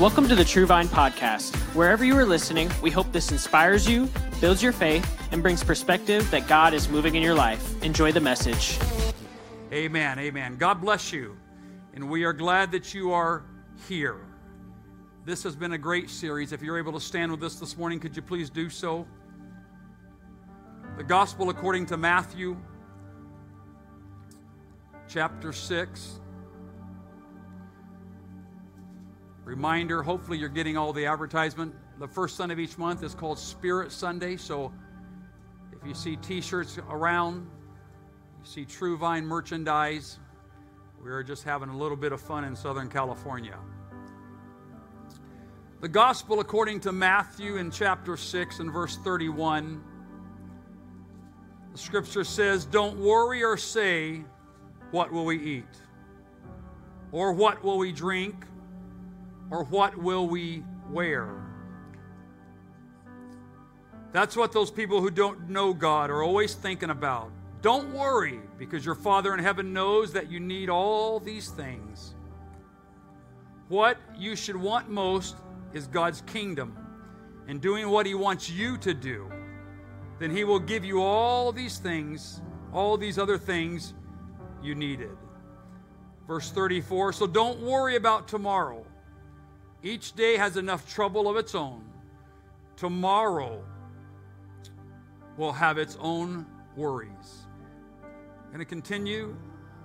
Welcome 0.00 0.28
to 0.28 0.34
the 0.34 0.46
True 0.46 0.64
Vine 0.64 0.88
Podcast. 0.88 1.54
Wherever 1.74 2.06
you 2.06 2.16
are 2.16 2.24
listening, 2.24 2.70
we 2.80 2.90
hope 2.90 3.12
this 3.12 3.30
inspires 3.30 3.86
you, 3.86 4.08
builds 4.40 4.62
your 4.62 4.72
faith, 4.72 5.06
and 5.30 5.42
brings 5.42 5.62
perspective 5.62 6.30
that 6.30 6.48
God 6.48 6.72
is 6.72 6.88
moving 6.88 7.16
in 7.16 7.22
your 7.22 7.34
life. 7.34 7.82
Enjoy 7.82 8.10
the 8.10 8.18
message. 8.18 8.78
Amen. 9.70 10.18
Amen. 10.18 10.56
God 10.56 10.80
bless 10.80 11.12
you. 11.12 11.36
And 11.92 12.08
we 12.08 12.24
are 12.24 12.32
glad 12.32 12.72
that 12.72 12.94
you 12.94 13.12
are 13.12 13.44
here. 13.90 14.22
This 15.26 15.42
has 15.42 15.54
been 15.54 15.74
a 15.74 15.78
great 15.78 16.08
series. 16.08 16.52
If 16.52 16.62
you're 16.62 16.78
able 16.78 16.94
to 16.94 17.00
stand 17.00 17.30
with 17.30 17.42
us 17.42 17.56
this 17.56 17.76
morning, 17.76 18.00
could 18.00 18.16
you 18.16 18.22
please 18.22 18.48
do 18.48 18.70
so? 18.70 19.06
The 20.96 21.04
Gospel 21.04 21.50
according 21.50 21.84
to 21.86 21.98
Matthew, 21.98 22.56
chapter 25.06 25.52
6. 25.52 26.20
Reminder 29.50 30.00
hopefully, 30.00 30.38
you're 30.38 30.48
getting 30.48 30.76
all 30.76 30.92
the 30.92 31.06
advertisement. 31.06 31.74
The 31.98 32.06
first 32.06 32.36
Sunday 32.36 32.52
of 32.52 32.60
each 32.60 32.78
month 32.78 33.02
is 33.02 33.16
called 33.16 33.36
Spirit 33.36 33.90
Sunday. 33.90 34.36
So 34.36 34.72
if 35.72 35.84
you 35.84 35.92
see 35.92 36.14
t 36.14 36.40
shirts 36.40 36.78
around, 36.88 37.48
you 38.38 38.44
see 38.44 38.64
True 38.64 38.96
Vine 38.96 39.26
merchandise, 39.26 40.20
we're 41.02 41.24
just 41.24 41.42
having 41.42 41.68
a 41.68 41.76
little 41.76 41.96
bit 41.96 42.12
of 42.12 42.20
fun 42.20 42.44
in 42.44 42.54
Southern 42.54 42.88
California. 42.88 43.58
The 45.80 45.88
Gospel 45.88 46.38
according 46.38 46.78
to 46.82 46.92
Matthew 46.92 47.56
in 47.56 47.72
chapter 47.72 48.16
6 48.16 48.60
and 48.60 48.72
verse 48.72 48.98
31. 48.98 49.82
The 51.72 51.78
scripture 51.78 52.22
says, 52.22 52.66
Don't 52.66 53.00
worry 53.00 53.42
or 53.42 53.56
say, 53.56 54.22
What 54.92 55.10
will 55.10 55.24
we 55.24 55.42
eat? 55.42 55.74
Or 57.10 57.32
what 57.32 57.64
will 57.64 57.78
we 57.78 57.90
drink? 57.90 58.46
Or 59.50 59.64
what 59.64 59.96
will 59.96 60.28
we 60.28 60.62
wear? 60.90 61.28
That's 64.12 64.36
what 64.36 64.52
those 64.52 64.70
people 64.70 65.00
who 65.00 65.10
don't 65.10 65.48
know 65.48 65.72
God 65.72 66.10
are 66.10 66.22
always 66.22 66.54
thinking 66.54 66.90
about. 66.90 67.30
Don't 67.62 67.92
worry, 67.92 68.40
because 68.58 68.84
your 68.84 68.94
Father 68.94 69.34
in 69.34 69.40
heaven 69.40 69.72
knows 69.72 70.12
that 70.12 70.30
you 70.30 70.40
need 70.40 70.70
all 70.70 71.20
these 71.20 71.50
things. 71.50 72.14
What 73.68 73.98
you 74.18 74.34
should 74.34 74.56
want 74.56 74.88
most 74.88 75.36
is 75.72 75.86
God's 75.86 76.22
kingdom 76.22 76.76
and 77.46 77.60
doing 77.60 77.88
what 77.88 78.06
He 78.06 78.14
wants 78.14 78.50
you 78.50 78.76
to 78.78 78.94
do. 78.94 79.30
Then 80.18 80.34
He 80.34 80.44
will 80.44 80.58
give 80.58 80.84
you 80.84 81.02
all 81.02 81.52
these 81.52 81.78
things, 81.78 82.40
all 82.72 82.96
these 82.96 83.18
other 83.18 83.38
things 83.38 83.94
you 84.62 84.74
needed. 84.74 85.16
Verse 86.26 86.50
34 86.50 87.12
So 87.12 87.26
don't 87.26 87.60
worry 87.60 87.96
about 87.96 88.26
tomorrow 88.26 88.84
each 89.82 90.12
day 90.12 90.36
has 90.36 90.56
enough 90.56 90.92
trouble 90.92 91.28
of 91.28 91.36
its 91.36 91.54
own. 91.54 91.84
Tomorrow 92.76 93.62
will 95.36 95.52
have 95.52 95.78
its 95.78 95.96
own 96.00 96.46
worries. 96.76 97.46
Going 98.48 98.58
to 98.58 98.64
continue 98.64 99.36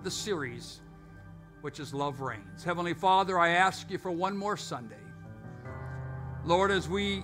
the 0.04 0.12
series, 0.12 0.82
which 1.62 1.80
is 1.80 1.94
Love 1.94 2.22
Reigns. 2.22 2.64
Heavenly 2.64 2.94
Father, 2.94 3.40
I 3.40 3.50
ask 3.50 3.90
you 3.90 3.98
for 3.98 4.12
one 4.12 4.36
more 4.36 4.58
Sunday. 4.58 4.96
Lord, 6.44 6.72
as 6.72 6.90
we 6.90 7.23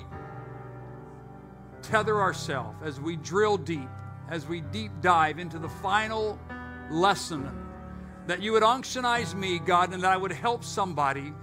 tether 1.82 2.20
ourselves, 2.20 2.78
as 2.84 3.00
we 3.00 3.18
drill 3.18 3.58
deep, 3.58 3.90
as 4.30 4.48
we 4.48 4.62
deep 4.62 4.92
dive 5.02 5.40
into 5.40 5.60
the 5.60 5.70
final 5.70 6.40
lesson, 6.90 7.50
that 8.28 8.42
you 8.42 8.52
would 8.54 8.64
unctionize 8.64 9.36
me, 9.36 9.60
God, 9.60 9.94
and 9.94 10.04
that 10.04 10.12
I 10.12 10.18
would 10.18 10.32
help 10.32 10.64
somebody 10.64 11.34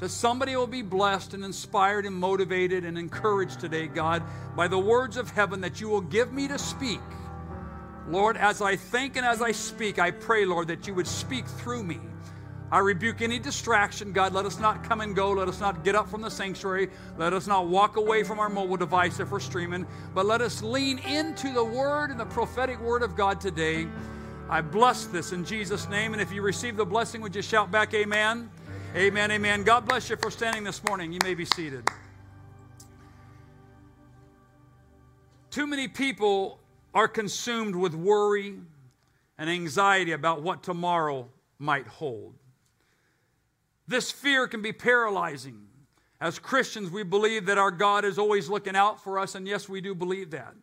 that 0.00 0.08
somebody 0.08 0.56
will 0.56 0.66
be 0.66 0.82
blessed 0.82 1.34
and 1.34 1.44
inspired 1.44 2.06
and 2.06 2.16
motivated 2.16 2.84
and 2.84 2.98
encouraged 2.98 3.60
today, 3.60 3.86
God, 3.86 4.22
by 4.56 4.66
the 4.66 4.78
words 4.78 5.16
of 5.16 5.30
heaven 5.30 5.60
that 5.60 5.80
you 5.80 5.88
will 5.88 6.00
give 6.00 6.32
me 6.32 6.48
to 6.48 6.58
speak. 6.58 7.00
Lord, 8.08 8.36
as 8.36 8.60
I 8.60 8.76
think 8.76 9.16
and 9.16 9.24
as 9.24 9.40
I 9.42 9.52
speak, 9.52 9.98
I 9.98 10.10
pray, 10.10 10.44
Lord, 10.44 10.68
that 10.68 10.86
you 10.86 10.94
would 10.94 11.06
speak 11.06 11.46
through 11.46 11.84
me. 11.84 12.00
I 12.72 12.78
rebuke 12.78 13.20
any 13.20 13.38
distraction, 13.38 14.12
God. 14.12 14.32
Let 14.32 14.46
us 14.46 14.60
not 14.60 14.84
come 14.84 15.00
and 15.00 15.14
go. 15.14 15.32
Let 15.32 15.48
us 15.48 15.60
not 15.60 15.82
get 15.82 15.96
up 15.96 16.08
from 16.08 16.22
the 16.22 16.30
sanctuary. 16.30 16.88
Let 17.18 17.32
us 17.32 17.46
not 17.46 17.66
walk 17.66 17.96
away 17.96 18.22
from 18.22 18.38
our 18.38 18.48
mobile 18.48 18.76
device 18.76 19.18
if 19.18 19.30
we're 19.30 19.40
streaming, 19.40 19.86
but 20.14 20.24
let 20.24 20.40
us 20.40 20.62
lean 20.62 20.98
into 20.98 21.52
the 21.52 21.64
word 21.64 22.10
and 22.10 22.18
the 22.18 22.26
prophetic 22.26 22.80
word 22.80 23.02
of 23.02 23.16
God 23.16 23.40
today. 23.40 23.88
I 24.48 24.60
bless 24.60 25.06
this 25.06 25.32
in 25.32 25.44
Jesus' 25.44 25.88
name. 25.88 26.12
And 26.12 26.22
if 26.22 26.32
you 26.32 26.42
receive 26.42 26.76
the 26.76 26.86
blessing, 26.86 27.20
would 27.22 27.34
you 27.34 27.42
shout 27.42 27.70
back, 27.70 27.92
Amen? 27.92 28.50
Amen, 28.96 29.30
amen. 29.30 29.62
God 29.62 29.86
bless 29.86 30.10
you 30.10 30.16
for 30.16 30.32
standing 30.32 30.64
this 30.64 30.82
morning. 30.82 31.12
You 31.12 31.20
may 31.22 31.34
be 31.34 31.44
seated. 31.44 31.88
Too 35.52 35.64
many 35.64 35.86
people 35.86 36.58
are 36.92 37.06
consumed 37.06 37.76
with 37.76 37.94
worry 37.94 38.58
and 39.38 39.48
anxiety 39.48 40.10
about 40.10 40.42
what 40.42 40.64
tomorrow 40.64 41.28
might 41.60 41.86
hold. 41.86 42.34
This 43.86 44.10
fear 44.10 44.48
can 44.48 44.60
be 44.60 44.72
paralyzing. 44.72 45.68
As 46.20 46.40
Christians, 46.40 46.90
we 46.90 47.04
believe 47.04 47.46
that 47.46 47.58
our 47.58 47.70
God 47.70 48.04
is 48.04 48.18
always 48.18 48.48
looking 48.48 48.74
out 48.74 49.00
for 49.00 49.20
us, 49.20 49.36
and 49.36 49.46
yes, 49.46 49.68
we 49.68 49.80
do 49.80 49.94
believe 49.94 50.32
that. 50.32 50.54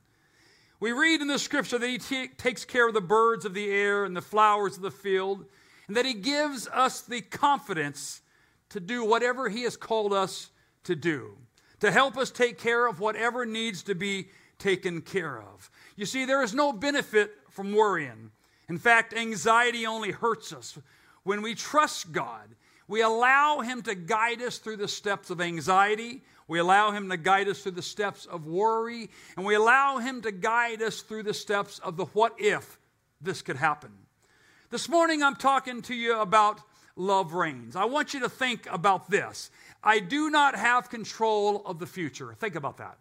We 0.82 0.92
read 0.92 1.22
in 1.22 1.30
the 1.30 1.40
scripture 1.40 1.80
that 1.80 1.88
He 1.88 2.28
takes 2.28 2.66
care 2.66 2.90
of 2.90 2.94
the 2.94 3.00
birds 3.00 3.46
of 3.46 3.54
the 3.54 3.72
air 3.72 4.04
and 4.04 4.14
the 4.18 4.22
flowers 4.22 4.76
of 4.76 4.84
the 4.84 4.92
field 4.92 5.46
and 5.88 5.98
that 5.98 6.06
He 6.06 6.14
gives 6.14 6.68
us 6.68 7.02
the 7.02 7.22
confidence 7.22 8.22
to 8.70 8.80
do 8.80 9.04
whatever 9.04 9.50
He 9.50 9.64
has 9.64 9.78
called 9.78 10.14
us 10.14 10.50
to 10.84 10.96
do, 10.96 11.38
to 11.80 11.92
help 11.92 12.18
us 12.18 12.32
take 12.32 12.58
care 12.58 12.88
of 12.88 13.00
whatever 13.00 13.46
needs 13.46 13.84
to 13.84 13.96
be 13.96 14.30
taken 14.60 15.02
care 15.02 15.40
of. 15.40 15.70
You 15.96 16.06
see, 16.06 16.26
there 16.26 16.44
is 16.44 16.54
no 16.54 16.74
benefit 16.74 17.32
from 17.50 17.74
worrying. 17.74 18.32
In 18.70 18.78
fact, 18.78 19.14
anxiety 19.14 19.86
only 19.86 20.12
hurts 20.12 20.52
us. 20.52 20.78
When 21.24 21.42
we 21.42 21.56
trust 21.56 22.12
God, 22.12 22.56
we 22.88 23.02
allow 23.02 23.60
Him 23.60 23.82
to 23.84 23.96
guide 23.96 24.42
us 24.42 24.58
through 24.58 24.78
the 24.78 24.88
steps 24.88 25.30
of 25.30 25.42
anxiety. 25.42 26.24
We 26.48 26.60
allow 26.60 26.92
Him 26.92 27.10
to 27.10 27.18
guide 27.18 27.48
us 27.48 27.62
through 27.62 27.74
the 27.74 27.82
steps 27.82 28.26
of 28.26 28.48
worry. 28.48 29.10
And 29.36 29.46
we 29.46 29.56
allow 29.56 29.98
Him 29.98 30.22
to 30.22 30.32
guide 30.32 30.82
us 30.82 31.02
through 31.02 31.24
the 31.24 31.34
steps 31.34 31.80
of 31.80 31.98
the 31.98 32.06
what 32.06 32.36
if 32.38 32.80
this 33.22 33.42
could 33.42 33.58
happen. 33.58 33.92
This 34.70 34.90
morning, 34.90 35.24
I'm 35.24 35.38
talking 35.38 35.82
to 35.84 35.96
you 35.96 36.20
about 36.20 36.60
love 36.98 37.32
reigns. 37.32 37.78
I 37.78 37.86
want 37.86 38.14
you 38.14 38.20
to 38.20 38.30
think 38.30 38.68
about 38.70 39.10
this. 39.10 39.50
I 39.82 40.00
do 40.00 40.30
not 40.30 40.56
have 40.56 40.90
control 40.90 41.62
of 41.66 41.80
the 41.80 41.86
future. 41.86 42.34
Think 42.34 42.56
about 42.56 42.76
that. 42.78 42.98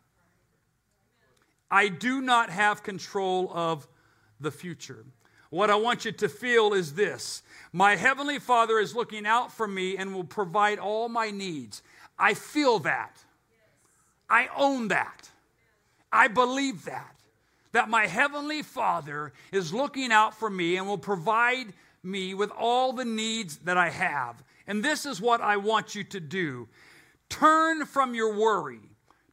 I 1.69 1.89
do 1.89 2.21
not 2.21 2.51
have 2.51 2.85
control 2.85 3.51
of 3.53 3.89
the 4.39 4.53
future. 4.53 5.05
What 5.51 5.69
I 5.69 5.75
want 5.75 6.05
you 6.05 6.13
to 6.13 6.29
feel 6.29 6.73
is 6.73 6.95
this 6.95 7.43
My 7.73 7.97
Heavenly 7.97 8.39
Father 8.39 8.79
is 8.79 8.95
looking 8.95 9.27
out 9.27 9.51
for 9.51 9.67
me 9.67 9.97
and 9.97 10.15
will 10.15 10.23
provide 10.23 10.79
all 10.79 11.09
my 11.09 11.33
needs. 11.33 11.83
I 12.17 12.35
feel 12.35 12.79
that. 12.81 13.17
I 14.31 14.49
own 14.57 14.87
that. 14.89 15.31
I 16.13 16.29
believe 16.29 16.85
that 16.85 17.16
that 17.77 17.91
my 17.91 18.07
Heavenly 18.07 18.63
Father 18.63 19.35
is 19.53 19.75
looking 19.75 20.11
out 20.11 20.35
for 20.35 20.49
me 20.49 20.79
and 20.79 20.87
will 20.87 20.97
provide 20.97 21.75
me 22.03 22.33
with 22.33 22.51
all 22.51 22.95
the 22.95 23.05
needs 23.05 23.59
that 23.59 23.77
I 23.77 23.91
have. 23.91 24.43
And 24.67 24.83
this 24.83 25.05
is 25.05 25.21
what 25.21 25.43
I 25.43 25.59
want 25.59 25.95
you 25.95 26.03
to 26.05 26.19
do 26.19 26.69
turn 27.29 27.85
from 27.85 28.15
your 28.15 28.35
worry, 28.35 28.81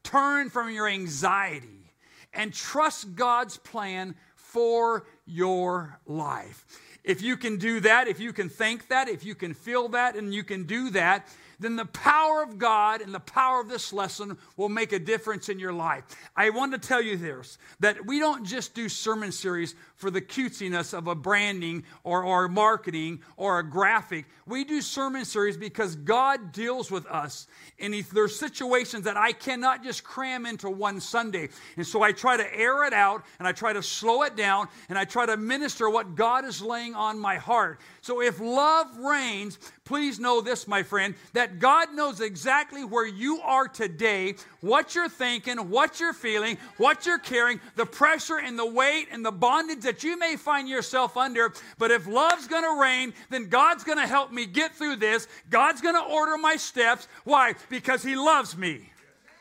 turn 0.04 0.50
from 0.50 0.70
your 0.70 0.90
anxiety, 0.90 1.94
and 2.34 2.54
trust 2.54 3.16
God's 3.16 3.56
plan 3.56 4.14
for 4.36 5.08
your 5.25 5.98
life. 6.06 6.66
If 7.02 7.22
you 7.22 7.38
can 7.38 7.56
do 7.56 7.80
that, 7.80 8.10
if 8.10 8.20
you 8.20 8.34
can 8.34 8.50
think 8.50 8.90
that, 8.90 9.08
if 9.08 9.24
you 9.24 9.36
can 9.36 9.54
feel 9.54 9.88
that, 9.90 10.18
and 10.18 10.34
you 10.34 10.44
can 10.44 10.66
do 10.66 10.90
that, 10.90 11.30
then 11.63 11.75
the 11.75 11.86
power 11.86 12.44
of 12.44 12.57
God 12.57 13.01
and 13.01 13.13
the 13.13 13.19
power 13.19 13.62
of 13.62 13.69
this 13.69 13.94
lesson 13.94 14.38
will 14.57 14.69
make 14.69 14.92
a 14.92 15.00
difference 15.00 15.50
in 15.50 15.60
your 15.60 15.74
life. 15.74 16.04
I 16.36 16.50
want 16.50 16.74
to 16.74 16.77
tell 16.77 17.01
you 17.01 17.18
this 17.18 17.57
that 17.80 18.06
we 18.06 18.19
don't 18.19 18.45
just 18.45 18.74
do 18.74 18.89
sermon 18.89 19.31
series 19.31 19.75
for 19.95 20.12
the 20.12 20.21
cutesiness 20.21 20.94
of 20.94 21.07
a 21.07 21.15
branding 21.15 21.83
or, 22.04 22.24
or 22.24 22.50
marketing 22.50 23.21
or 23.38 23.60
a 23.60 23.63
graphic. 23.63 24.25
We 24.45 24.65
do 24.65 24.81
sermon 24.81 25.24
series 25.24 25.56
because 25.56 25.95
God 25.95 26.51
deals 26.51 26.92
with 26.92 27.06
us. 27.06 27.48
And 27.80 27.94
there's 28.12 28.38
situations 28.38 29.06
that 29.06 29.16
I 29.16 29.31
cannot 29.31 29.83
just 29.83 30.04
cram 30.04 30.45
into 30.45 30.69
one 30.69 31.00
Sunday. 31.00 31.50
And 31.77 31.88
so 31.88 32.01
I 32.01 32.12
try 32.12 32.36
to 32.36 32.56
air 32.56 32.86
it 32.86 32.94
out 32.94 33.24
and 33.39 33.48
I 33.48 33.54
try 33.54 33.71
to 33.71 33.81
slow 33.81 34.24
it 34.24 34.36
down 34.36 34.68
and 34.89 34.98
I 34.98 35.06
try 35.06 35.25
to 35.25 35.38
minister 35.38 35.89
what 35.89 36.16
God 36.16 36.44
is 36.44 36.62
laying 36.62 36.95
on 36.95 37.18
my 37.19 37.38
heart. 37.38 37.80
So 38.01 38.21
if 38.21 38.39
love 38.42 38.98
reigns, 38.98 39.57
please 39.86 40.19
know 40.19 40.42
this, 40.42 40.68
my 40.68 40.83
friend, 40.83 41.16
that 41.31 41.53
God 41.60 41.94
knows 41.94 42.22
exactly 42.22 42.84
where 42.84 43.06
you 43.06 43.40
are 43.42 43.68
today, 43.68 44.36
what 44.62 44.96
you're 44.96 45.10
thinking, 45.10 45.70
what 45.70 46.00
you're 46.00 46.14
feeling, 46.14 46.58
what 46.78 47.06
you're 47.06 47.20
carrying, 47.20 47.60
the 47.76 47.86
pressure 47.86 48.40
and 48.40 48.58
the 48.58 48.66
weight 48.66 49.08
and 49.12 49.26
the 49.26 49.32
bondage 49.32 49.82
that 49.82 50.04
you 50.04 50.18
may 50.18 50.36
find 50.36 50.68
yourself 50.68 51.18
under. 51.18 51.54
But 51.78 51.92
if 51.92 52.08
love's 52.08 52.48
going 52.48 52.64
to 52.64 52.82
reign, 52.82 53.14
then 53.30 53.50
God's 53.50 53.84
going 53.84 53.98
to 53.98 54.08
help 54.08 54.32
me 54.32 54.46
get 54.46 54.76
through 54.76 54.98
this. 54.98 55.28
God's 55.50 55.82
going 55.82 55.96
to 55.96 56.14
order 56.14 56.38
my 56.38 56.56
steps. 56.56 57.08
Why? 57.24 57.56
Because 57.70 58.04
He 58.04 58.16
loves 58.16 58.58
me. 58.58 58.90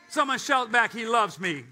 Someone 0.09 0.39
shout 0.39 0.71
back, 0.71 0.93
He 0.93 1.05
loves 1.05 1.39
me. 1.39 1.63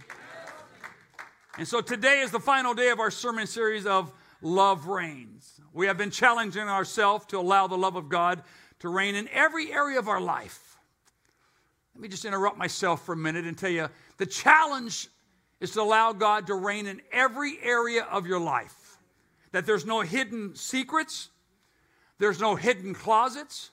And 1.57 1.67
so 1.67 1.81
today 1.81 2.21
is 2.21 2.31
the 2.31 2.39
final 2.39 2.73
day 2.73 2.89
of 2.89 2.99
our 2.99 3.11
sermon 3.11 3.45
series 3.45 3.85
of 3.85 4.11
Love 4.41 4.87
Reigns. 4.87 5.59
We 5.73 5.87
have 5.87 5.97
been 5.97 6.11
challenging 6.11 6.67
ourselves 6.67 7.25
to 7.27 7.39
allow 7.39 7.67
the 7.67 7.77
love 7.77 7.95
of 7.95 8.09
God 8.09 8.43
to 8.81 8.89
reign 8.89 9.15
in 9.15 9.29
every 9.29 9.71
area 9.71 9.97
of 9.97 10.07
our 10.07 10.19
life. 10.19 10.77
Let 11.95 12.01
me 12.01 12.07
just 12.07 12.25
interrupt 12.25 12.57
myself 12.57 13.05
for 13.05 13.13
a 13.13 13.17
minute 13.17 13.45
and 13.45 13.57
tell 13.57 13.69
you 13.69 13.87
the 14.17 14.25
challenge 14.25 15.07
is 15.59 15.71
to 15.71 15.81
allow 15.81 16.13
God 16.13 16.47
to 16.47 16.55
reign 16.55 16.87
in 16.87 17.01
every 17.11 17.57
area 17.61 18.03
of 18.03 18.25
your 18.25 18.39
life. 18.39 18.97
That 19.51 19.65
there's 19.65 19.85
no 19.85 20.01
hidden 20.01 20.55
secrets, 20.55 21.29
there's 22.17 22.39
no 22.39 22.55
hidden 22.55 22.93
closets, 22.93 23.69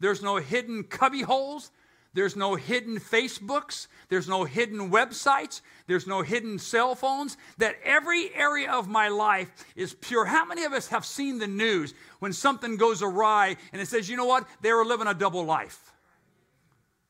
there's 0.00 0.22
no 0.22 0.36
hidden 0.36 0.84
cubby 0.84 1.22
holes, 1.22 1.70
there's 2.14 2.36
no 2.36 2.54
hidden 2.54 2.98
Facebooks. 2.98 3.86
There's 4.08 4.28
no 4.28 4.44
hidden 4.44 4.90
websites. 4.90 5.62
There's 5.86 6.06
no 6.06 6.22
hidden 6.22 6.58
cell 6.58 6.94
phones. 6.94 7.36
That 7.58 7.76
every 7.84 8.34
area 8.34 8.70
of 8.70 8.88
my 8.88 9.08
life 9.08 9.50
is 9.76 9.94
pure. 9.94 10.26
How 10.26 10.44
many 10.44 10.64
of 10.64 10.72
us 10.72 10.88
have 10.88 11.06
seen 11.06 11.38
the 11.38 11.46
news 11.46 11.94
when 12.18 12.32
something 12.32 12.76
goes 12.76 13.02
awry 13.02 13.56
and 13.72 13.80
it 13.80 13.88
says, 13.88 14.08
you 14.10 14.16
know 14.16 14.26
what? 14.26 14.46
They 14.60 14.72
were 14.72 14.84
living 14.84 15.06
a 15.06 15.14
double 15.14 15.44
life? 15.44 15.91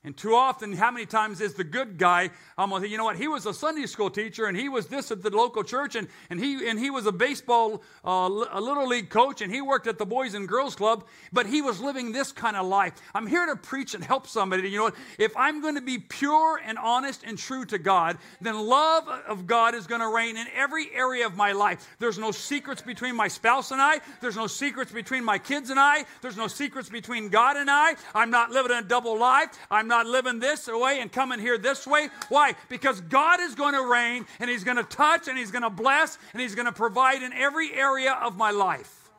And 0.04 0.16
too 0.16 0.34
often, 0.34 0.72
how 0.72 0.90
many 0.90 1.06
times 1.06 1.40
is 1.40 1.54
the 1.54 1.62
good 1.62 1.96
guy? 1.96 2.30
Say, 2.58 2.88
you 2.88 2.98
know 2.98 3.04
what? 3.04 3.16
He 3.16 3.28
was 3.28 3.46
a 3.46 3.54
Sunday 3.54 3.86
school 3.86 4.10
teacher, 4.10 4.46
and 4.46 4.56
he 4.56 4.68
was 4.68 4.88
this 4.88 5.12
at 5.12 5.22
the 5.22 5.30
local 5.30 5.62
church, 5.62 5.94
and, 5.94 6.08
and 6.28 6.40
he 6.40 6.68
and 6.68 6.76
he 6.76 6.90
was 6.90 7.06
a 7.06 7.12
baseball, 7.12 7.84
uh, 8.04 8.28
a 8.50 8.60
little 8.60 8.88
league 8.88 9.10
coach, 9.10 9.42
and 9.42 9.52
he 9.52 9.60
worked 9.60 9.86
at 9.86 9.98
the 9.98 10.06
Boys 10.06 10.34
and 10.34 10.48
Girls 10.48 10.74
Club. 10.74 11.06
But 11.32 11.46
he 11.46 11.62
was 11.62 11.80
living 11.80 12.10
this 12.10 12.32
kind 12.32 12.56
of 12.56 12.66
life. 12.66 12.94
I'm 13.14 13.28
here 13.28 13.46
to 13.46 13.54
preach 13.54 13.94
and 13.94 14.02
help 14.02 14.26
somebody. 14.26 14.68
You 14.68 14.78
know 14.78 14.84
what? 14.84 14.96
If 15.18 15.36
I'm 15.36 15.60
going 15.60 15.76
to 15.76 15.80
be 15.80 15.98
pure 15.98 16.60
and 16.64 16.78
honest 16.78 17.22
and 17.24 17.38
true 17.38 17.64
to 17.66 17.78
God, 17.78 18.18
then 18.40 18.58
love 18.58 19.06
of 19.28 19.46
God 19.46 19.76
is 19.76 19.86
going 19.86 20.00
to 20.00 20.08
reign 20.08 20.36
in 20.36 20.46
every 20.56 20.92
area 20.92 21.26
of 21.26 21.36
my 21.36 21.52
life. 21.52 21.96
There's 22.00 22.18
no 22.18 22.32
secrets 22.32 22.82
between 22.82 23.14
my 23.14 23.28
spouse 23.28 23.70
and 23.70 23.80
I. 23.80 24.00
There's 24.20 24.36
no 24.36 24.48
secrets 24.48 24.90
between 24.90 25.24
my 25.24 25.38
kids 25.38 25.70
and 25.70 25.78
I. 25.78 26.04
There's 26.22 26.36
no 26.36 26.48
secrets 26.48 26.88
between 26.88 27.28
God 27.28 27.56
and 27.56 27.70
I. 27.70 27.94
I'm 28.16 28.30
not 28.30 28.50
living 28.50 28.76
a 28.76 28.82
double 28.82 29.16
life. 29.16 29.50
I'm 29.70 29.91
not 29.92 30.06
living 30.06 30.38
this 30.38 30.66
way 30.68 31.00
and 31.00 31.12
coming 31.12 31.38
here 31.38 31.58
this 31.58 31.86
way. 31.86 32.08
Why? 32.30 32.54
Because 32.70 33.02
God 33.02 33.40
is 33.40 33.54
going 33.54 33.74
to 33.74 33.82
reign 33.82 34.24
and 34.40 34.48
He's 34.48 34.64
going 34.64 34.78
to 34.78 34.84
touch 34.84 35.28
and 35.28 35.36
He's 35.36 35.50
going 35.50 35.62
to 35.62 35.70
bless 35.70 36.16
and 36.32 36.40
He's 36.40 36.54
going 36.54 36.66
to 36.66 36.72
provide 36.72 37.22
in 37.22 37.32
every 37.34 37.74
area 37.74 38.12
of 38.22 38.36
my 38.38 38.50
life. 38.50 39.10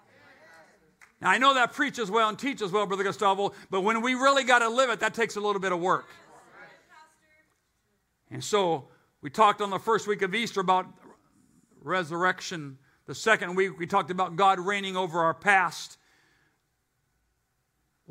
Now, 1.22 1.30
I 1.30 1.38
know 1.38 1.54
that 1.54 1.74
preaches 1.74 2.10
well 2.10 2.28
and 2.28 2.38
teaches 2.38 2.72
well, 2.72 2.88
Brother 2.88 3.04
Gustavo, 3.04 3.54
but 3.70 3.82
when 3.82 4.02
we 4.02 4.16
really 4.16 4.44
got 4.44 4.60
to 4.60 4.68
live 4.68 4.90
it, 4.90 5.00
that 5.02 5.14
takes 5.14 5.36
a 5.36 5.40
little 5.40 5.62
bit 5.62 5.72
of 5.72 5.80
work. 5.80 6.08
And 8.32 8.44
so 8.44 8.88
we 9.22 9.30
talked 9.30 9.62
on 9.62 9.70
the 9.70 9.80
first 9.80 10.08
week 10.08 10.24
of 10.24 10.34
Easter 10.34 10.60
about 10.60 10.88
resurrection. 11.82 12.80
The 13.06 13.14
second 13.14 13.56
week, 13.56 13.78
we 13.78 13.86
talked 13.86 14.10
about 14.10 14.36
God 14.36 14.60
reigning 14.60 14.98
over 14.98 15.20
our 15.20 15.36
past. 15.36 16.00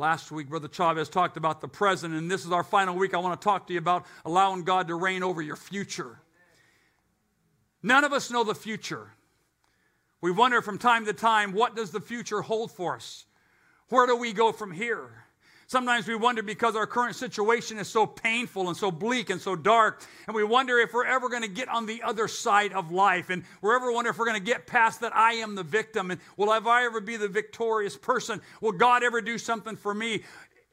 Last 0.02 0.32
week, 0.32 0.48
Brother 0.48 0.66
Chavez 0.66 1.08
talked 1.08 1.36
about 1.36 1.60
the 1.60 1.68
present, 1.68 2.12
and 2.12 2.28
this 2.28 2.44
is 2.44 2.50
our 2.50 2.64
final 2.64 2.96
week. 2.96 3.14
I 3.14 3.18
want 3.18 3.40
to 3.40 3.44
talk 3.44 3.68
to 3.68 3.72
you 3.72 3.78
about 3.78 4.04
allowing 4.24 4.64
God 4.64 4.88
to 4.88 4.96
reign 4.96 5.22
over 5.22 5.40
your 5.40 5.54
future. 5.54 6.18
None 7.84 8.02
of 8.02 8.12
us 8.12 8.28
know 8.28 8.42
the 8.42 8.52
future. 8.52 9.12
We 10.20 10.32
wonder 10.32 10.60
from 10.60 10.78
time 10.78 11.06
to 11.06 11.12
time, 11.12 11.52
what 11.52 11.76
does 11.76 11.92
the 11.92 12.00
future 12.00 12.42
hold 12.42 12.72
for 12.72 12.96
us? 12.96 13.26
Where 13.90 14.08
do 14.08 14.16
we 14.16 14.32
go 14.32 14.50
from 14.50 14.72
here? 14.72 15.21
Sometimes 15.72 16.06
we 16.06 16.14
wonder 16.14 16.42
because 16.42 16.76
our 16.76 16.86
current 16.86 17.16
situation 17.16 17.78
is 17.78 17.88
so 17.88 18.06
painful 18.06 18.68
and 18.68 18.76
so 18.76 18.90
bleak 18.90 19.30
and 19.30 19.40
so 19.40 19.56
dark, 19.56 20.02
and 20.26 20.36
we 20.36 20.44
wonder 20.44 20.78
if 20.78 20.92
we're 20.92 21.06
ever 21.06 21.30
going 21.30 21.40
to 21.40 21.48
get 21.48 21.66
on 21.70 21.86
the 21.86 22.02
other 22.02 22.28
side 22.28 22.74
of 22.74 22.92
life, 22.92 23.30
and 23.30 23.42
we're 23.62 23.74
ever 23.74 23.90
wonder 23.90 24.10
if 24.10 24.18
we're 24.18 24.26
going 24.26 24.38
to 24.38 24.44
get 24.44 24.66
past 24.66 25.00
that 25.00 25.16
I 25.16 25.32
am 25.36 25.54
the 25.54 25.62
victim, 25.62 26.10
and 26.10 26.20
will 26.36 26.50
I 26.50 26.84
ever 26.84 27.00
be 27.00 27.16
the 27.16 27.26
victorious 27.26 27.96
person? 27.96 28.42
Will 28.60 28.72
God 28.72 29.02
ever 29.02 29.22
do 29.22 29.38
something 29.38 29.74
for 29.74 29.94
me? 29.94 30.24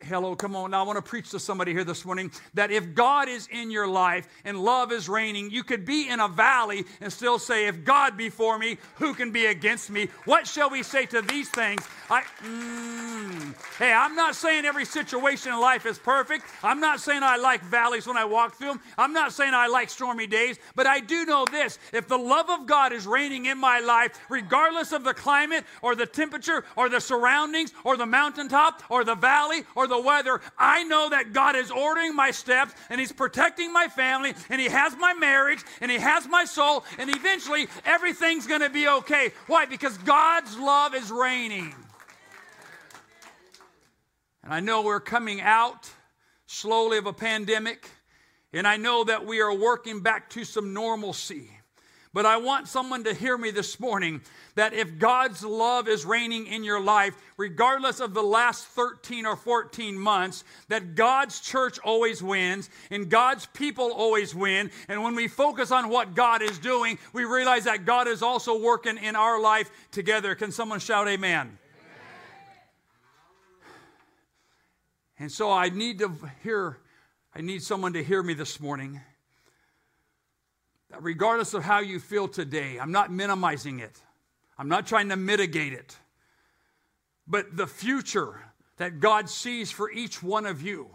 Hello, 0.06 0.34
come 0.34 0.56
on. 0.56 0.72
Now, 0.72 0.80
I 0.80 0.88
want 0.88 0.96
to 0.96 1.02
preach 1.02 1.30
to 1.32 1.40
somebody 1.40 1.74
here 1.74 1.84
this 1.84 2.06
morning 2.06 2.32
that 2.54 2.72
if 2.72 2.96
God 2.96 3.28
is 3.28 3.50
in 3.52 3.70
your 3.70 3.86
life 3.86 4.30
and 4.46 4.58
love 4.58 4.94
is 4.94 5.10
reigning, 5.10 5.52
you 5.52 5.62
could 5.62 5.84
be 5.84 6.08
in 6.08 6.22
a 6.22 6.28
valley 6.30 6.86
and 7.02 7.12
still 7.12 7.38
say, 7.38 7.68
If 7.68 7.84
God 7.84 8.16
be 8.16 8.30
for 8.30 8.58
me, 8.58 8.78
who 8.96 9.14
can 9.14 9.32
be 9.32 9.48
against 9.48 9.90
me? 9.90 10.08
What 10.24 10.48
shall 10.48 10.70
we 10.70 10.84
say 10.84 11.06
to 11.08 11.22
these 11.22 11.50
things? 11.50 11.86
I, 12.10 12.22
mm, 12.42 13.54
hey, 13.78 13.92
I'm 13.92 14.16
not 14.16 14.36
saying 14.36 14.64
every 14.64 14.86
situation 14.86 15.52
in 15.52 15.60
life 15.60 15.86
is 15.86 16.00
perfect. 16.00 16.46
I'm 16.64 16.80
not 16.80 17.02
saying 17.02 17.22
I 17.22 17.36
like 17.36 17.62
valleys 17.62 18.08
when 18.08 18.16
I 18.16 18.24
walk 18.24 18.56
through 18.56 18.70
them. 18.70 18.82
I'm 18.98 19.12
not 19.12 19.34
saying 19.34 19.54
I 19.54 19.68
like 19.68 19.90
stormy 19.90 20.28
days. 20.28 20.60
But 20.76 20.88
I 20.88 21.02
do 21.02 21.26
know 21.26 21.46
this 21.46 21.78
if 21.92 22.08
the 22.08 22.18
love 22.18 22.50
of 22.50 22.66
God 22.66 22.94
is 22.94 23.06
reigning 23.06 23.48
in 23.48 23.58
my 23.58 23.82
life, 23.82 24.18
regardless 24.30 24.94
of 24.94 25.04
the 25.04 25.14
climate 25.14 25.66
or 25.82 25.94
the 25.94 26.06
temperature 26.06 26.64
or 26.78 26.88
the 26.88 27.02
surroundings 27.02 27.74
or 27.84 27.98
the 27.98 28.06
mountaintop 28.06 28.82
or 28.90 29.04
the 29.04 29.16
valley 29.16 29.64
or 29.76 29.89
the 29.90 30.00
weather, 30.00 30.42
I 30.58 30.84
know 30.84 31.10
that 31.10 31.34
God 31.34 31.56
is 31.56 31.72
ordering 31.72 32.16
my 32.16 32.32
steps 32.32 32.74
and 32.90 33.00
He's 33.00 33.12
protecting 33.12 33.74
my 33.74 33.88
family 33.88 34.34
and 34.50 34.62
He 34.62 34.68
has 34.68 34.96
my 34.98 35.14
marriage 35.14 35.64
and 35.82 35.92
He 35.92 35.98
has 35.98 36.28
my 36.28 36.46
soul 36.46 36.86
and 36.98 37.10
eventually 37.10 37.68
everything's 37.86 38.48
going 38.48 38.62
to 38.62 38.70
be 38.70 38.88
okay. 38.88 39.32
Why? 39.48 39.66
Because 39.66 39.98
God's 40.00 40.58
love 40.58 40.96
is 40.96 41.12
reigning. 41.12 41.76
And 44.44 44.54
I 44.54 44.62
know 44.62 44.82
we're 44.82 45.00
coming 45.00 45.42
out 45.42 45.90
slowly 46.46 46.98
of 46.98 47.06
a 47.06 47.14
pandemic 47.14 47.90
and 48.54 48.68
I 48.68 48.78
know 48.78 49.04
that 49.04 49.26
we 49.26 49.42
are 49.42 49.54
working 49.54 50.02
back 50.02 50.30
to 50.32 50.44
some 50.44 50.74
normalcy. 50.74 51.59
But 52.12 52.26
I 52.26 52.38
want 52.38 52.68
someone 52.68 53.04
to 53.04 53.14
hear 53.14 53.38
me 53.38 53.52
this 53.52 53.80
morning 53.80 54.22
that 54.56 54.74
if 54.74 54.98
God's 54.98 55.44
love 55.44 55.88
is 55.88 56.06
reigning 56.06 56.48
in 56.48 56.64
your 56.64 56.82
life, 56.82 57.14
regardless 57.38 58.00
of 58.00 58.16
the 58.16 58.24
last 58.24 58.66
13 58.66 59.28
or 59.28 59.36
14 59.36 59.98
months, 59.98 60.44
that 60.70 60.96
God's 60.96 61.40
church 61.40 61.78
always 61.80 62.24
wins 62.24 62.72
and 62.90 63.12
God's 63.12 63.46
people 63.48 63.92
always 63.92 64.34
win. 64.34 64.72
And 64.88 65.04
when 65.04 65.14
we 65.14 65.28
focus 65.28 65.72
on 65.72 65.90
what 65.90 66.16
God 66.16 66.42
is 66.42 66.58
doing, 66.58 66.98
we 67.14 67.26
realize 67.26 67.66
that 67.66 67.86
God 67.86 68.08
is 68.08 68.24
also 68.24 68.60
working 68.60 68.98
in 68.98 69.16
our 69.16 69.40
life 69.40 69.70
together. 69.92 70.34
Can 70.34 70.52
someone 70.52 70.80
shout 70.80 71.08
amen? 71.08 71.46
amen. 71.48 71.60
And 75.20 75.32
so 75.32 75.52
I 75.52 75.70
need 75.70 76.00
to 76.00 76.12
hear, 76.42 76.80
I 77.36 77.42
need 77.42 77.62
someone 77.62 77.94
to 77.94 78.04
hear 78.04 78.24
me 78.24 78.34
this 78.34 78.60
morning 78.60 79.00
that 80.90 81.04
regardless 81.04 81.54
of 81.54 81.64
how 81.64 81.80
you 81.80 82.00
feel 82.00 82.28
today, 82.28 82.78
I'm 82.80 82.92
not 82.92 83.12
minimizing 83.12 83.80
it, 83.80 84.02
I'm 84.58 84.70
not 84.70 84.88
trying 84.88 85.10
to 85.10 85.16
mitigate 85.16 85.74
it, 85.74 85.96
but 87.28 87.56
the 87.56 87.68
future 87.68 88.42
that 88.78 89.00
God 89.00 89.30
sees 89.30 89.72
for 89.72 89.92
each 89.92 90.24
one 90.24 90.46
of 90.46 90.62
you. 90.62 90.90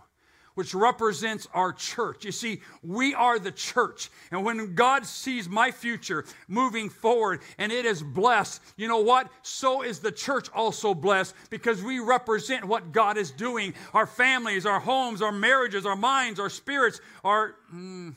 Which 0.54 0.72
represents 0.72 1.48
our 1.52 1.72
church. 1.72 2.24
You 2.24 2.30
see, 2.30 2.60
we 2.80 3.12
are 3.12 3.40
the 3.40 3.50
church. 3.50 4.08
And 4.30 4.44
when 4.44 4.76
God 4.76 5.04
sees 5.04 5.48
my 5.48 5.72
future 5.72 6.24
moving 6.46 6.90
forward 6.90 7.40
and 7.58 7.72
it 7.72 7.84
is 7.84 8.04
blessed, 8.04 8.62
you 8.76 8.86
know 8.86 9.00
what? 9.00 9.28
So 9.42 9.82
is 9.82 9.98
the 9.98 10.12
church 10.12 10.48
also 10.54 10.94
blessed 10.94 11.34
because 11.50 11.82
we 11.82 11.98
represent 11.98 12.64
what 12.64 12.92
God 12.92 13.18
is 13.18 13.32
doing. 13.32 13.74
Our 13.94 14.06
families, 14.06 14.64
our 14.64 14.78
homes, 14.78 15.22
our 15.22 15.32
marriages, 15.32 15.86
our 15.86 15.96
minds, 15.96 16.38
our 16.38 16.50
spirits, 16.50 17.00
our. 17.24 17.56
Mm, 17.74 18.14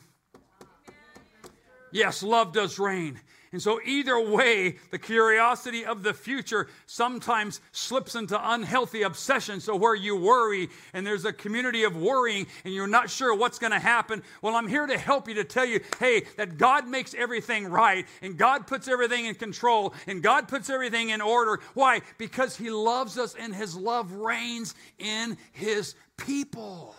Yes, 1.92 2.22
love 2.22 2.52
does 2.52 2.78
reign. 2.78 3.20
And 3.50 3.62
so, 3.62 3.80
either 3.82 4.20
way, 4.20 4.76
the 4.90 4.98
curiosity 4.98 5.84
of 5.84 6.02
the 6.02 6.12
future 6.12 6.68
sometimes 6.84 7.62
slips 7.72 8.14
into 8.14 8.38
unhealthy 8.38 9.02
obsession. 9.02 9.60
So, 9.60 9.74
where 9.74 9.94
you 9.94 10.16
worry 10.16 10.68
and 10.92 11.06
there's 11.06 11.24
a 11.24 11.32
community 11.32 11.84
of 11.84 11.96
worrying 11.96 12.46
and 12.64 12.74
you're 12.74 12.86
not 12.86 13.08
sure 13.08 13.34
what's 13.34 13.58
going 13.58 13.72
to 13.72 13.78
happen, 13.78 14.22
well, 14.42 14.54
I'm 14.54 14.68
here 14.68 14.86
to 14.86 14.98
help 14.98 15.28
you 15.28 15.34
to 15.34 15.44
tell 15.44 15.64
you 15.64 15.80
hey, 15.98 16.24
that 16.36 16.58
God 16.58 16.86
makes 16.86 17.14
everything 17.14 17.66
right 17.68 18.06
and 18.20 18.36
God 18.36 18.66
puts 18.66 18.86
everything 18.86 19.24
in 19.24 19.34
control 19.34 19.94
and 20.06 20.22
God 20.22 20.46
puts 20.46 20.68
everything 20.68 21.08
in 21.08 21.22
order. 21.22 21.60
Why? 21.72 22.02
Because 22.18 22.54
He 22.54 22.68
loves 22.70 23.16
us 23.16 23.34
and 23.34 23.54
His 23.54 23.74
love 23.74 24.12
reigns 24.12 24.74
in 24.98 25.38
His 25.52 25.94
people. 26.18 26.94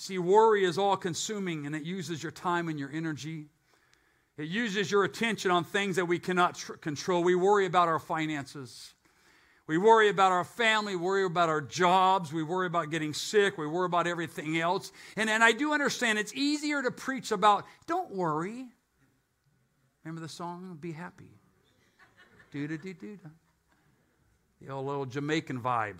See, 0.00 0.16
worry 0.16 0.64
is 0.64 0.78
all 0.78 0.96
consuming 0.96 1.66
and 1.66 1.74
it 1.74 1.82
uses 1.82 2.22
your 2.22 2.30
time 2.30 2.68
and 2.68 2.78
your 2.78 2.90
energy. 2.92 3.46
It 4.36 4.46
uses 4.46 4.92
your 4.92 5.02
attention 5.02 5.50
on 5.50 5.64
things 5.64 5.96
that 5.96 6.04
we 6.04 6.20
cannot 6.20 6.54
tr- 6.54 6.74
control. 6.74 7.24
We 7.24 7.34
worry 7.34 7.66
about 7.66 7.88
our 7.88 7.98
finances. 7.98 8.94
We 9.66 9.76
worry 9.76 10.08
about 10.08 10.32
our 10.32 10.44
family, 10.44 10.96
we 10.96 11.02
worry 11.02 11.24
about 11.24 11.50
our 11.50 11.60
jobs, 11.60 12.32
we 12.32 12.42
worry 12.42 12.66
about 12.66 12.90
getting 12.90 13.12
sick, 13.12 13.58
we 13.58 13.66
worry 13.66 13.84
about 13.84 14.06
everything 14.06 14.58
else. 14.58 14.92
And, 15.14 15.28
and 15.28 15.44
I 15.44 15.52
do 15.52 15.74
understand 15.74 16.18
it's 16.18 16.32
easier 16.32 16.80
to 16.80 16.90
preach 16.90 17.32
about, 17.32 17.66
don't 17.86 18.10
worry. 18.10 18.64
Remember 20.04 20.22
the 20.22 20.28
song, 20.28 20.78
Be 20.80 20.92
Happy? 20.92 21.28
Do 22.50 22.66
do 22.66 22.78
do 22.78 22.94
do. 22.94 23.18
The 24.62 24.72
old 24.72 24.86
little 24.86 25.04
Jamaican 25.04 25.60
vibe. 25.60 25.98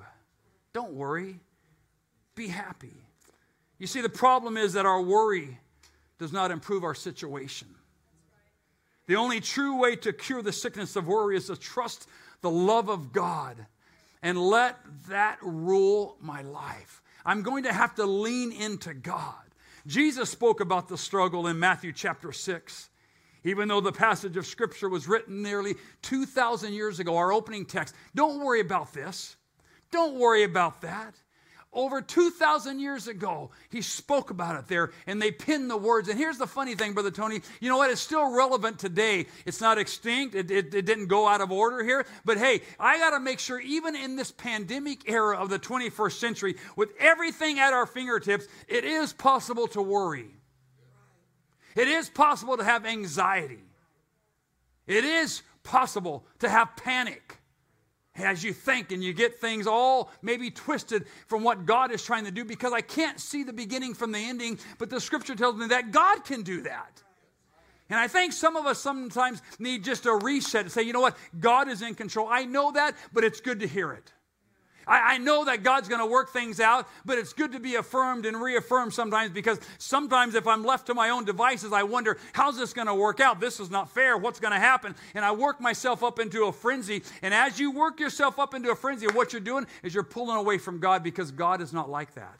Don't 0.72 0.94
worry, 0.94 1.38
be 2.34 2.48
happy. 2.48 3.07
You 3.78 3.86
see, 3.86 4.00
the 4.00 4.08
problem 4.08 4.56
is 4.56 4.72
that 4.72 4.86
our 4.86 5.00
worry 5.00 5.58
does 6.18 6.32
not 6.32 6.50
improve 6.50 6.84
our 6.84 6.94
situation. 6.94 7.68
The 9.06 9.16
only 9.16 9.40
true 9.40 9.78
way 9.78 9.96
to 9.96 10.12
cure 10.12 10.42
the 10.42 10.52
sickness 10.52 10.96
of 10.96 11.06
worry 11.06 11.36
is 11.36 11.46
to 11.46 11.56
trust 11.56 12.08
the 12.40 12.50
love 12.50 12.88
of 12.88 13.12
God 13.12 13.66
and 14.22 14.38
let 14.38 14.76
that 15.08 15.38
rule 15.42 16.16
my 16.20 16.42
life. 16.42 17.02
I'm 17.24 17.42
going 17.42 17.64
to 17.64 17.72
have 17.72 17.94
to 17.96 18.04
lean 18.04 18.52
into 18.52 18.94
God. 18.94 19.34
Jesus 19.86 20.28
spoke 20.28 20.60
about 20.60 20.88
the 20.88 20.98
struggle 20.98 21.46
in 21.46 21.58
Matthew 21.58 21.92
chapter 21.92 22.32
6. 22.32 22.90
Even 23.44 23.68
though 23.68 23.80
the 23.80 23.92
passage 23.92 24.36
of 24.36 24.46
Scripture 24.46 24.88
was 24.88 25.06
written 25.08 25.42
nearly 25.42 25.76
2,000 26.02 26.72
years 26.72 26.98
ago, 27.00 27.16
our 27.16 27.32
opening 27.32 27.64
text, 27.64 27.94
don't 28.14 28.44
worry 28.44 28.60
about 28.60 28.92
this. 28.92 29.36
Don't 29.90 30.18
worry 30.18 30.42
about 30.42 30.82
that. 30.82 31.14
Over 31.78 32.02
2,000 32.02 32.80
years 32.80 33.06
ago, 33.06 33.52
he 33.68 33.82
spoke 33.82 34.30
about 34.30 34.58
it 34.58 34.66
there 34.66 34.90
and 35.06 35.22
they 35.22 35.30
pinned 35.30 35.70
the 35.70 35.76
words. 35.76 36.08
And 36.08 36.18
here's 36.18 36.36
the 36.36 36.48
funny 36.48 36.74
thing, 36.74 36.92
Brother 36.92 37.12
Tony. 37.12 37.40
You 37.60 37.68
know 37.68 37.76
what? 37.76 37.88
It's 37.88 38.00
still 38.00 38.34
relevant 38.34 38.80
today. 38.80 39.26
It's 39.46 39.60
not 39.60 39.78
extinct, 39.78 40.34
it, 40.34 40.50
it, 40.50 40.74
it 40.74 40.86
didn't 40.86 41.06
go 41.06 41.28
out 41.28 41.40
of 41.40 41.52
order 41.52 41.84
here. 41.84 42.04
But 42.24 42.36
hey, 42.38 42.62
I 42.80 42.98
got 42.98 43.10
to 43.10 43.20
make 43.20 43.38
sure, 43.38 43.60
even 43.60 43.94
in 43.94 44.16
this 44.16 44.32
pandemic 44.32 45.08
era 45.08 45.36
of 45.36 45.50
the 45.50 45.58
21st 45.60 46.18
century, 46.18 46.56
with 46.74 46.90
everything 46.98 47.60
at 47.60 47.72
our 47.72 47.86
fingertips, 47.86 48.48
it 48.66 48.84
is 48.84 49.12
possible 49.12 49.68
to 49.68 49.80
worry. 49.80 50.26
It 51.76 51.86
is 51.86 52.10
possible 52.10 52.56
to 52.56 52.64
have 52.64 52.86
anxiety. 52.86 53.62
It 54.88 55.04
is 55.04 55.42
possible 55.62 56.26
to 56.40 56.48
have 56.48 56.74
panic 56.74 57.37
as 58.18 58.42
you 58.44 58.52
think 58.52 58.92
and 58.92 59.02
you 59.02 59.12
get 59.12 59.40
things 59.40 59.66
all 59.66 60.10
maybe 60.22 60.50
twisted 60.50 61.06
from 61.26 61.42
what 61.42 61.66
God 61.66 61.92
is 61.92 62.02
trying 62.02 62.24
to 62.24 62.30
do 62.30 62.44
because 62.44 62.72
I 62.72 62.80
can't 62.80 63.20
see 63.20 63.42
the 63.42 63.52
beginning 63.52 63.94
from 63.94 64.12
the 64.12 64.18
ending, 64.18 64.58
but 64.78 64.90
the 64.90 65.00
scripture 65.00 65.34
tells 65.34 65.56
me 65.56 65.68
that 65.68 65.90
God 65.90 66.24
can 66.24 66.42
do 66.42 66.62
that. 66.62 67.02
And 67.90 67.98
I 67.98 68.06
think 68.06 68.32
some 68.32 68.56
of 68.56 68.66
us 68.66 68.78
sometimes 68.78 69.40
need 69.58 69.82
just 69.82 70.04
a 70.04 70.14
reset 70.14 70.64
to 70.64 70.70
say, 70.70 70.82
you 70.82 70.92
know 70.92 71.00
what? 71.00 71.16
God 71.40 71.68
is 71.68 71.80
in 71.80 71.94
control. 71.94 72.28
I 72.30 72.44
know 72.44 72.72
that, 72.72 72.94
but 73.12 73.24
it's 73.24 73.40
good 73.40 73.60
to 73.60 73.66
hear 73.66 73.92
it. 73.92 74.12
I, 74.88 75.14
I 75.14 75.18
know 75.18 75.44
that 75.44 75.62
God's 75.62 75.88
going 75.88 76.00
to 76.00 76.06
work 76.06 76.32
things 76.32 76.58
out, 76.58 76.88
but 77.04 77.18
it's 77.18 77.32
good 77.32 77.52
to 77.52 77.60
be 77.60 77.74
affirmed 77.74 78.24
and 78.26 78.40
reaffirmed 78.40 78.94
sometimes 78.94 79.30
because 79.30 79.60
sometimes 79.76 80.34
if 80.34 80.46
I'm 80.46 80.64
left 80.64 80.86
to 80.86 80.94
my 80.94 81.10
own 81.10 81.24
devices, 81.24 81.72
I 81.72 81.82
wonder, 81.82 82.16
how's 82.32 82.56
this 82.56 82.72
going 82.72 82.86
to 82.86 82.94
work 82.94 83.20
out? 83.20 83.38
This 83.38 83.60
is 83.60 83.70
not 83.70 83.90
fair. 83.90 84.16
What's 84.16 84.40
going 84.40 84.52
to 84.52 84.58
happen? 84.58 84.94
And 85.14 85.24
I 85.24 85.32
work 85.32 85.60
myself 85.60 86.02
up 86.02 86.18
into 86.18 86.46
a 86.46 86.52
frenzy. 86.52 87.02
And 87.22 87.34
as 87.34 87.60
you 87.60 87.70
work 87.70 88.00
yourself 88.00 88.38
up 88.38 88.54
into 88.54 88.70
a 88.70 88.74
frenzy, 88.74 89.06
what 89.06 89.32
you're 89.32 89.40
doing 89.40 89.66
is 89.82 89.94
you're 89.94 90.02
pulling 90.02 90.36
away 90.36 90.58
from 90.58 90.80
God 90.80 91.02
because 91.02 91.30
God 91.30 91.60
is 91.60 91.72
not 91.72 91.90
like 91.90 92.14
that. 92.14 92.38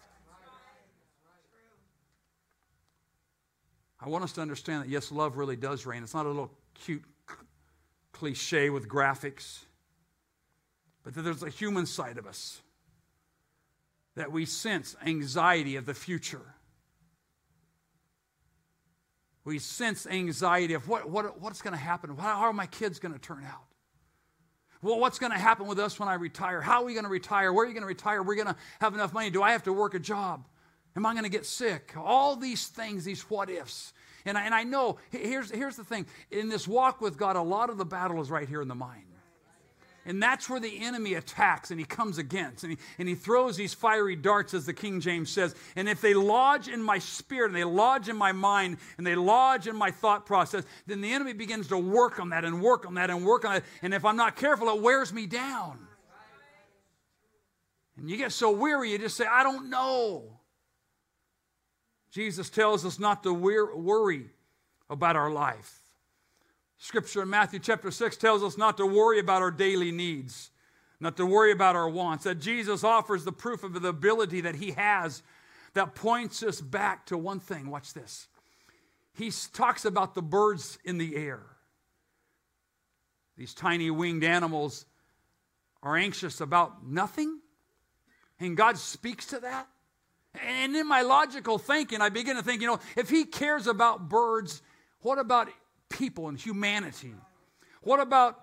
I 4.00 4.08
want 4.08 4.22
us 4.24 4.32
to 4.34 4.40
understand 4.40 4.84
that, 4.84 4.88
yes, 4.88 5.10
love 5.10 5.36
really 5.36 5.56
does 5.56 5.84
reign. 5.84 6.04
It's 6.04 6.14
not 6.14 6.24
a 6.24 6.28
little 6.28 6.52
cute 6.74 7.02
cliche 8.12 8.70
with 8.70 8.88
graphics 8.88 9.64
but 11.08 11.14
that 11.14 11.22
there's 11.22 11.42
a 11.42 11.48
human 11.48 11.86
side 11.86 12.18
of 12.18 12.26
us 12.26 12.60
that 14.14 14.30
we 14.30 14.44
sense 14.44 14.94
anxiety 15.06 15.76
of 15.76 15.86
the 15.86 15.94
future. 15.94 16.54
We 19.42 19.58
sense 19.58 20.06
anxiety 20.06 20.74
of 20.74 20.86
what, 20.86 21.08
what, 21.08 21.40
what's 21.40 21.62
going 21.62 21.72
to 21.72 21.78
happen. 21.78 22.14
How 22.14 22.40
are 22.40 22.52
my 22.52 22.66
kids 22.66 22.98
going 22.98 23.14
to 23.14 23.18
turn 23.18 23.42
out? 23.42 23.64
Well, 24.82 25.00
what's 25.00 25.18
going 25.18 25.32
to 25.32 25.38
happen 25.38 25.66
with 25.66 25.78
us 25.78 25.98
when 25.98 26.10
I 26.10 26.14
retire? 26.14 26.60
How 26.60 26.82
are 26.82 26.84
we 26.84 26.92
going 26.92 27.04
to 27.04 27.10
retire? 27.10 27.54
Where 27.54 27.64
are 27.64 27.68
you 27.68 27.72
going 27.72 27.84
to 27.84 27.88
retire? 27.88 28.22
We're 28.22 28.34
going 28.34 28.48
to 28.48 28.56
have 28.82 28.92
enough 28.92 29.14
money. 29.14 29.30
Do 29.30 29.42
I 29.42 29.52
have 29.52 29.62
to 29.62 29.72
work 29.72 29.94
a 29.94 29.98
job? 29.98 30.46
Am 30.94 31.06
I 31.06 31.12
going 31.12 31.24
to 31.24 31.30
get 31.30 31.46
sick? 31.46 31.94
All 31.96 32.36
these 32.36 32.66
things, 32.66 33.06
these 33.06 33.22
what 33.22 33.48
ifs. 33.48 33.94
And 34.26 34.36
I, 34.36 34.42
and 34.42 34.54
I 34.54 34.64
know, 34.64 34.98
here's, 35.08 35.50
here's 35.50 35.76
the 35.76 35.84
thing 35.84 36.04
in 36.30 36.50
this 36.50 36.68
walk 36.68 37.00
with 37.00 37.16
God, 37.16 37.36
a 37.36 37.40
lot 37.40 37.70
of 37.70 37.78
the 37.78 37.86
battle 37.86 38.20
is 38.20 38.30
right 38.30 38.46
here 38.46 38.60
in 38.60 38.68
the 38.68 38.74
mind. 38.74 39.07
And 40.08 40.22
that's 40.22 40.48
where 40.48 40.58
the 40.58 40.80
enemy 40.80 41.14
attacks 41.14 41.70
and 41.70 41.78
he 41.78 41.84
comes 41.84 42.16
against. 42.16 42.64
And 42.64 42.72
he, 42.72 42.78
and 42.98 43.06
he 43.06 43.14
throws 43.14 43.58
these 43.58 43.74
fiery 43.74 44.16
darts, 44.16 44.54
as 44.54 44.64
the 44.64 44.72
King 44.72 45.02
James 45.02 45.28
says. 45.28 45.54
And 45.76 45.86
if 45.86 46.00
they 46.00 46.14
lodge 46.14 46.66
in 46.66 46.82
my 46.82 46.98
spirit 46.98 47.48
and 47.48 47.54
they 47.54 47.62
lodge 47.62 48.08
in 48.08 48.16
my 48.16 48.32
mind 48.32 48.78
and 48.96 49.06
they 49.06 49.14
lodge 49.14 49.68
in 49.68 49.76
my 49.76 49.90
thought 49.90 50.24
process, 50.24 50.64
then 50.86 51.02
the 51.02 51.12
enemy 51.12 51.34
begins 51.34 51.68
to 51.68 51.76
work 51.76 52.18
on 52.18 52.30
that 52.30 52.46
and 52.46 52.62
work 52.62 52.86
on 52.86 52.94
that 52.94 53.10
and 53.10 53.22
work 53.22 53.44
on 53.44 53.56
it. 53.56 53.64
And 53.82 53.92
if 53.92 54.06
I'm 54.06 54.16
not 54.16 54.34
careful, 54.34 54.70
it 54.70 54.80
wears 54.80 55.12
me 55.12 55.26
down. 55.26 55.78
And 57.98 58.08
you 58.08 58.16
get 58.16 58.32
so 58.32 58.50
weary, 58.50 58.92
you 58.92 58.98
just 58.98 59.16
say, 59.16 59.26
I 59.30 59.42
don't 59.42 59.68
know. 59.68 60.38
Jesus 62.10 62.48
tells 62.48 62.86
us 62.86 62.98
not 62.98 63.24
to 63.24 63.34
worry 63.34 64.30
about 64.88 65.16
our 65.16 65.30
life. 65.30 65.77
Scripture 66.78 67.22
in 67.22 67.30
Matthew 67.30 67.58
chapter 67.58 67.90
6 67.90 68.16
tells 68.16 68.44
us 68.44 68.56
not 68.56 68.76
to 68.76 68.86
worry 68.86 69.18
about 69.18 69.42
our 69.42 69.50
daily 69.50 69.90
needs, 69.90 70.50
not 71.00 71.16
to 71.16 71.26
worry 71.26 71.50
about 71.50 71.74
our 71.74 71.88
wants, 71.88 72.24
that 72.24 72.38
Jesus 72.38 72.84
offers 72.84 73.24
the 73.24 73.32
proof 73.32 73.64
of 73.64 73.80
the 73.80 73.88
ability 73.88 74.40
that 74.42 74.54
he 74.54 74.70
has 74.72 75.22
that 75.74 75.96
points 75.96 76.42
us 76.42 76.60
back 76.60 77.04
to 77.06 77.18
one 77.18 77.40
thing. 77.40 77.68
Watch 77.68 77.94
this. 77.94 78.28
He 79.12 79.32
talks 79.52 79.84
about 79.84 80.14
the 80.14 80.22
birds 80.22 80.78
in 80.84 80.98
the 80.98 81.16
air. 81.16 81.42
These 83.36 83.54
tiny 83.54 83.90
winged 83.90 84.22
animals 84.22 84.86
are 85.82 85.96
anxious 85.96 86.40
about 86.40 86.86
nothing, 86.86 87.40
and 88.38 88.56
God 88.56 88.78
speaks 88.78 89.26
to 89.26 89.40
that. 89.40 89.66
And 90.46 90.76
in 90.76 90.86
my 90.86 91.02
logical 91.02 91.58
thinking, 91.58 92.00
I 92.00 92.08
begin 92.08 92.36
to 92.36 92.42
think, 92.42 92.60
you 92.60 92.68
know, 92.68 92.78
if 92.96 93.10
he 93.10 93.24
cares 93.24 93.66
about 93.66 94.08
birds, 94.08 94.62
what 95.00 95.18
about 95.18 95.48
people 95.88 96.28
and 96.28 96.38
humanity? 96.38 97.14
What 97.82 98.00
about 98.00 98.40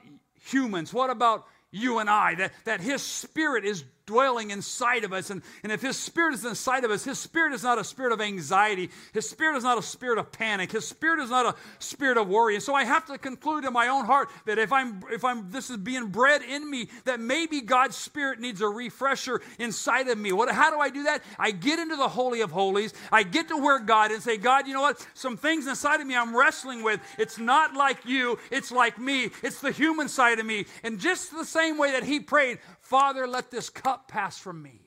humans? 0.49 0.93
What 0.93 1.09
about 1.09 1.45
you 1.71 1.99
and 1.99 2.09
I? 2.09 2.35
That, 2.35 2.53
that 2.65 2.81
His 2.81 3.01
Spirit 3.01 3.65
is 3.65 3.83
dwelling 4.05 4.51
inside 4.51 5.03
of 5.03 5.13
us. 5.13 5.29
And, 5.29 5.41
and 5.63 5.71
if 5.71 5.81
His 5.81 5.97
Spirit 5.97 6.33
is 6.33 6.45
inside 6.45 6.83
of 6.83 6.91
us, 6.91 7.03
His 7.03 7.19
Spirit 7.19 7.53
is 7.53 7.63
not 7.63 7.79
a 7.79 7.83
spirit 7.83 8.12
of 8.12 8.21
anxiety. 8.21 8.89
His 9.13 9.29
Spirit 9.29 9.57
is 9.57 9.63
not 9.63 9.77
a 9.77 9.81
spirit 9.81 10.17
of 10.17 10.31
panic. 10.31 10.71
His 10.71 10.88
Spirit 10.88 11.19
is 11.19 11.29
not 11.29 11.45
a 11.45 11.55
spirit 11.79 12.17
of 12.17 12.27
worry. 12.27 12.55
And 12.55 12.63
so 12.63 12.74
I 12.74 12.83
have 12.83 13.05
to 13.05 13.17
conclude 13.17 13.65
in 13.65 13.74
my 13.74 13.88
own 13.88 14.05
heart 14.05 14.29
that 14.45 14.57
if 14.57 14.71
I'm, 14.71 15.03
if 15.12 15.24
I'm, 15.24 15.50
this 15.51 15.69
is 15.69 15.77
being 15.77 16.07
bred 16.07 16.41
in 16.41 16.69
me, 16.69 16.89
that 17.05 17.19
maybe 17.19 17.62
God's 17.62 17.95
Spirit 17.95 18.39
needs 18.39 18.62
a 18.62 18.67
refresher 18.67 19.41
inside 19.59 20.07
of 20.07 20.17
me. 20.17 20.31
What, 20.31 20.50
how 20.50 20.71
do 20.71 20.79
I 20.79 20.89
do 20.89 21.03
that? 21.03 21.24
I 21.39 21.51
get 21.51 21.79
into 21.79 21.95
the 21.95 22.07
Holy 22.07 22.41
of 22.41 22.51
Holies. 22.51 22.93
I 23.12 23.24
get 23.24 23.47
to 23.50 23.57
where 23.57 23.79
God 23.79 24.12
and 24.12 24.21
say, 24.21 24.38
God, 24.38 24.67
you 24.67 24.74
know 24.74 24.81
what? 24.81 25.05
Some 25.13 25.38
things 25.38 25.67
inside 25.67 26.01
of 26.01 26.07
me 26.07 26.15
I'm 26.15 26.35
wrestling 26.35 26.83
with. 26.83 27.00
It's 27.17 27.38
not 27.38 27.74
like 27.74 28.05
you. 28.05 28.39
It's 28.51 28.71
like 28.71 29.00
me. 29.00 29.31
It's 29.43 29.62
the 29.62 29.71
human 29.71 30.07
side 30.07 30.39
of 30.39 30.45
me. 30.45 30.65
And 30.83 31.00
just 31.00 31.31
the 31.31 31.45
same 31.45 31.77
way 31.77 31.91
that 31.91 32.03
he 32.03 32.19
prayed, 32.19 32.59
Father, 32.85 33.25
let 33.25 33.49
this 33.49 33.67
cup 33.67 34.07
pass 34.07 34.37
from 34.37 34.61
me. 34.61 34.79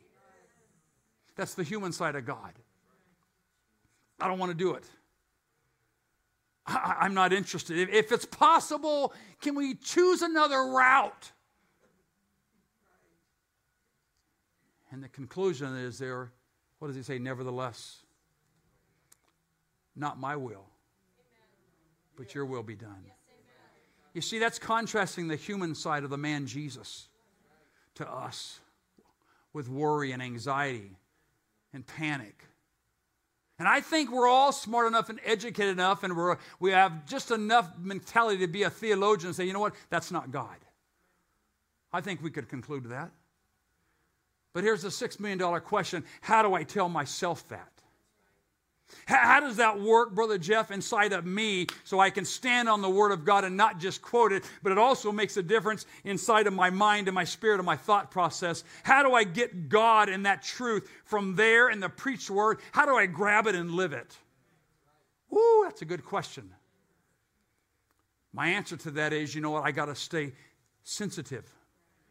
That's 1.35 1.55
the 1.55 1.65
human 1.65 1.91
side 1.91 2.15
of 2.15 2.25
God. 2.25 2.53
I 4.21 4.29
don't 4.29 4.39
want 4.39 4.53
to 4.53 4.57
do 4.57 4.75
it. 4.75 4.85
I, 6.65 7.07
am 7.07 7.15
not 7.15 7.33
interested. 7.33 7.77
If, 7.77 7.89
if 7.89 8.13
it's 8.13 8.25
possible, 8.25 9.13
can 9.41 9.57
we 9.57 9.75
choose 9.75 10.23
another 10.23 10.59
route? 10.67 11.33
And 14.93 15.03
the 15.03 15.09
conclusion 15.09 15.75
is 15.75 15.99
there, 15.99 16.31
what 16.79 16.87
does 16.87 16.97
he 16.97 17.03
say? 17.03 17.19
Nevertheless, 17.19 18.03
not 19.97 20.21
my 20.21 20.37
will, 20.37 20.67
but 22.15 22.33
your 22.33 22.47
will 22.47 22.63
be 22.63 22.77
done. 22.77 23.07
You 24.15 24.21
see, 24.21 24.39
that's 24.39 24.61
contrasting 24.61 25.27
the 25.27 25.37
human 25.37 25.75
side 25.75 26.05
of 26.05 26.11
the 26.11 26.17
man 26.17 26.47
Jesus 26.47 27.09
to 27.99 28.11
us 28.11 28.61
with 29.53 29.69
worry 29.69 30.13
and 30.13 30.23
anxiety 30.23 30.97
and 31.73 31.87
panic. 31.87 32.45
And 33.59 33.67
I 33.67 33.81
think 33.81 34.11
we're 34.11 34.29
all 34.29 34.53
smart 34.53 34.87
enough 34.87 35.09
and 35.09 35.19
educated 35.25 35.73
enough, 35.73 36.05
and 36.05 36.17
we're, 36.17 36.37
we 36.61 36.71
have 36.71 37.07
just 37.07 37.31
enough 37.31 37.71
mentality 37.79 38.39
to 38.39 38.47
be 38.47 38.63
a 38.63 38.71
theologian 38.71 39.29
and 39.29 39.37
say, 39.37 39.45
you 39.45 39.53
know 39.53 39.61
what, 39.61 39.75
that's 39.91 40.13
not 40.13 40.31
God. 40.31 40.57
I 41.93 42.01
think 42.01 42.23
we 42.23 42.31
could 42.31 42.49
conclude 42.49 42.85
that. 42.91 43.11
But 44.53 44.65
here's 44.65 44.83
the 44.83 44.89
$6 44.89 45.21
million 45.21 45.61
question 45.61 46.05
How 46.21 46.43
do 46.43 46.55
I 46.55 46.63
tell 46.63 46.89
myself 46.89 47.47
that? 47.49 47.73
How, 49.07 49.41
does 49.41 49.57
that 49.57 49.81
work, 49.81 50.15
Brother 50.15 50.39
Jeff, 50.39 50.71
inside 50.71 51.13
of 51.13 51.25
me 51.25 51.67
so 51.85 51.99
I 51.99 52.11
can 52.11 52.25
stand 52.25 52.69
on 52.69 52.83
the 52.83 52.91
Word 52.91 53.13
of 53.13 53.25
God 53.25 53.45
and 53.45 53.57
not 53.57 53.79
just 53.79 54.03
quote 54.03 54.33
it, 54.33 54.45
but 54.63 54.73
it 54.73 54.79
also 54.79 55.13
makes 55.13 55.37
a 55.37 55.43
difference 55.43 55.87
inside 56.05 56.47
of 56.47 56.53
my 56.53 56.71
mind 56.71 57.09
and 57.09 57.15
my 57.15 57.25
spirit 57.25 57.57
and 57.57 57.67
my 57.67 57.77
thought 57.77 58.11
process? 58.11 58.65
How 58.83 59.03
do 59.03 59.15
I 59.15 59.25
get 59.25 59.69
God 59.69 60.09
and 60.09 60.27
that 60.27 60.43
truth 60.43 60.91
from 61.05 61.37
there 61.37 61.71
in 61.71 61.81
the 61.81 61.89
preached 61.89 62.31
Word? 62.31 62.61
How 62.73 62.87
do 62.87 62.97
I 62.97 63.07
grab 63.07 63.47
it 63.47 63.55
and 63.55 63.71
live 63.71 63.93
it? 63.93 64.17
Woo, 65.31 65.65
that's 65.65 65.83
a 65.83 65.87
good 65.87 66.05
question. 66.05 66.51
My 68.33 68.49
answer 68.49 68.77
to 68.77 68.91
that 68.93 69.13
is 69.13 69.35
you 69.35 69.41
know 69.41 69.51
what? 69.51 69.65
I 69.65 69.73
got 69.73 69.87
to 69.87 69.95
stay 69.95 70.33
sensitive 70.83 71.45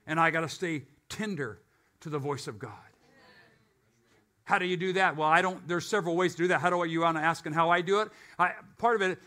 and 0.06 0.20
I 0.20 0.32
got 0.32 0.42
to 0.42 0.50
stay 0.50 0.84
tender 1.10 1.62
to 2.02 2.10
the 2.10 2.20
voice 2.20 2.48
of 2.48 2.60
God. 2.60 2.72
How 4.48 4.58
do 4.58 4.66
you 4.66 4.78
do 4.78 4.94
that? 4.94 5.18
Well, 5.18 5.28
I 5.28 5.42
don't, 5.42 5.68
there's 5.68 5.86
several 5.86 6.16
ways 6.16 6.32
to 6.36 6.44
do 6.44 6.48
that. 6.48 6.62
How 6.62 6.70
do 6.70 6.82
I, 6.82 6.86
you 6.86 7.02
want 7.02 7.18
to 7.18 7.22
ask 7.22 7.46
and 7.46 7.54
how 7.54 7.70
I 7.70 7.82
do 7.82 8.00
it? 8.00 8.08
I, 8.40 8.54
part 8.78 8.96
of 8.96 9.02
it 9.02 9.20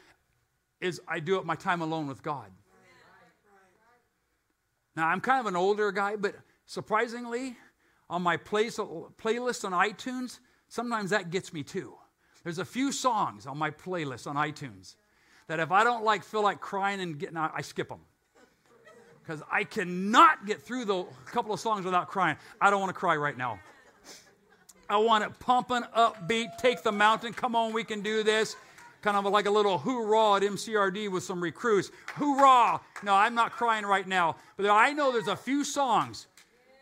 is 0.80 0.98
I 1.06 1.20
do 1.20 1.36
it 1.36 1.44
my 1.44 1.56
time 1.56 1.82
alone 1.82 2.06
with 2.06 2.22
God. 2.22 2.46
Now, 4.96 5.08
I'm 5.08 5.20
kind 5.20 5.38
of 5.38 5.44
an 5.44 5.56
older 5.56 5.92
guy, 5.92 6.16
but 6.16 6.36
surprisingly, 6.64 7.54
on 8.08 8.22
my 8.22 8.38
play, 8.38 8.68
playlist 8.68 9.66
on 9.66 9.72
iTunes, 9.72 10.38
sometimes 10.68 11.10
that 11.10 11.28
gets 11.28 11.52
me 11.52 11.64
too. 11.64 11.92
There's 12.42 12.58
a 12.58 12.64
few 12.64 12.90
songs 12.90 13.46
on 13.46 13.58
my 13.58 13.70
playlist 13.70 14.26
on 14.26 14.36
iTunes 14.36 14.96
that 15.48 15.60
if 15.60 15.70
I 15.70 15.84
don't 15.84 16.02
like 16.02 16.24
feel 16.24 16.42
like 16.42 16.60
crying 16.60 16.98
and 16.98 17.18
getting 17.18 17.36
out, 17.36 17.52
I 17.54 17.60
skip 17.60 17.90
them. 17.90 18.00
Because 19.22 19.42
I 19.52 19.64
cannot 19.64 20.46
get 20.46 20.62
through 20.62 20.86
the 20.86 21.04
couple 21.26 21.52
of 21.52 21.60
songs 21.60 21.84
without 21.84 22.08
crying. 22.08 22.38
I 22.58 22.70
don't 22.70 22.80
want 22.80 22.88
to 22.88 22.98
cry 22.98 23.16
right 23.16 23.36
now. 23.36 23.60
I 24.90 24.96
want 24.96 25.22
it 25.22 25.38
pumping, 25.38 25.82
upbeat, 25.96 26.58
take 26.58 26.82
the 26.82 26.90
mountain. 26.90 27.32
Come 27.32 27.54
on, 27.54 27.72
we 27.72 27.84
can 27.84 28.00
do 28.00 28.24
this. 28.24 28.56
Kind 29.02 29.16
of 29.16 29.24
like 29.24 29.46
a 29.46 29.50
little 29.50 29.78
hoorah 29.78 30.36
at 30.36 30.42
MCRD 30.42 31.08
with 31.10 31.22
some 31.22 31.40
recruits. 31.40 31.90
Hoorah! 32.16 32.80
No, 33.04 33.14
I'm 33.14 33.34
not 33.34 33.52
crying 33.52 33.86
right 33.86 34.06
now. 34.06 34.36
But 34.56 34.68
I 34.68 34.92
know 34.92 35.12
there's 35.12 35.28
a 35.28 35.36
few 35.36 35.62
songs 35.62 36.26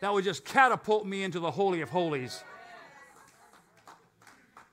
that 0.01 0.11
would 0.11 0.23
just 0.23 0.43
catapult 0.43 1.05
me 1.05 1.23
into 1.23 1.39
the 1.39 1.51
Holy 1.51 1.81
of 1.81 1.89
Holies. 1.89 2.43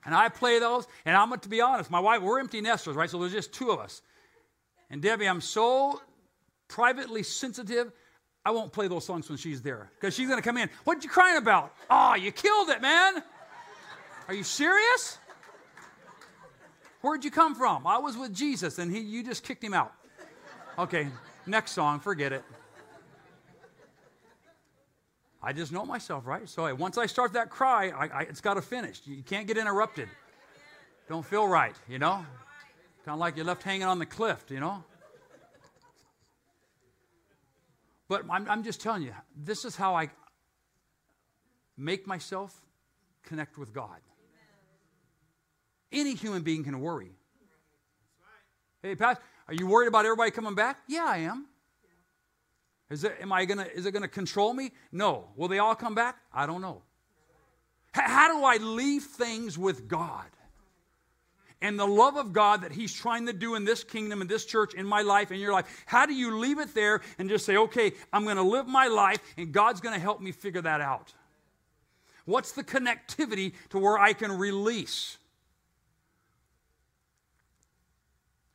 And 0.03 0.15
I 0.15 0.29
play 0.29 0.57
those, 0.57 0.87
and 1.05 1.15
I'm 1.15 1.27
going 1.29 1.41
to 1.41 1.49
be 1.49 1.61
honest, 1.61 1.91
my 1.91 1.99
wife, 1.99 2.21
we're 2.21 2.39
empty 2.39 2.59
nesters, 2.59 2.95
right? 2.95 3.09
So 3.09 3.19
there's 3.19 3.33
just 3.33 3.53
two 3.53 3.69
of 3.69 3.79
us. 3.79 4.01
And 4.89 5.01
Debbie, 5.01 5.27
I'm 5.27 5.41
so 5.41 6.01
privately 6.67 7.23
sensitive 7.23 7.91
I 8.47 8.49
won't 8.49 8.71
play 8.71 8.87
those 8.87 9.03
songs 9.03 9.27
when 9.27 9.37
she's 9.37 9.61
there 9.61 9.89
because 9.99 10.15
she's 10.15 10.29
going 10.29 10.41
to 10.41 10.43
come 10.43 10.55
in. 10.55 10.69
What 10.85 11.03
you 11.03 11.09
crying 11.09 11.35
about? 11.35 11.73
Oh, 11.89 12.15
you 12.15 12.31
killed 12.31 12.69
it, 12.69 12.81
man. 12.81 13.21
Are 14.29 14.33
you 14.33 14.43
serious? 14.43 15.17
Where'd 17.01 17.25
you 17.25 17.29
come 17.29 17.55
from? 17.55 17.85
I 17.85 17.97
was 17.97 18.15
with 18.15 18.33
Jesus 18.33 18.79
and 18.79 18.89
he, 18.89 19.01
you 19.01 19.21
just 19.21 19.43
kicked 19.43 19.61
him 19.61 19.73
out. 19.73 19.91
Okay, 20.79 21.09
next 21.45 21.73
song, 21.73 21.99
forget 21.99 22.31
it. 22.31 22.41
I 25.43 25.51
just 25.51 25.73
know 25.73 25.85
myself, 25.85 26.25
right? 26.25 26.47
So 26.47 26.73
once 26.73 26.97
I 26.97 27.05
start 27.05 27.33
that 27.33 27.49
cry, 27.49 27.89
I, 27.89 28.07
I, 28.07 28.21
it's 28.21 28.39
got 28.39 28.53
to 28.53 28.61
finish. 28.61 29.01
You 29.03 29.23
can't 29.23 29.45
get 29.45 29.57
interrupted. 29.57 30.07
Don't 31.09 31.25
feel 31.25 31.45
right, 31.45 31.75
you 31.89 31.99
know? 31.99 32.25
Kind 33.03 33.15
of 33.15 33.19
like 33.19 33.35
you're 33.35 33.45
left 33.45 33.63
hanging 33.63 33.83
on 33.83 33.99
the 33.99 34.05
cliff, 34.05 34.45
you 34.47 34.61
know? 34.61 34.85
But 38.07 38.23
I'm, 38.29 38.49
I'm 38.49 38.63
just 38.63 38.81
telling 38.81 39.03
you, 39.03 39.13
this 39.35 39.65
is 39.65 39.75
how 39.75 39.95
I 39.95 40.09
make 41.77 42.07
myself 42.07 42.59
connect 43.23 43.57
with 43.57 43.73
God. 43.73 43.99
Any 45.91 46.15
human 46.15 46.41
being 46.41 46.63
can 46.63 46.79
worry. 46.79 47.11
Hey, 48.81 48.95
Pastor, 48.95 49.23
are 49.47 49.53
you 49.53 49.67
worried 49.67 49.87
about 49.87 50.05
everybody 50.05 50.31
coming 50.31 50.55
back? 50.55 50.79
Yeah, 50.87 51.05
I 51.05 51.17
am. 51.19 51.47
Is 52.89 53.03
it, 53.03 53.17
am 53.21 53.33
I 53.33 53.45
gonna, 53.45 53.67
is 53.73 53.85
it 53.85 53.91
going 53.91 54.03
to 54.03 54.07
control 54.07 54.53
me? 54.53 54.71
No. 54.91 55.29
Will 55.35 55.47
they 55.47 55.59
all 55.59 55.75
come 55.75 55.95
back? 55.95 56.17
I 56.33 56.45
don't 56.45 56.61
know. 56.61 56.83
H- 57.95 58.03
how 58.05 58.37
do 58.37 58.45
I 58.45 58.57
leave 58.57 59.03
things 59.03 59.57
with 59.57 59.87
God? 59.87 60.25
And 61.61 61.79
the 61.79 61.87
love 61.87 62.17
of 62.17 62.33
God 62.33 62.61
that 62.61 62.71
He's 62.71 62.93
trying 62.93 63.25
to 63.25 63.33
do 63.33 63.55
in 63.55 63.65
this 63.65 63.83
kingdom, 63.83 64.21
in 64.21 64.27
this 64.27 64.45
church, 64.45 64.73
in 64.73 64.85
my 64.85 65.01
life, 65.01 65.31
in 65.31 65.39
your 65.39 65.53
life. 65.53 65.83
How 65.85 66.05
do 66.05 66.13
you 66.13 66.37
leave 66.37 66.59
it 66.59 66.73
there 66.73 67.01
and 67.17 67.29
just 67.29 67.45
say, 67.45 67.57
okay, 67.57 67.93
I'm 68.13 68.23
going 68.23 68.35
to 68.35 68.43
live 68.43 68.67
my 68.67 68.87
life 68.87 69.19
and 69.37 69.51
God's 69.51 69.81
going 69.81 69.95
to 69.95 70.01
help 70.01 70.21
me 70.21 70.31
figure 70.31 70.61
that 70.61 70.81
out? 70.81 71.13
What's 72.25 72.51
the 72.51 72.63
connectivity 72.63 73.53
to 73.69 73.79
where 73.79 73.97
I 73.97 74.13
can 74.13 74.31
release? 74.31 75.17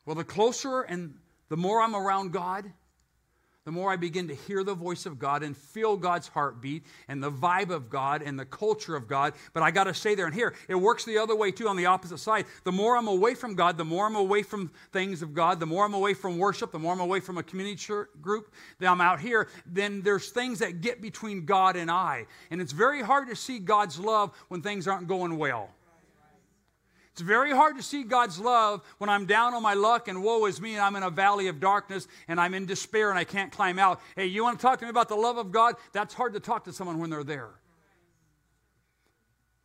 Well, 0.04 0.16
the 0.16 0.24
closer 0.24 0.82
and 0.82 1.14
the 1.48 1.56
more 1.56 1.80
I'm 1.80 1.96
around 1.96 2.32
God, 2.32 2.70
the 3.64 3.70
more 3.70 3.92
I 3.92 3.96
begin 3.96 4.26
to 4.28 4.34
hear 4.34 4.64
the 4.64 4.74
voice 4.74 5.06
of 5.06 5.20
God 5.20 5.44
and 5.44 5.56
feel 5.56 5.96
God's 5.96 6.26
heartbeat 6.26 6.84
and 7.06 7.22
the 7.22 7.30
vibe 7.30 7.70
of 7.70 7.88
God 7.88 8.22
and 8.22 8.38
the 8.38 8.44
culture 8.44 8.96
of 8.96 9.06
God. 9.06 9.34
But 9.52 9.62
I 9.62 9.70
got 9.70 9.84
to 9.84 9.94
stay 9.94 10.16
there 10.16 10.26
and 10.26 10.34
here. 10.34 10.54
It 10.68 10.74
works 10.74 11.04
the 11.04 11.18
other 11.18 11.36
way 11.36 11.52
too 11.52 11.68
on 11.68 11.76
the 11.76 11.86
opposite 11.86 12.18
side. 12.18 12.46
The 12.64 12.72
more 12.72 12.96
I'm 12.96 13.06
away 13.06 13.34
from 13.34 13.54
God, 13.54 13.78
the 13.78 13.84
more 13.84 14.06
I'm 14.06 14.16
away 14.16 14.42
from 14.42 14.72
things 14.92 15.22
of 15.22 15.32
God, 15.32 15.60
the 15.60 15.66
more 15.66 15.84
I'm 15.84 15.94
away 15.94 16.14
from 16.14 16.38
worship, 16.38 16.72
the 16.72 16.78
more 16.78 16.92
I'm 16.92 17.00
away 17.00 17.20
from 17.20 17.38
a 17.38 17.42
community 17.42 17.80
group 18.20 18.52
that 18.80 18.90
I'm 18.90 19.00
out 19.00 19.20
here, 19.20 19.48
then 19.64 20.02
there's 20.02 20.30
things 20.30 20.58
that 20.58 20.80
get 20.80 21.00
between 21.00 21.44
God 21.44 21.76
and 21.76 21.90
I. 21.90 22.26
And 22.50 22.60
it's 22.60 22.72
very 22.72 23.00
hard 23.00 23.28
to 23.28 23.36
see 23.36 23.60
God's 23.60 23.98
love 23.98 24.32
when 24.48 24.60
things 24.60 24.88
aren't 24.88 25.06
going 25.06 25.38
well. 25.38 25.70
It's 27.12 27.20
very 27.20 27.50
hard 27.50 27.76
to 27.76 27.82
see 27.82 28.04
God's 28.04 28.38
love 28.38 28.82
when 28.96 29.10
I'm 29.10 29.26
down 29.26 29.52
on 29.52 29.62
my 29.62 29.74
luck 29.74 30.08
and 30.08 30.22
woe 30.22 30.46
is 30.46 30.62
me 30.62 30.72
and 30.72 30.80
I'm 30.80 30.96
in 30.96 31.02
a 31.02 31.10
valley 31.10 31.48
of 31.48 31.60
darkness 31.60 32.08
and 32.26 32.40
I'm 32.40 32.54
in 32.54 32.64
despair 32.64 33.10
and 33.10 33.18
I 33.18 33.24
can't 33.24 33.52
climb 33.52 33.78
out. 33.78 34.00
Hey, 34.16 34.26
you 34.26 34.42
want 34.42 34.58
to 34.58 34.62
talk 34.62 34.78
to 34.78 34.86
me 34.86 34.90
about 34.90 35.10
the 35.10 35.14
love 35.14 35.36
of 35.36 35.52
God? 35.52 35.74
That's 35.92 36.14
hard 36.14 36.32
to 36.32 36.40
talk 36.40 36.64
to 36.64 36.72
someone 36.72 36.98
when 36.98 37.10
they're 37.10 37.22
there. 37.22 37.50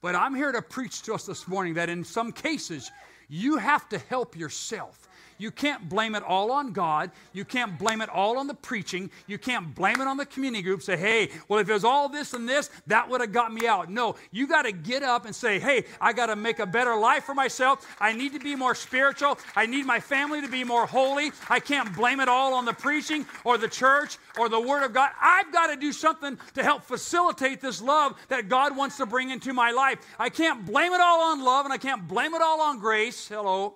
But 0.01 0.15
I'm 0.15 0.35
here 0.35 0.51
to 0.51 0.61
preach 0.61 1.03
to 1.03 1.13
us 1.13 1.25
this 1.25 1.47
morning 1.47 1.75
that 1.75 1.87
in 1.89 2.03
some 2.03 2.33
cases, 2.33 2.91
you 3.29 3.57
have 3.57 3.87
to 3.89 3.97
help 3.97 4.35
yourself. 4.35 5.06
You 5.37 5.51
can't 5.51 5.87
blame 5.87 6.15
it 6.15 6.23
all 6.23 6.51
on 6.51 6.73
God. 6.73 7.11
You 7.33 7.45
can't 7.45 7.77
blame 7.77 8.01
it 8.01 8.09
all 8.09 8.37
on 8.37 8.47
the 8.47 8.53
preaching. 8.53 9.09
You 9.27 9.37
can't 9.37 9.73
blame 9.75 10.01
it 10.01 10.07
on 10.07 10.17
the 10.17 10.25
community 10.25 10.63
group. 10.63 10.81
Say, 10.81 10.97
hey, 10.97 11.29
well, 11.47 11.59
if 11.59 11.69
it 11.69 11.73
was 11.73 11.83
all 11.83 12.09
this 12.09 12.33
and 12.33 12.47
this, 12.47 12.69
that 12.87 13.09
would 13.09 13.21
have 13.21 13.31
got 13.31 13.53
me 13.53 13.67
out. 13.67 13.89
No, 13.91 14.15
you 14.31 14.47
got 14.47 14.63
to 14.63 14.71
get 14.71 15.03
up 15.03 15.25
and 15.25 15.35
say, 15.35 15.59
hey, 15.59 15.85
I 16.01 16.13
got 16.13 16.27
to 16.27 16.35
make 16.35 16.59
a 16.59 16.65
better 16.65 16.95
life 16.95 17.23
for 17.23 17.35
myself. 17.35 17.85
I 17.99 18.13
need 18.13 18.33
to 18.33 18.39
be 18.39 18.55
more 18.55 18.75
spiritual. 18.75 19.37
I 19.55 19.65
need 19.65 19.85
my 19.85 19.99
family 19.99 20.41
to 20.41 20.47
be 20.47 20.63
more 20.63 20.85
holy. 20.85 21.31
I 21.49 21.59
can't 21.59 21.95
blame 21.95 22.19
it 22.19 22.29
all 22.29 22.53
on 22.53 22.65
the 22.65 22.73
preaching 22.73 23.25
or 23.43 23.57
the 23.57 23.67
church 23.67 24.17
or 24.37 24.49
the 24.49 24.59
Word 24.59 24.83
of 24.83 24.93
God. 24.93 25.11
I've 25.21 25.51
got 25.53 25.67
to 25.67 25.75
do 25.75 25.91
something 25.91 26.37
to 26.55 26.63
help 26.63 26.83
facilitate 26.83 27.61
this 27.61 27.81
love 27.81 28.15
that 28.29 28.49
God 28.49 28.75
wants 28.75 28.97
to 28.97 29.05
bring 29.05 29.29
into 29.29 29.53
my 29.53 29.71
life. 29.71 29.99
I 30.19 30.29
can't 30.29 30.65
blame 30.65 30.93
it 30.93 31.01
all 31.01 31.31
on 31.31 31.43
love 31.43 31.65
and 31.65 31.73
I 31.73 31.77
can't 31.77 32.07
blame 32.07 32.33
it 32.33 32.41
all 32.41 32.61
on 32.61 32.79
grace. 32.79 33.27
Hello. 33.27 33.75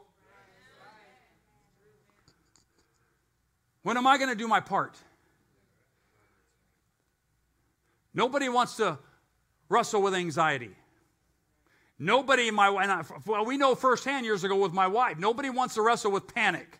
When 3.83 3.97
am 3.97 4.05
I 4.07 4.17
going 4.17 4.29
to 4.29 4.35
do 4.35 4.47
my 4.47 4.59
part? 4.59 4.95
Nobody 8.13 8.49
wants 8.49 8.75
to 8.77 8.99
wrestle 9.69 10.01
with 10.01 10.13
anxiety. 10.13 10.75
Nobody 11.97 12.47
in 12.47 12.55
my 12.55 12.69
well, 13.25 13.45
we 13.45 13.57
know 13.57 13.75
firsthand 13.75 14.25
years 14.25 14.43
ago 14.43 14.55
with 14.55 14.73
my 14.73 14.87
wife. 14.87 15.19
Nobody 15.19 15.49
wants 15.49 15.75
to 15.75 15.81
wrestle 15.81 16.11
with 16.11 16.33
panic. 16.33 16.79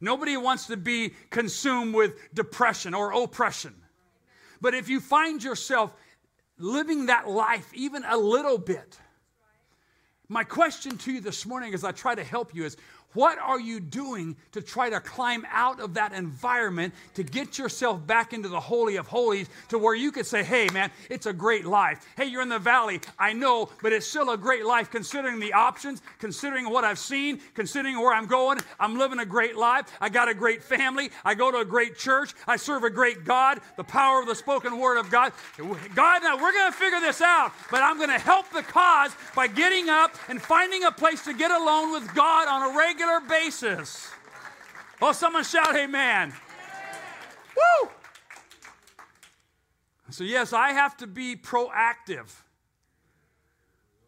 Nobody 0.00 0.36
wants 0.36 0.66
to 0.66 0.76
be 0.76 1.14
consumed 1.30 1.94
with 1.94 2.34
depression 2.34 2.92
or 2.92 3.12
oppression. 3.12 3.74
But 4.60 4.74
if 4.74 4.88
you 4.88 5.00
find 5.00 5.42
yourself 5.42 5.94
living 6.58 7.06
that 7.06 7.28
life 7.28 7.72
even 7.72 8.04
a 8.04 8.16
little 8.16 8.58
bit, 8.58 8.98
my 10.28 10.42
question 10.42 10.98
to 10.98 11.12
you 11.12 11.20
this 11.20 11.46
morning 11.46 11.72
as 11.72 11.84
I 11.84 11.92
try 11.92 12.14
to 12.14 12.24
help 12.24 12.54
you 12.54 12.64
is 12.64 12.76
what 13.14 13.38
are 13.38 13.60
you 13.60 13.80
doing 13.80 14.36
to 14.52 14.62
try 14.62 14.90
to 14.90 15.00
climb 15.00 15.46
out 15.50 15.80
of 15.80 15.94
that 15.94 16.12
environment 16.12 16.94
to 17.14 17.22
get 17.22 17.58
yourself 17.58 18.06
back 18.06 18.32
into 18.32 18.48
the 18.48 18.60
Holy 18.60 18.96
of 18.96 19.06
Holies 19.06 19.48
to 19.68 19.78
where 19.78 19.94
you 19.94 20.12
could 20.12 20.26
say, 20.26 20.42
hey, 20.42 20.68
man, 20.72 20.90
it's 21.10 21.26
a 21.26 21.32
great 21.32 21.64
life. 21.64 22.06
Hey, 22.16 22.26
you're 22.26 22.42
in 22.42 22.48
the 22.48 22.58
valley. 22.58 23.00
I 23.18 23.32
know, 23.32 23.68
but 23.82 23.92
it's 23.92 24.06
still 24.06 24.30
a 24.30 24.36
great 24.38 24.64
life 24.64 24.90
considering 24.90 25.40
the 25.40 25.52
options, 25.52 26.02
considering 26.18 26.70
what 26.70 26.84
I've 26.84 26.98
seen, 26.98 27.40
considering 27.54 27.98
where 27.98 28.14
I'm 28.14 28.26
going. 28.26 28.58
I'm 28.80 28.98
living 28.98 29.18
a 29.18 29.26
great 29.26 29.56
life. 29.56 29.86
I 30.00 30.08
got 30.08 30.28
a 30.28 30.34
great 30.34 30.62
family. 30.62 31.10
I 31.24 31.34
go 31.34 31.50
to 31.50 31.58
a 31.58 31.64
great 31.64 31.98
church. 31.98 32.34
I 32.46 32.56
serve 32.56 32.84
a 32.84 32.90
great 32.90 33.24
God, 33.24 33.60
the 33.76 33.84
power 33.84 34.20
of 34.20 34.26
the 34.26 34.34
spoken 34.34 34.78
word 34.78 34.98
of 34.98 35.10
God. 35.10 35.32
God, 35.94 36.22
now 36.22 36.36
we're 36.36 36.52
going 36.52 36.72
to 36.72 36.78
figure 36.78 37.00
this 37.00 37.20
out, 37.20 37.52
but 37.70 37.82
I'm 37.82 37.96
going 37.96 38.10
to 38.10 38.18
help 38.18 38.50
the 38.50 38.62
cause 38.62 39.12
by 39.34 39.46
getting 39.46 39.88
up 39.88 40.14
and 40.28 40.40
finding 40.40 40.84
a 40.84 40.92
place 40.92 41.24
to 41.24 41.34
get 41.34 41.50
alone 41.50 41.92
with 41.92 42.14
God 42.14 42.48
on 42.48 42.72
a 42.72 42.78
regular 42.78 43.01
regular 43.02 43.28
basis. 43.28 44.10
Oh, 45.00 45.12
someone 45.12 45.44
shout 45.44 45.76
amen. 45.76 46.32
Woo! 47.56 47.90
So, 50.10 50.24
yes, 50.24 50.52
I 50.52 50.72
have 50.72 50.96
to 50.98 51.06
be 51.06 51.36
proactive. 51.36 52.30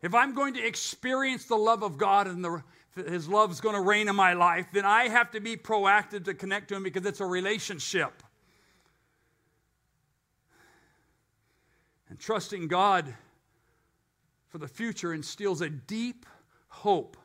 if 0.02 0.14
I'm 0.14 0.34
going 0.34 0.54
to 0.54 0.64
experience 0.64 1.46
the 1.46 1.56
love 1.56 1.82
of 1.82 1.96
God 1.96 2.26
and 2.26 2.44
the, 2.44 2.62
His 2.94 3.28
love 3.28 3.50
is 3.50 3.60
going 3.60 3.74
to 3.74 3.80
reign 3.80 4.08
in 4.08 4.14
my 4.14 4.34
life, 4.34 4.66
then 4.72 4.84
I 4.84 5.08
have 5.08 5.30
to 5.32 5.40
be 5.40 5.56
proactive 5.56 6.24
to 6.26 6.34
connect 6.34 6.68
to 6.68 6.76
Him 6.76 6.82
because 6.82 7.06
it's 7.06 7.20
a 7.20 7.26
relationship. 7.26 8.22
And 12.10 12.18
trusting 12.18 12.68
God 12.68 13.14
for 14.48 14.58
the 14.58 14.68
future 14.68 15.14
instills 15.14 15.62
a 15.62 15.70
deep 15.70 16.26
hope 16.68 17.16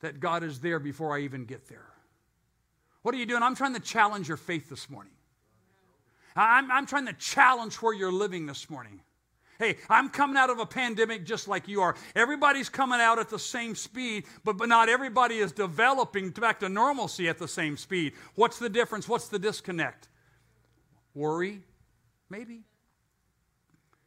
that 0.00 0.20
God 0.20 0.42
is 0.42 0.60
there 0.60 0.78
before 0.78 1.16
I 1.16 1.20
even 1.20 1.44
get 1.44 1.68
there. 1.68 1.86
What 3.02 3.14
are 3.14 3.18
you 3.18 3.26
doing? 3.26 3.42
I'm 3.42 3.54
trying 3.54 3.74
to 3.74 3.80
challenge 3.80 4.28
your 4.28 4.36
faith 4.36 4.68
this 4.68 4.90
morning. 4.90 5.12
I'm, 6.36 6.70
I'm 6.70 6.86
trying 6.86 7.06
to 7.06 7.12
challenge 7.14 7.76
where 7.76 7.94
you're 7.94 8.12
living 8.12 8.46
this 8.46 8.70
morning. 8.70 9.00
Hey, 9.58 9.76
I'm 9.90 10.08
coming 10.08 10.38
out 10.38 10.48
of 10.48 10.58
a 10.58 10.64
pandemic 10.64 11.26
just 11.26 11.46
like 11.46 11.68
you 11.68 11.82
are. 11.82 11.94
Everybody's 12.16 12.70
coming 12.70 12.98
out 12.98 13.18
at 13.18 13.28
the 13.28 13.38
same 13.38 13.74
speed, 13.74 14.24
but, 14.42 14.56
but 14.56 14.70
not 14.70 14.88
everybody 14.88 15.36
is 15.36 15.52
developing 15.52 16.30
back 16.30 16.60
to 16.60 16.68
normalcy 16.70 17.28
at 17.28 17.36
the 17.36 17.48
same 17.48 17.76
speed. 17.76 18.14
What's 18.36 18.58
the 18.58 18.70
difference? 18.70 19.06
What's 19.06 19.28
the 19.28 19.38
disconnect? 19.38 20.08
Worry? 21.14 21.60
Maybe. 22.30 22.62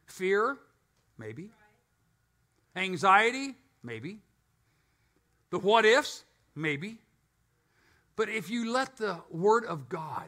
Fear? 0.06 0.56
Maybe. 1.18 1.50
Anxiety? 2.74 3.54
Maybe. 3.84 4.18
The 5.54 5.60
what 5.60 5.84
ifs? 5.84 6.24
Maybe. 6.56 6.98
But 8.16 8.28
if 8.28 8.50
you 8.50 8.72
let 8.72 8.96
the 8.96 9.18
Word 9.30 9.64
of 9.66 9.88
God 9.88 10.26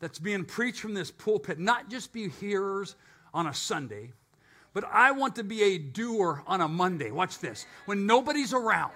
that's 0.00 0.18
being 0.18 0.46
preached 0.46 0.80
from 0.80 0.94
this 0.94 1.10
pulpit 1.10 1.58
not 1.58 1.90
just 1.90 2.10
be 2.10 2.30
hearers 2.30 2.96
on 3.34 3.48
a 3.48 3.52
Sunday, 3.52 4.12
but 4.72 4.82
I 4.90 5.10
want 5.10 5.36
to 5.36 5.44
be 5.44 5.62
a 5.64 5.76
doer 5.76 6.42
on 6.46 6.62
a 6.62 6.68
Monday. 6.68 7.10
Watch 7.10 7.38
this. 7.38 7.66
When 7.84 8.06
nobody's 8.06 8.54
around, 8.54 8.92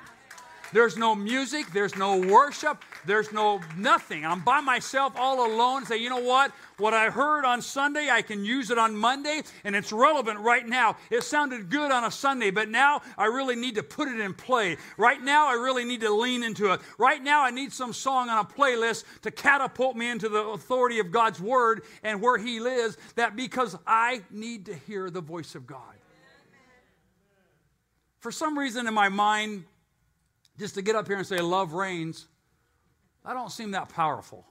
there's 0.73 0.97
no 0.97 1.15
music, 1.15 1.67
there's 1.73 1.97
no 1.97 2.19
worship, 2.19 2.85
there's 3.07 3.33
no 3.33 3.61
nothing. 3.77 4.27
I'm 4.27 4.41
by 4.41 4.61
myself 4.61 5.15
all 5.17 5.47
alone. 5.47 5.87
Say, 5.87 5.99
you 5.99 6.11
know 6.11 6.21
what? 6.21 6.53
What 6.77 6.95
I 6.95 7.11
heard 7.11 7.45
on 7.45 7.63
Sunday, 7.63 8.09
I 8.11 8.23
can 8.23 8.45
use 8.45 8.71
it 8.71 8.79
on 8.79 8.97
Monday, 8.97 9.43
and 9.65 9.75
it's 9.75 9.93
relevant 9.93 10.39
right 10.41 10.67
now. 10.67 10.97
It 11.11 11.23
sounded 11.25 11.71
good 11.71 11.91
on 11.91 12.05
a 12.05 12.11
Sunday, 12.11 12.51
but 12.51 12.69
now 12.69 13.03
I 13.17 13.27
really 13.27 13.57
need 13.57 13.75
to 13.77 13.83
put 13.83 14.09
it 14.09 14.21
in 14.21 14.35
play. 14.35 14.77
Right 14.97 15.23
now, 15.23 15.49
I 15.49 15.55
really 15.55 15.85
need 15.85 16.03
to 16.03 16.15
lean 16.15 16.43
into 16.43 16.73
it. 16.73 16.81
Right 16.99 17.23
now, 17.23 17.43
I 17.43 17.51
need 17.51 17.73
some 17.73 17.93
song 17.93 18.29
on 18.29 18.39
a 18.39 18.45
playlist 18.45 19.05
to 19.23 19.31
catapult 19.31 19.97
me 19.97 20.09
into 20.11 20.29
the 20.29 20.41
authority 20.41 21.01
of 21.01 21.11
God's 21.11 21.41
Word 21.41 21.83
and 22.03 22.21
where 22.23 22.39
He 22.39 22.61
lives, 22.61 22.97
that 23.17 23.35
because 23.35 23.77
I 23.87 24.23
need 24.31 24.67
to 24.67 24.75
hear 24.75 25.11
the 25.11 25.21
voice 25.21 25.55
of 25.55 25.67
God. 25.67 25.81
For 28.21 28.33
some 28.33 28.59
reason 28.59 28.87
in 28.87 28.95
my 28.95 29.09
mind, 29.09 29.65
just 30.59 30.75
to 30.75 30.83
get 30.83 30.97
up 30.97 31.07
here 31.07 31.17
and 31.17 31.27
say, 31.27 31.39
love 31.39 31.73
reigns, 31.73 32.27
I 33.25 33.33
don't 33.33 33.51
seem 33.51 33.73
that 33.73 33.89
powerful. 33.89 34.45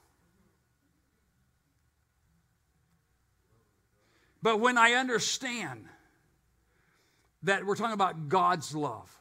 But 4.42 4.60
when 4.60 4.78
I 4.78 4.94
understand 4.94 5.86
that 7.44 7.66
we're 7.66 7.76
talking 7.76 7.94
about 7.94 8.30
God's 8.30 8.74
love, 8.74 9.14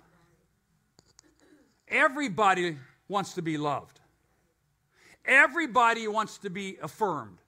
everybody 1.88 2.76
wants 3.08 3.34
to 3.34 3.42
be 3.42 3.56
loved. 3.56 3.98
Everybody 5.24 6.06
wants 6.06 6.38
to 6.38 6.50
be 6.50 6.76
affirmed. 6.80 7.38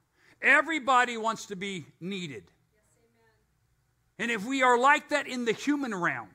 Everybody 0.41 1.17
wants 1.17 1.45
to 1.47 1.55
be 1.55 1.85
needed. 1.99 2.43
and 4.17 4.31
if 4.31 4.45
we 4.45 4.63
are 4.63 4.77
like 4.77 5.09
that 5.09 5.27
in 5.27 5.45
the 5.45 5.53
human 5.53 5.95
realm, 5.95 6.29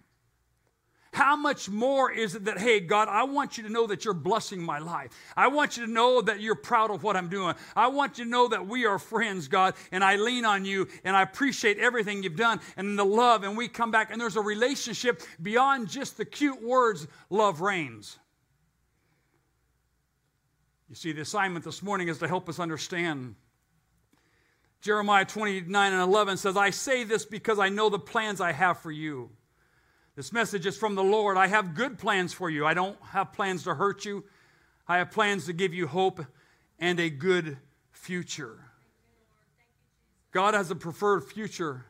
how 1.15 1.37
much 1.37 1.69
more 1.69 2.11
is 2.11 2.35
it 2.35 2.47
that, 2.47 2.59
hey, 2.59 2.81
God, 2.81 3.07
I 3.09 3.23
want 3.23 3.57
you 3.57 3.63
to 3.63 3.71
know 3.71 3.87
that 3.87 4.05
you're 4.05 4.15
blessing 4.15 4.61
my 4.61 4.81
life. 4.81 5.13
I 5.37 5.47
want 5.47 5.77
you 5.77 5.87
to 5.87 5.91
know 5.91 6.21
that 6.21 6.41
you're 6.41 6.57
proud 6.57 6.91
of 6.91 7.05
what 7.05 7.17
I'm 7.17 7.29
doing. 7.29 7.55
I 7.77 7.87
want 7.87 8.19
you 8.19 8.25
to 8.25 8.31
know 8.31 8.49
that 8.49 8.67
we 8.67 8.85
are 8.85 8.99
friends, 8.99 9.47
God, 9.47 9.75
and 9.93 10.03
I 10.03 10.17
lean 10.17 10.45
on 10.45 10.65
you 10.65 10.89
and 11.05 11.17
I 11.17 11.23
appreciate 11.23 11.79
everything 11.79 12.25
you've 12.25 12.35
done 12.35 12.61
and 12.77 12.99
the 12.99 13.05
love. 13.05 13.45
And 13.45 13.57
we 13.57 13.69
come 13.69 13.93
back 13.93 14.11
and 14.11 14.21
there's 14.21 14.35
a 14.35 14.41
relationship 14.43 15.23
beyond 15.41 15.89
just 15.89 16.17
the 16.17 16.25
cute 16.25 16.61
words, 16.61 17.07
love 17.31 17.61
reigns. 17.61 18.19
You 20.89 20.97
see, 20.97 21.13
the 21.13 21.23
assignment 21.23 21.65
this 21.65 21.81
morning 21.81 22.09
is 22.09 22.19
to 22.19 22.27
help 22.27 22.49
us 22.49 22.59
understand. 22.59 23.37
Jeremiah 24.81 25.25
29 25.25 25.93
and 25.93 26.03
11 26.03 26.39
says, 26.39 26.57
I 26.57 26.71
say 26.71 27.05
this 27.05 27.25
because 27.25 27.61
I 27.61 27.69
know 27.69 27.89
the 27.89 28.01
plans 28.01 28.41
I 28.41 28.51
have 28.51 28.81
for 28.81 28.91
you 28.91 29.31
this 30.17 30.33
message 30.33 30.65
is 30.67 30.77
from 30.77 30.95
the 30.95 31.03
Lord. 31.03 31.37
I 31.37 31.49
have 31.49 31.75
good 31.75 31.99
plans 31.99 32.33
for 32.33 32.49
you. 32.49 32.65
I 32.65 32.75
don't 32.75 32.97
have 33.03 33.33
plans 33.33 33.65
to 33.65 33.75
hurt 33.75 34.05
you. 34.05 34.25
I 34.87 34.99
have 34.99 35.11
plans 35.11 35.47
to 35.47 35.53
give 35.53 35.75
you 35.75 35.87
hope 35.87 36.25
and 36.79 37.01
a 37.01 37.11
good 37.11 37.57
future. 37.91 38.59
God 40.31 40.55
has 40.55 40.71
a 40.71 40.77
preferred 40.77 41.25
future 41.25 41.85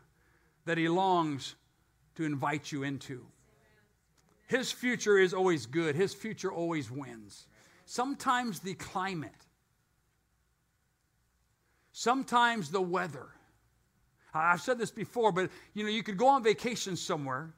that 0.64 0.78
He 0.78 0.88
longs 0.88 1.54
to 2.14 2.24
invite 2.24 2.72
you 2.72 2.82
into. 2.82 3.26
His 4.46 4.70
future 4.70 5.18
is 5.18 5.34
always 5.34 5.66
good, 5.66 5.94
His 5.94 6.14
future 6.14 6.52
always 6.52 6.90
wins. 6.90 7.46
Sometimes 7.84 8.60
the 8.60 8.74
climate, 8.74 9.32
sometimes 11.92 12.70
the 12.70 12.80
weather. 12.80 13.28
I've 14.32 14.62
said 14.62 14.78
this 14.78 14.90
before, 14.90 15.30
but 15.30 15.50
you 15.74 15.84
know, 15.84 15.90
you 15.90 16.02
could 16.02 16.16
go 16.16 16.28
on 16.28 16.42
vacation 16.42 16.96
somewhere 16.96 17.52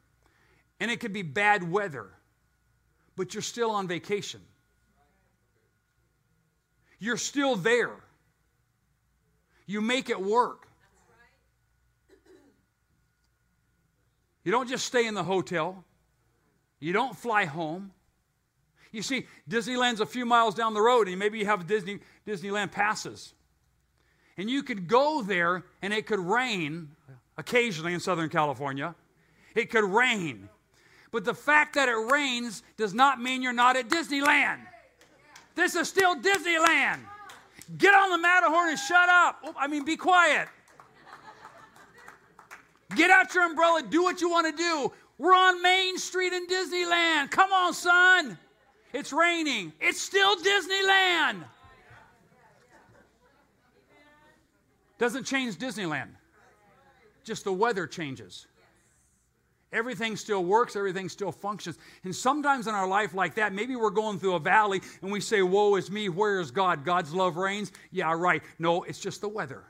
and 0.81 0.91
it 0.91 1.01
could 1.01 1.13
be 1.13 1.23
bad 1.23 1.71
weather, 1.71 2.09
but 3.17 3.35
you're 3.35 3.43
still 3.43 3.71
on 3.71 3.89
vacation. 3.89 4.41
You're 6.99 7.17
still 7.17 7.57
there. 7.57 7.97
You 9.67 9.81
make 9.81 10.11
it 10.11 10.21
work. 10.21 10.67
You 14.45 14.53
don't 14.53 14.69
just 14.69 14.87
stay 14.87 15.07
in 15.07 15.15
the 15.15 15.25
hotel. 15.25 15.85
You 16.79 16.93
don't 16.93 17.17
fly 17.17 17.47
home. 17.47 17.91
You 18.93 19.03
see, 19.03 19.27
Disneyland's 19.51 20.01
a 20.01 20.07
few 20.07 20.25
miles 20.25 20.55
down 20.55 20.73
the 20.73 20.81
road, 20.81 21.09
and 21.09 21.19
maybe 21.19 21.39
you 21.39 21.47
have 21.47 21.67
Disney, 21.67 21.99
Disneyland 22.27 22.71
passes. 22.71 23.35
And 24.39 24.49
you 24.49 24.63
could 24.63 24.87
go 24.87 25.23
there, 25.23 25.65
and 25.83 25.93
it 25.93 26.07
could 26.07 26.21
rain 26.21 26.91
occasionally 27.37 27.93
in 27.93 28.01
Southern 28.01 28.29
California. 28.29 28.95
It 29.55 29.71
could 29.71 29.85
rain. 29.85 30.49
But 31.13 31.25
the 31.25 31.35
fact 31.35 31.75
that 31.75 31.89
it 31.89 32.11
rains 32.11 32.63
does 32.77 32.95
not 32.95 33.21
mean 33.21 33.43
you're 33.43 33.53
not 33.53 33.77
at 33.77 33.89
Disneyland. 33.89 34.59
This 35.55 35.75
is 35.75 35.89
still 35.89 36.17
Disneyland. 36.17 36.99
Get 37.79 37.95
on 37.95 38.11
the 38.11 38.19
Matterhorn 38.19 38.69
and 38.69 38.79
shut 38.79 39.09
up. 39.09 39.41
Oh, 39.45 39.55
I 39.59 39.67
mean, 39.67 39.85
be 39.85 39.97
quiet. 39.97 40.49
Get 42.95 43.11
out 43.11 43.35
your 43.35 43.45
umbrella, 43.45 43.83
do 43.83 44.03
what 44.03 44.21
you 44.21 44.31
want 44.31 44.47
to 44.47 44.57
do. 44.57 44.93
We're 45.19 45.35
on 45.35 45.61
Main 45.63 45.99
Street 45.99 46.33
in 46.33 46.47
Disneyland. 46.47 47.31
Come 47.31 47.53
on, 47.53 47.75
son. 47.75 48.39
It's 48.93 49.13
raining. 49.13 49.73
It's 49.81 50.01
still 50.01 50.37
Disneyland. 50.37 51.45
Doesn't 54.99 55.25
change 55.25 55.57
Disneyland, 55.57 56.09
just 57.23 57.45
the 57.45 57.53
weather 57.53 57.87
changes. 57.87 58.47
Everything 59.77 60.17
still 60.17 60.43
works, 60.43 60.75
everything 60.75 61.11
still 61.11 61.31
functions. 61.31 61.77
And 62.05 62.17
sometimes 62.17 62.67
in 62.67 62.75
our 62.75 62.89
life, 62.89 63.13
like 63.13 63.35
that, 63.35 63.53
maybe 63.53 63.77
we're 63.77 63.91
going 63.91 64.19
through 64.19 64.35
a 64.35 64.41
valley 64.41 64.81
and 65.03 65.13
we 65.13 65.21
say, 65.21 65.43
Woe 65.43 65.77
is 65.77 65.91
me, 65.91 66.09
where 66.09 66.41
is 66.41 66.51
God? 66.51 66.83
God's 66.83 67.13
love 67.13 67.37
reigns. 67.37 67.73
Yeah, 67.91 68.15
right. 68.15 68.43
No, 68.59 68.85
it's 68.85 68.99
just 68.99 69.21
the 69.21 69.29
weather. 69.29 69.65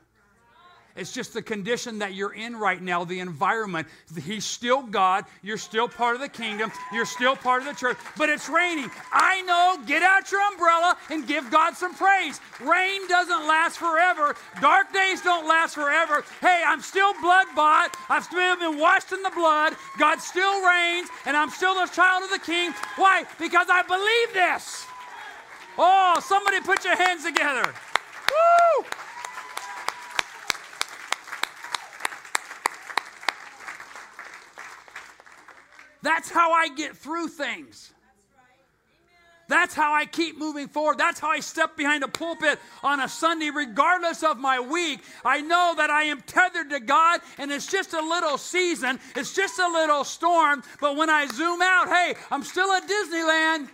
It's 0.97 1.11
just 1.11 1.33
the 1.33 1.41
condition 1.41 1.99
that 1.99 2.15
you're 2.15 2.33
in 2.33 2.55
right 2.55 2.81
now, 2.81 3.05
the 3.05 3.19
environment. 3.19 3.87
He's 4.23 4.45
still 4.45 4.81
God. 4.81 5.25
You're 5.43 5.57
still 5.57 5.87
part 5.87 6.15
of 6.15 6.21
the 6.21 6.29
kingdom. 6.29 6.71
You're 6.91 7.05
still 7.05 7.35
part 7.35 7.61
of 7.61 7.67
the 7.67 7.75
church, 7.75 7.97
but 8.17 8.29
it's 8.29 8.49
raining. 8.49 8.89
I 9.13 9.41
know. 9.43 9.77
Get 9.85 10.01
out 10.01 10.31
your 10.31 10.41
umbrella 10.51 10.97
and 11.11 11.27
give 11.27 11.49
God 11.51 11.75
some 11.75 11.93
praise. 11.93 12.41
Rain 12.59 13.07
doesn't 13.07 13.47
last 13.47 13.77
forever. 13.77 14.35
Dark 14.59 14.91
days 14.91 15.21
don't 15.21 15.47
last 15.47 15.75
forever. 15.75 16.23
Hey, 16.41 16.63
I'm 16.65 16.81
still 16.81 17.13
blood 17.21 17.47
bought. 17.55 17.95
I've 18.09 18.23
still 18.23 18.57
been 18.57 18.79
washed 18.79 19.11
in 19.11 19.21
the 19.21 19.31
blood. 19.31 19.73
God 19.99 20.19
still 20.19 20.65
reigns, 20.67 21.09
and 21.25 21.37
I'm 21.37 21.49
still 21.49 21.75
the 21.75 21.91
child 21.93 22.23
of 22.23 22.31
the 22.31 22.39
king. 22.39 22.73
Why? 22.95 23.23
Because 23.39 23.67
I 23.69 23.83
believe 23.83 24.33
this. 24.33 24.85
Oh, 25.77 26.19
somebody 26.25 26.59
put 26.61 26.83
your 26.83 26.95
hands 26.95 27.23
together. 27.23 27.71
Woo! 28.29 28.85
That's 36.07 36.29
how 36.29 36.53
I 36.53 36.69
get 36.69 36.95
through 36.95 37.27
things. 37.27 37.91
That's 39.49 39.73
how 39.73 39.91
I 39.91 40.05
keep 40.05 40.37
moving 40.37 40.69
forward. 40.69 40.97
That's 40.97 41.19
how 41.19 41.27
I 41.27 41.41
step 41.41 41.75
behind 41.75 42.01
a 42.05 42.07
pulpit 42.07 42.59
on 42.81 43.01
a 43.01 43.09
Sunday, 43.09 43.49
regardless 43.49 44.23
of 44.23 44.37
my 44.37 44.57
week. 44.57 45.01
I 45.25 45.41
know 45.41 45.73
that 45.75 45.89
I 45.89 46.03
am 46.03 46.21
tethered 46.21 46.69
to 46.69 46.79
God, 46.79 47.19
and 47.37 47.51
it's 47.51 47.69
just 47.69 47.91
a 47.91 47.99
little 47.99 48.37
season, 48.37 49.01
it's 49.17 49.35
just 49.35 49.59
a 49.59 49.67
little 49.67 50.05
storm. 50.05 50.63
But 50.79 50.95
when 50.95 51.09
I 51.09 51.25
zoom 51.27 51.61
out, 51.61 51.89
hey, 51.89 52.15
I'm 52.31 52.43
still 52.43 52.71
at 52.71 52.87
Disneyland. 52.87 53.67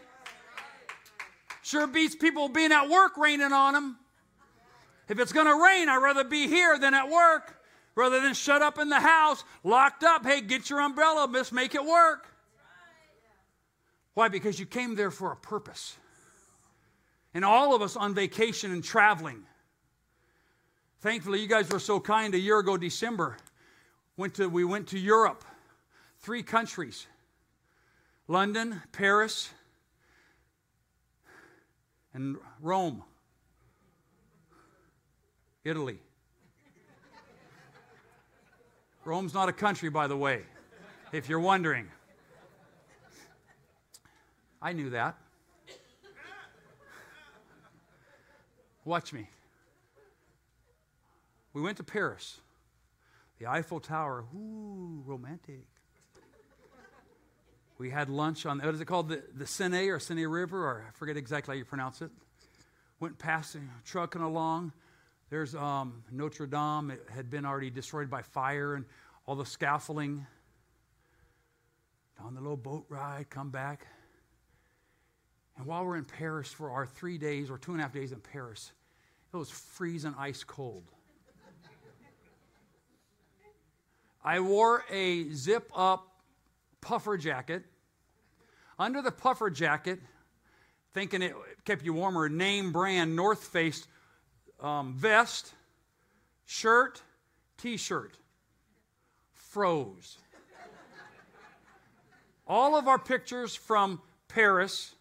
Sure 1.62 1.86
beats 1.86 2.16
people 2.16 2.50
being 2.50 2.72
at 2.72 2.90
work 2.90 3.16
raining 3.16 3.54
on 3.54 3.76
them. 3.76 3.98
If 5.08 5.20
it's 5.20 5.34
going 5.34 5.46
to 5.46 5.64
rain, 5.64 5.88
I'd 5.88 6.02
rather 6.02 6.24
be 6.24 6.48
here 6.48 6.80
than 6.80 6.96
at 6.96 7.12
work 7.12 7.63
rather 7.96 8.20
than 8.22 8.34
shut 8.34 8.62
up 8.62 8.80
in 8.80 8.90
the 8.90 9.00
house, 9.00 9.44
locked 9.64 10.04
up. 10.04 10.26
Hey, 10.26 10.42
get 10.42 10.70
your 10.70 10.82
umbrella, 10.82 11.28
miss, 11.28 11.52
make 11.52 11.76
it 11.76 11.86
work. 11.86 12.28
Why? 14.14 14.28
Because 14.28 14.60
you 14.60 14.66
came 14.66 14.96
there 14.96 15.12
for 15.12 15.32
a 15.32 15.36
purpose. 15.36 15.96
And 17.34 17.44
all 17.44 17.76
of 17.76 17.82
us 17.82 17.96
on 17.96 18.14
vacation 18.14 18.72
and 18.72 18.84
traveling. 18.84 19.44
Thankfully, 21.02 21.42
you 21.42 21.48
guys 21.48 21.70
were 21.70 21.80
so 21.80 22.00
kind. 22.00 22.34
A 22.36 22.40
year 22.40 22.60
ago, 22.60 22.78
December, 22.78 23.38
went 24.16 24.36
to, 24.36 24.48
we 24.48 24.64
went 24.64 24.88
to 24.90 25.00
Europe, 25.00 25.44
three 26.20 26.44
countries 26.44 27.08
London, 28.28 28.82
Paris, 28.92 29.50
and 32.14 32.38
Rome, 32.62 33.04
Italy. 35.66 36.00
Rome's 39.06 39.34
not 39.34 39.50
a 39.50 39.54
country, 39.54 39.90
by 39.90 40.08
the 40.08 40.16
way, 40.16 40.44
if 41.12 41.28
you're 41.28 41.40
wondering. 41.40 41.88
I 44.62 44.72
knew 44.72 44.92
that. 44.92 45.18
Watch 48.86 49.14
me. 49.14 49.28
We 51.54 51.62
went 51.62 51.78
to 51.78 51.84
Paris. 51.84 52.40
The 53.40 53.48
Eiffel 53.48 53.80
Tower, 53.80 54.24
ooh, 54.36 55.04
romantic. 55.06 55.66
We 57.78 57.90
had 57.90 58.10
lunch 58.10 58.46
on, 58.46 58.60
what 58.60 58.74
is 58.74 58.80
it 58.80 58.86
called? 58.86 59.10
The, 59.10 59.22
the 59.36 59.46
Seine 59.46 59.90
or 59.90 60.00
Seine 60.00 60.26
River, 60.26 60.66
or 60.66 60.86
I 60.88 60.92
forget 60.98 61.18
exactly 61.18 61.56
how 61.56 61.58
you 61.58 61.66
pronounce 61.66 62.02
it. 62.02 62.12
Went 63.00 63.18
passing, 63.18 63.70
trucking 63.84 64.22
along. 64.22 64.72
There's 65.30 65.56
um, 65.56 66.04
Notre 66.12 66.46
Dame. 66.46 66.92
It 66.92 67.06
had 67.14 67.30
been 67.30 67.46
already 67.46 67.70
destroyed 67.70 68.10
by 68.10 68.22
fire 68.22 68.76
and 68.76 68.86
all 69.26 69.36
the 69.36 69.46
scaffolding. 69.46 70.26
On 72.20 72.36
the 72.36 72.42
little 72.42 72.58
boat 72.58 72.86
ride, 72.90 73.30
come 73.30 73.50
back. 73.50 73.88
And 75.58 75.66
while 75.66 75.86
we're 75.86 75.98
in 75.98 76.06
Paris 76.06 76.52
for 76.52 76.72
our 76.72 76.86
three 76.86 77.18
days 77.18 77.50
or 77.50 77.58
two 77.58 77.72
and 77.72 77.80
a 77.80 77.84
half 77.84 77.94
days 77.94 78.12
in 78.12 78.20
Paris, 78.20 78.72
it 79.34 79.38
was 79.38 79.50
freezing 79.50 80.16
ice 80.18 80.44
cold. 80.44 80.84
I 84.24 84.40
wore 84.40 84.86
a 84.90 85.30
zip 85.32 85.70
up 85.76 86.08
puffer 86.80 87.18
jacket. 87.18 87.64
Under 88.80 89.02
the 89.02 89.12
puffer 89.12 89.50
jacket, 89.50 90.00
thinking 90.94 91.22
it 91.22 91.36
kept 91.66 91.84
you 91.84 91.94
warmer, 91.94 92.30
name 92.30 92.72
brand 92.72 93.16
North 93.16 93.44
Face 93.44 93.86
um, 94.64 94.94
vest, 94.94 95.54
shirt, 96.46 97.02
t 97.58 97.78
shirt. 97.78 98.18
Froze. 99.32 100.18
All 102.48 102.76
of 102.76 102.88
our 102.88 102.98
pictures 102.98 103.56
from 103.56 104.02
Paris 104.28 104.96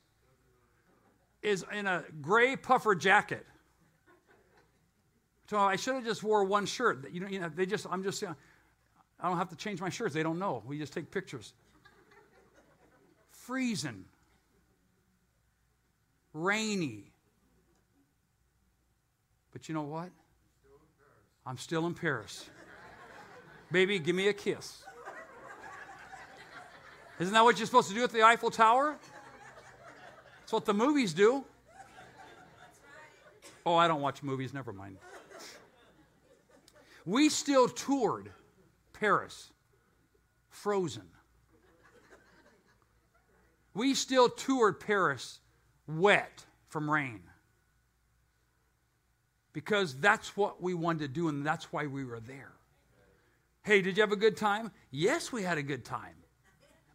is 1.42 1.64
in 1.72 1.86
a 1.86 2.04
gray 2.20 2.56
puffer 2.56 2.94
jacket. 2.94 3.46
So 5.48 5.58
I 5.58 5.76
should 5.76 5.94
have 5.94 6.04
just 6.04 6.22
wore 6.22 6.44
one 6.44 6.66
shirt. 6.66 7.10
You 7.12 7.20
know, 7.20 7.28
you 7.28 7.40
know 7.40 7.48
they 7.48 7.66
just, 7.66 7.86
I'm 7.90 8.02
just, 8.02 8.20
saying 8.20 8.34
I 9.20 9.28
don't 9.28 9.38
have 9.38 9.50
to 9.50 9.56
change 9.56 9.80
my 9.80 9.88
shirts. 9.88 10.14
They 10.14 10.22
don't 10.22 10.38
know. 10.38 10.62
We 10.66 10.78
just 10.78 10.92
take 10.92 11.10
pictures. 11.10 11.52
Freezing. 13.30 14.04
Rainy. 16.32 17.11
But 19.62 19.68
you 19.68 19.76
know 19.76 19.82
what? 19.82 20.10
I'm 21.46 21.56
still 21.56 21.86
in 21.86 21.94
Paris. 21.94 22.50
Baby, 23.70 24.00
give 24.00 24.16
me 24.16 24.26
a 24.26 24.32
kiss. 24.32 24.82
Isn't 27.20 27.32
that 27.32 27.44
what 27.44 27.56
you're 27.58 27.66
supposed 27.66 27.88
to 27.90 27.94
do 27.94 28.02
at 28.02 28.10
the 28.10 28.24
Eiffel 28.24 28.50
Tower? 28.50 28.98
That's 30.40 30.52
what 30.52 30.64
the 30.64 30.74
movies 30.74 31.14
do. 31.14 31.44
Oh, 33.64 33.76
I 33.76 33.86
don't 33.86 34.00
watch 34.00 34.24
movies, 34.24 34.52
never 34.52 34.72
mind. 34.72 34.96
We 37.06 37.28
still 37.28 37.68
toured 37.68 38.32
Paris, 38.92 39.50
frozen. 40.50 41.06
We 43.74 43.94
still 43.94 44.28
toured 44.28 44.80
Paris 44.80 45.38
wet 45.86 46.46
from 46.66 46.90
rain. 46.90 47.20
Because 49.52 49.94
that's 49.94 50.36
what 50.36 50.62
we 50.62 50.74
wanted 50.74 51.00
to 51.00 51.08
do, 51.08 51.28
and 51.28 51.44
that's 51.44 51.72
why 51.72 51.86
we 51.86 52.04
were 52.04 52.20
there. 52.20 52.52
Hey, 53.64 53.82
did 53.82 53.96
you 53.96 54.02
have 54.02 54.12
a 54.12 54.16
good 54.16 54.36
time? 54.36 54.72
Yes, 54.90 55.30
we 55.30 55.42
had 55.42 55.58
a 55.58 55.62
good 55.62 55.84
time. 55.84 56.14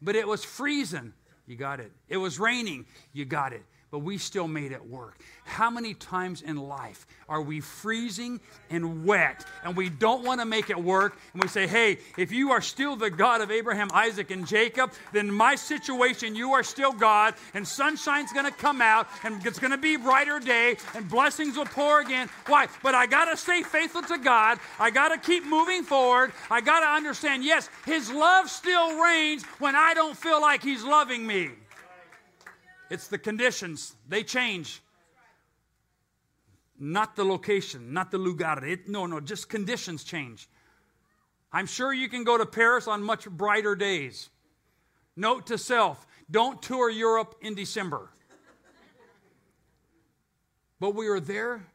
But 0.02 0.15
it 0.15 0.28
was 0.28 0.43
freezing. 0.43 1.13
You 1.46 1.56
got 1.56 1.80
it. 1.80 1.91
It 2.10 2.17
was 2.17 2.39
raining. 2.39 2.86
You 3.13 3.26
got 3.26 3.54
it 3.54 3.63
but 3.91 4.00
we 4.00 4.17
still 4.17 4.47
made 4.47 4.71
it 4.71 4.86
work. 4.86 5.19
How 5.45 5.69
many 5.69 5.93
times 5.93 6.41
in 6.41 6.58
life 6.58 7.08
are 7.30 7.41
we 7.41 7.62
freezing 7.62 8.41
and 8.69 9.06
wet 9.06 9.45
and 9.63 9.78
we 9.78 9.89
don't 9.89 10.26
want 10.26 10.41
to 10.41 10.45
make 10.45 10.69
it 10.69 10.78
work? 10.78 11.17
And 11.34 11.41
we 11.41 11.47
say, 11.47 11.67
hey, 11.67 12.00
if 12.17 12.32
you 12.32 12.52
are 12.52 12.62
still 12.62 12.95
the 12.95 13.10
God 13.10 13.41
of 13.41 13.50
Abraham, 13.50 13.89
Isaac, 13.93 14.32
and 14.32 14.45
Jacob, 14.45 14.91
then 15.13 15.32
my 15.32 15.56
situation, 15.56 16.36
you 16.36 16.52
are 16.52 16.63
still 16.63 16.91
God, 16.91 17.36
and 17.54 17.67
sunshine's 17.67 18.34
going 18.34 18.45
to 18.45 18.52
come 18.52 18.82
out, 18.82 19.08
and 19.23 19.45
it's 19.45 19.60
going 19.60 19.71
to 19.71 19.78
be 19.78 19.95
brighter 19.95 20.39
day, 20.39 20.78
and 20.93 21.10
blessings 21.10 21.56
will 21.56 21.65
pour 21.65 22.02
again. 22.02 22.30
Why? 22.47 22.67
But 22.84 22.95
I 22.95 23.08
got 23.08 23.26
to 23.26 23.38
stay 23.38 23.63
faithful 23.63 24.02
to 24.04 24.17
God. 24.17 24.60
I 24.80 24.91
got 24.91 25.10
to 25.10 25.17
keep 25.17 25.45
moving 25.45 25.84
forward. 25.84 26.34
I 26.52 26.62
got 26.62 26.82
to 26.82 26.88
understand, 26.88 27.43
yes, 27.43 27.69
His 27.86 28.12
love 28.12 28.50
still 28.50 29.02
reigns 29.02 29.43
when 29.60 29.76
I 29.76 29.93
don't 29.93 30.17
feel 30.17 30.41
like 30.41 30.62
He's 30.62 30.84
loving 30.84 31.26
me. 31.26 31.52
It's 32.89 33.08
the 33.08 33.17
conditions, 33.17 33.95
they 34.08 34.23
change. 34.23 34.82
Not 36.80 37.15
the 37.15 37.23
location, 37.23 37.91
not 37.91 38.12
the 38.12 38.19
lugar. 38.19 38.63
It, 38.63 38.88
no, 38.88 39.08
no, 39.08 39.19
just 39.19 39.50
conditions 39.50 40.04
change. 40.04 40.47
I'm 41.52 41.65
sure 41.65 41.91
you 41.91 42.08
can 42.08 42.23
go 42.23 42.38
to 42.38 42.45
Paris 42.45 42.88
on 42.88 43.02
much 43.02 43.28
brighter 43.28 43.76
days. 43.76 44.30
Note 45.15 45.47
to 45.47 45.58
self 45.58 46.06
don't 46.30 46.62
tour 46.62 46.89
Europe 46.89 47.36
in 47.41 47.56
December. 47.56 48.10
but 50.80 50.93
we 50.93 51.10
were 51.10 51.19
there, 51.19 51.65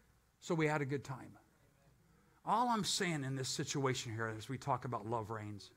so 0.40 0.54
we 0.54 0.66
had 0.66 0.82
a 0.82 0.84
good 0.84 1.04
time. 1.04 1.32
All 2.44 2.68
I'm 2.68 2.84
saying 2.84 3.24
in 3.24 3.36
this 3.36 3.48
situation 3.48 4.12
here, 4.12 4.32
as 4.36 4.48
we 4.48 4.58
talk 4.58 4.84
about 4.84 5.06
love 5.06 5.30
reigns, 5.30 5.70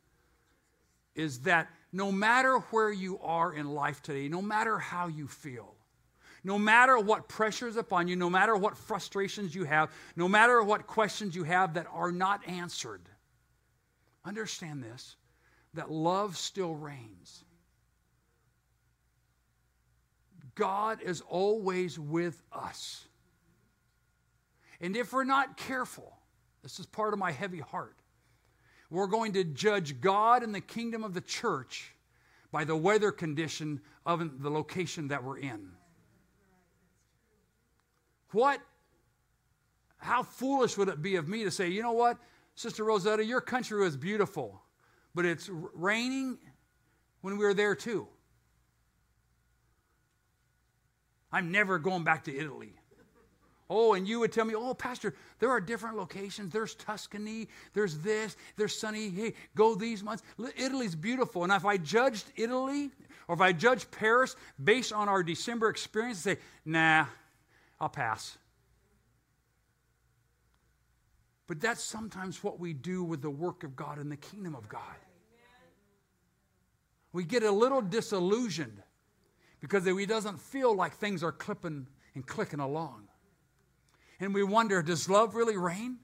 is 1.15 1.39
that 1.39 1.69
no 1.95 2.11
matter 2.11 2.57
where 2.71 2.91
you 2.91 3.17
are 3.19 3.53
in 3.53 3.73
life 3.73 4.01
today, 4.01 4.27
no 4.27 4.41
matter 4.41 4.77
how 4.77 5.07
you 5.07 5.29
feel, 5.29 5.73
no 6.43 6.59
matter 6.59 6.99
what 6.99 7.29
pressures 7.29 7.77
upon 7.77 8.09
you, 8.09 8.17
no 8.17 8.29
matter 8.29 8.53
what 8.53 8.77
frustrations 8.77 9.55
you 9.55 9.63
have, 9.63 9.89
no 10.17 10.27
matter 10.27 10.61
what 10.61 10.87
questions 10.87 11.33
you 11.33 11.45
have 11.45 11.75
that 11.75 11.87
are 11.93 12.11
not 12.11 12.45
answered, 12.49 13.01
understand 14.25 14.83
this 14.83 15.15
that 15.73 15.89
love 15.89 16.35
still 16.35 16.75
reigns. 16.75 17.45
God 20.55 21.01
is 21.01 21.21
always 21.21 21.97
with 21.97 22.41
us. 22.51 23.05
And 24.81 24.97
if 24.97 25.13
we're 25.13 25.23
not 25.23 25.55
careful, 25.55 26.17
this 26.61 26.77
is 26.77 26.85
part 26.85 27.13
of 27.13 27.19
my 27.19 27.31
heavy 27.31 27.59
heart 27.59 27.95
we're 28.89 29.07
going 29.07 29.33
to 29.33 29.43
judge 29.43 29.99
God 29.99 30.43
and 30.43 30.53
the 30.53 30.61
kingdom 30.61 31.03
of 31.03 31.13
the 31.13 31.21
church 31.21 31.93
by 32.51 32.63
the 32.63 32.75
weather 32.75 33.11
condition 33.11 33.81
of 34.05 34.41
the 34.41 34.49
location 34.49 35.07
that 35.09 35.23
we're 35.23 35.39
in. 35.39 35.71
What? 38.31 38.61
How 39.97 40.23
foolish 40.23 40.77
would 40.77 40.87
it 40.89 41.01
be 41.01 41.15
of 41.15 41.27
me 41.27 41.43
to 41.43 41.51
say, 41.51 41.69
you 41.69 41.81
know 41.81 41.93
what, 41.93 42.17
Sister 42.55 42.83
Rosetta, 42.83 43.25
your 43.25 43.41
country 43.41 43.81
was 43.81 43.97
beautiful, 43.97 44.61
but 45.13 45.25
it's 45.25 45.49
raining 45.49 46.37
when 47.21 47.37
we 47.37 47.45
were 47.45 47.53
there 47.53 47.75
too. 47.75 48.07
I'm 51.31 51.51
never 51.51 51.79
going 51.79 52.03
back 52.03 52.23
to 52.25 52.37
Italy. 52.37 52.75
Oh, 53.69 53.93
and 53.93 54.07
you 54.07 54.19
would 54.19 54.31
tell 54.31 54.45
me, 54.45 54.53
oh, 54.55 54.75
Pastor, 54.75 55.15
there 55.39 55.49
are 55.49 55.59
different 55.59 55.97
locations. 55.97 56.53
There's 56.53 56.75
Tuscany, 56.75 57.47
there's 57.73 57.97
this, 57.99 58.37
there's 58.57 58.77
sunny. 58.77 59.09
Hey, 59.09 59.33
go 59.55 59.73
these 59.73 60.03
months. 60.03 60.23
Italy's 60.55 60.95
beautiful. 60.95 61.43
And 61.43 61.51
if 61.51 61.65
I 61.65 61.77
judged 61.77 62.25
Italy 62.35 62.91
Or 63.27 63.35
if 63.35 63.41
I 63.41 63.51
judged 63.51 63.91
Paris 63.91 64.35
based 64.63 64.93
on 64.93 65.09
our 65.09 65.23
December 65.23 65.69
experience, 65.69 66.19
I'd 66.27 66.37
say, 66.37 66.41
nah, 66.63 67.05
I'll 67.79 67.89
pass. 67.89 68.37
But 71.47 71.61
that's 71.61 71.83
sometimes 71.83 72.43
what 72.43 72.59
we 72.59 72.73
do 72.73 73.03
with 73.03 73.21
the 73.21 73.29
work 73.29 73.63
of 73.63 73.75
God 73.75 73.99
in 73.99 74.09
the 74.09 74.17
kingdom 74.17 74.55
of 74.55 74.67
God. 74.69 74.81
We 77.13 77.23
get 77.23 77.43
a 77.43 77.51
little 77.51 77.81
disillusioned 77.81 78.81
because 79.61 79.85
it 79.87 80.09
doesn't 80.09 80.39
feel 80.39 80.75
like 80.75 80.93
things 80.93 81.23
are 81.23 81.31
clipping 81.31 81.87
and 82.13 82.25
clicking 82.25 82.59
along. 82.59 83.07
And 84.19 84.33
we 84.33 84.43
wonder 84.43 84.81
does 84.81 85.09
love 85.09 85.35
really 85.35 85.57
reign? 85.57 85.97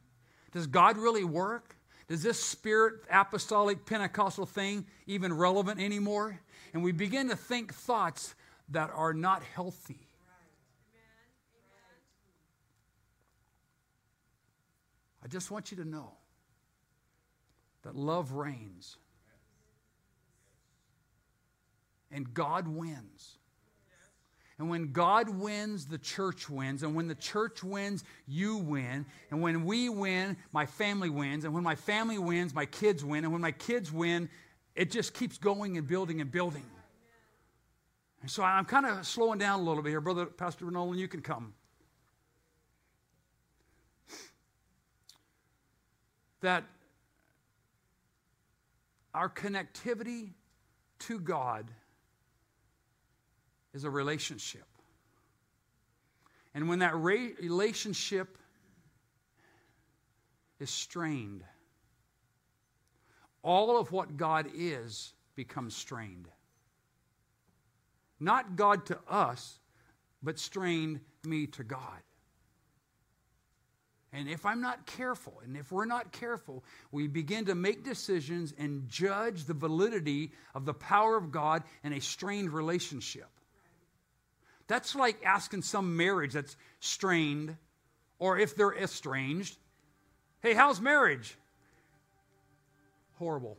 Does 0.52 0.68
God 0.68 0.98
really 0.98 1.24
work? 1.24 1.76
Is 2.10 2.24
this 2.24 2.44
spirit 2.44 3.04
apostolic 3.10 3.86
Pentecostal 3.86 4.46
thing 4.46 4.86
even 5.08 5.32
relevant 5.32 5.80
anymore? 5.80 6.40
And 6.74 6.84
we 6.84 6.92
begin 6.92 7.30
to 7.30 7.36
think 7.36 7.74
thoughts 7.74 8.36
that 8.70 8.90
are 8.94 9.14
not 9.14 9.44
healthy. 9.44 10.08
I 15.24 15.28
just 15.28 15.52
want 15.52 15.72
you 15.72 15.78
to 15.78 15.86
know 15.86 16.12
that 17.84 17.96
love 17.96 18.34
reigns 18.34 18.98
and 22.12 22.34
God 22.34 22.68
wins. 22.68 23.38
And 24.62 24.70
when 24.70 24.92
God 24.92 25.28
wins, 25.28 25.88
the 25.88 25.98
church 25.98 26.48
wins. 26.48 26.84
And 26.84 26.94
when 26.94 27.08
the 27.08 27.16
church 27.16 27.64
wins, 27.64 28.04
you 28.28 28.58
win. 28.58 29.08
And 29.32 29.42
when 29.42 29.66
we 29.66 29.90
win, 29.90 30.38
my 30.52 30.68
family 30.68 31.10
wins. 31.10 31.46
And 31.46 31.54
when 31.56 31.64
my 31.64 31.74
family 31.74 32.20
wins, 32.20 32.54
my 32.54 32.68
kids 32.68 33.04
win. 33.04 33.24
And 33.24 33.34
when 33.34 33.42
my 33.42 33.54
kids 33.54 33.92
win, 33.92 34.30
it 34.76 34.92
just 34.92 35.16
keeps 35.16 35.40
going 35.40 35.80
and 35.80 35.88
building 35.88 36.22
and 36.22 36.32
building. 36.32 36.62
And 38.22 38.30
so 38.30 38.44
I'm 38.44 38.66
kind 38.66 38.86
of 38.86 39.04
slowing 39.08 39.40
down 39.40 39.62
a 39.62 39.64
little 39.64 39.82
bit 39.82 39.90
here. 39.90 40.00
Brother 40.00 40.28
Pastor 40.28 40.70
Nolan, 40.70 41.00
you 41.00 41.08
can 41.08 41.22
come. 41.22 41.56
That 46.42 46.66
our 49.16 49.28
connectivity 49.28 50.34
to 51.00 51.20
God 51.20 51.72
is 53.74 53.84
a 53.84 53.90
relationship. 53.90 54.66
And 56.54 56.68
when 56.68 56.80
that 56.80 56.96
re- 56.96 57.34
relationship 57.40 58.38
is 60.60 60.70
strained, 60.70 61.44
all 63.44 63.80
of 63.80 63.92
what 63.92 64.18
God 64.18 64.48
is 64.54 65.14
becomes 65.36 65.76
strained. 65.76 66.28
Not 68.20 68.56
God 68.56 68.86
to 68.88 69.00
us, 69.10 69.60
but 70.22 70.38
strained 70.38 71.00
me 71.24 71.48
to 71.48 71.64
God. 71.64 72.02
And 74.14 74.28
if 74.28 74.46
I'm 74.46 74.62
not 74.62 74.86
careful, 74.86 75.42
and 75.44 75.56
if 75.56 75.72
we're 75.72 75.86
not 75.86 76.12
careful, 76.12 76.66
we 76.92 77.08
begin 77.08 77.46
to 77.46 77.56
make 77.56 77.86
decisions 77.86 78.54
and 78.58 78.90
judge 78.90 79.46
the 79.46 79.54
validity 79.54 80.34
of 80.54 80.66
the 80.66 80.74
power 80.74 81.16
of 81.16 81.32
God 81.32 81.64
in 81.84 81.94
a 81.94 82.02
strained 82.02 82.52
relationship. 82.52 83.30
That's 84.72 84.96
like 84.96 85.22
asking 85.26 85.64
some 85.64 85.98
marriage 85.98 86.32
that's 86.32 86.56
strained, 86.80 87.58
or 88.20 88.40
if 88.40 88.56
they're 88.56 88.74
estranged, 88.74 89.58
hey, 90.42 90.54
how's 90.54 90.80
marriage? 90.80 91.36
Horrible. 93.20 93.58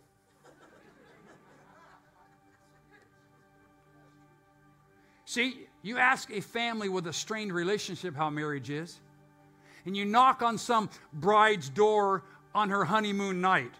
See, 5.26 5.66
you 5.82 5.98
ask 5.98 6.30
a 6.30 6.40
family 6.40 6.88
with 6.88 7.06
a 7.06 7.12
strained 7.12 7.52
relationship 7.52 8.16
how 8.16 8.30
marriage 8.30 8.70
is, 8.70 8.98
and 9.84 9.94
you 9.94 10.06
knock 10.06 10.40
on 10.40 10.56
some 10.56 10.88
bride's 11.12 11.68
door 11.68 12.22
on 12.54 12.70
her 12.70 12.86
honeymoon 12.86 13.42
night. 13.42 13.74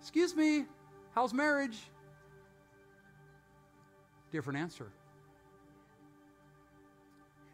Excuse 0.00 0.34
me, 0.34 0.64
how's 1.14 1.34
marriage? 1.34 1.76
Different 4.30 4.58
answer 4.58 4.90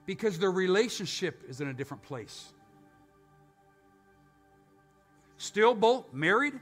because 0.09 0.38
their 0.38 0.51
relationship 0.51 1.42
is 1.51 1.61
in 1.61 1.68
a 1.68 1.75
different 1.75 2.03
place. 2.03 2.55
Still 5.37 5.75
both 5.75 6.14
married, 6.14 6.55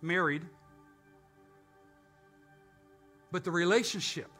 married, 0.00 0.42
but 3.32 3.42
the 3.42 3.50
relationship 3.50 4.30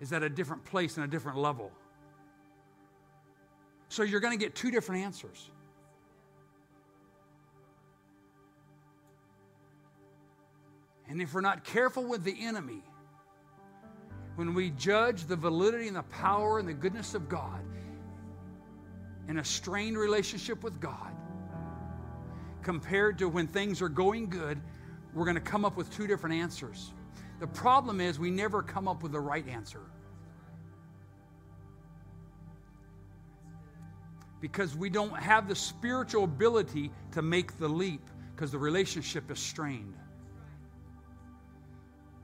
is 0.00 0.12
at 0.12 0.24
a 0.24 0.28
different 0.28 0.64
place 0.64 0.96
and 0.96 1.04
a 1.04 1.08
different 1.08 1.38
level. 1.38 1.70
So 3.88 4.02
you're 4.02 4.18
going 4.18 4.36
to 4.36 4.44
get 4.44 4.56
two 4.56 4.72
different 4.72 5.04
answers. 5.04 5.50
And 11.08 11.22
if 11.22 11.32
we're 11.32 11.42
not 11.42 11.62
careful 11.62 12.02
with 12.02 12.24
the 12.24 12.34
enemy, 12.40 12.82
when 14.38 14.54
we 14.54 14.70
judge 14.70 15.24
the 15.24 15.34
validity 15.34 15.88
and 15.88 15.96
the 15.96 16.02
power 16.04 16.60
and 16.60 16.68
the 16.68 16.72
goodness 16.72 17.14
of 17.14 17.28
God 17.28 17.60
in 19.26 19.38
a 19.38 19.44
strained 19.44 19.98
relationship 19.98 20.62
with 20.62 20.80
God, 20.80 21.12
compared 22.62 23.18
to 23.18 23.28
when 23.28 23.48
things 23.48 23.82
are 23.82 23.88
going 23.88 24.30
good, 24.30 24.60
we're 25.12 25.24
going 25.24 25.34
to 25.34 25.40
come 25.40 25.64
up 25.64 25.76
with 25.76 25.92
two 25.92 26.06
different 26.06 26.36
answers. 26.36 26.92
The 27.40 27.48
problem 27.48 28.00
is 28.00 28.20
we 28.20 28.30
never 28.30 28.62
come 28.62 28.86
up 28.86 29.02
with 29.02 29.10
the 29.10 29.18
right 29.18 29.46
answer. 29.48 29.80
Because 34.40 34.76
we 34.76 34.88
don't 34.88 35.16
have 35.16 35.48
the 35.48 35.56
spiritual 35.56 36.22
ability 36.22 36.92
to 37.10 37.22
make 37.22 37.58
the 37.58 37.68
leap 37.68 38.08
because 38.36 38.52
the 38.52 38.58
relationship 38.58 39.32
is 39.32 39.40
strained. 39.40 39.96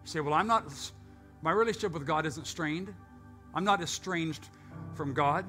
You 0.04 0.06
say, 0.08 0.20
Well, 0.20 0.34
I'm 0.34 0.46
not 0.46 0.70
my 1.44 1.52
relationship 1.52 1.92
with 1.92 2.06
God 2.06 2.24
isn't 2.24 2.46
strained. 2.46 2.92
I'm 3.54 3.64
not 3.64 3.82
estranged 3.82 4.48
from 4.94 5.12
God. 5.12 5.44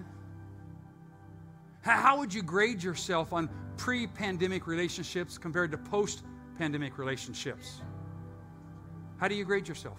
How 1.83 2.17
would 2.19 2.33
you 2.33 2.43
grade 2.43 2.83
yourself 2.83 3.31
on 3.31 3.49
pre 3.77 4.05
pandemic 4.05 4.67
relationships 4.67 5.37
compared 5.37 5.71
to 5.71 5.77
post 5.77 6.23
pandemic 6.57 6.97
relationships? 6.97 7.81
How 9.21 9.29
do 9.29 9.35
you 9.35 9.45
grade 9.45 9.69
yourself? 9.69 9.97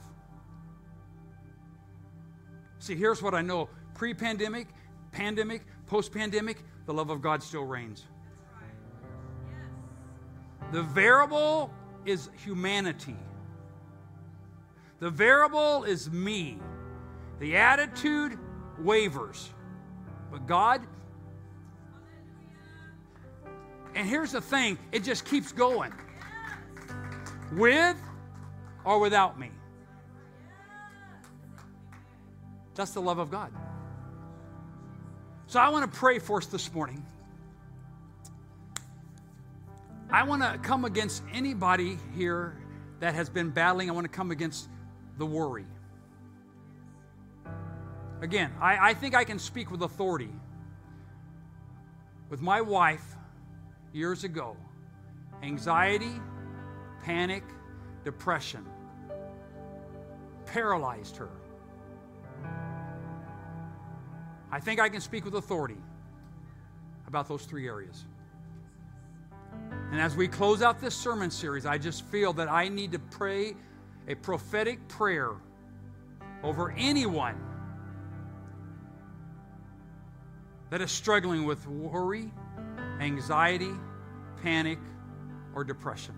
See, 2.78 2.94
here's 2.94 3.22
what 3.22 3.32
I 3.32 3.40
know 3.40 3.70
pre 3.94 4.12
pandemic, 4.12 4.68
pandemic, 5.12 5.62
post 5.86 6.12
pandemic, 6.12 6.58
the 6.84 6.92
love 6.92 7.08
of 7.08 7.22
God 7.22 7.42
still 7.42 7.64
reigns. 7.64 8.04
The 10.72 10.82
variable 10.82 11.72
is 12.04 12.28
humanity. 12.44 13.16
The 14.98 15.10
variable 15.10 15.84
is 15.84 16.10
me. 16.10 16.58
The 17.38 17.56
attitude 17.56 18.38
wavers. 18.78 19.50
But 20.30 20.46
God, 20.46 20.80
and 23.94 24.08
here's 24.08 24.32
the 24.32 24.40
thing 24.40 24.78
it 24.92 25.04
just 25.04 25.24
keeps 25.24 25.52
going 25.52 25.92
with 27.52 27.96
or 28.84 28.98
without 28.98 29.38
me. 29.38 29.50
That's 32.74 32.92
the 32.92 33.00
love 33.00 33.18
of 33.18 33.30
God. 33.30 33.52
So 35.46 35.60
I 35.60 35.68
want 35.68 35.90
to 35.90 35.98
pray 35.98 36.18
for 36.18 36.38
us 36.38 36.46
this 36.46 36.72
morning. 36.72 37.04
I 40.10 40.22
want 40.24 40.42
to 40.42 40.58
come 40.58 40.84
against 40.84 41.22
anybody 41.32 41.98
here 42.14 42.56
that 43.00 43.14
has 43.14 43.28
been 43.28 43.50
battling. 43.50 43.88
I 43.88 43.92
want 43.92 44.04
to 44.04 44.10
come 44.10 44.30
against 44.30 44.68
the 45.18 45.26
worry. 45.26 45.66
Again, 48.20 48.52
I, 48.60 48.90
I 48.90 48.94
think 48.94 49.14
I 49.14 49.24
can 49.24 49.38
speak 49.38 49.70
with 49.70 49.82
authority. 49.82 50.30
With 52.28 52.40
my 52.42 52.60
wife 52.60 53.04
years 53.92 54.24
ago, 54.24 54.56
anxiety, 55.42 56.20
panic, 57.02 57.44
depression 58.04 58.64
paralyzed 60.46 61.16
her. 61.16 61.28
I 64.50 64.60
think 64.60 64.80
I 64.80 64.88
can 64.88 65.00
speak 65.00 65.24
with 65.24 65.34
authority 65.34 65.76
about 67.06 67.28
those 67.28 67.44
three 67.44 67.66
areas. 67.66 68.04
And 69.90 70.00
as 70.00 70.16
we 70.16 70.28
close 70.28 70.62
out 70.62 70.80
this 70.80 70.94
sermon 70.94 71.30
series, 71.30 71.66
I 71.66 71.78
just 71.78 72.04
feel 72.06 72.32
that 72.34 72.50
I 72.50 72.68
need 72.68 72.92
to 72.92 72.98
pray 72.98 73.54
a 74.08 74.14
prophetic 74.14 74.86
prayer 74.88 75.32
over 76.42 76.70
anyone 76.72 77.36
that 80.70 80.80
is 80.80 80.90
struggling 80.90 81.44
with 81.44 81.66
worry, 81.66 82.30
anxiety, 83.00 83.72
panic, 84.42 84.78
or 85.54 85.64
depression. 85.64 86.14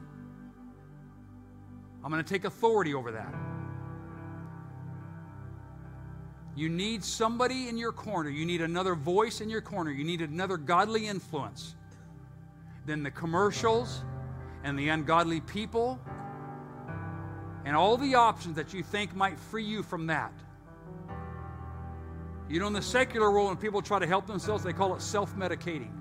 I'm 2.04 2.10
going 2.10 2.22
to 2.22 2.28
take 2.28 2.44
authority 2.44 2.94
over 2.94 3.12
that. 3.12 3.34
You 6.56 6.68
need 6.68 7.04
somebody 7.04 7.68
in 7.68 7.76
your 7.76 7.92
corner. 7.92 8.30
You 8.30 8.44
need 8.44 8.62
another 8.62 8.94
voice 8.94 9.40
in 9.40 9.48
your 9.48 9.60
corner. 9.60 9.92
You 9.92 10.04
need 10.04 10.22
another 10.22 10.56
godly 10.56 11.06
influence 11.06 11.76
than 12.84 13.02
the 13.02 13.10
commercials 13.10 14.02
and 14.64 14.76
the 14.76 14.88
ungodly 14.88 15.40
people 15.40 16.00
and 17.68 17.76
all 17.76 17.98
the 17.98 18.14
options 18.14 18.56
that 18.56 18.72
you 18.72 18.82
think 18.82 19.14
might 19.14 19.38
free 19.38 19.62
you 19.62 19.82
from 19.82 20.06
that. 20.06 20.32
You 22.48 22.60
know, 22.60 22.66
in 22.66 22.72
the 22.72 22.80
secular 22.80 23.30
world, 23.30 23.48
when 23.48 23.58
people 23.58 23.82
try 23.82 23.98
to 23.98 24.06
help 24.06 24.26
themselves, 24.26 24.64
they 24.64 24.72
call 24.72 24.94
it 24.94 25.02
self 25.02 25.36
medicating. 25.36 25.92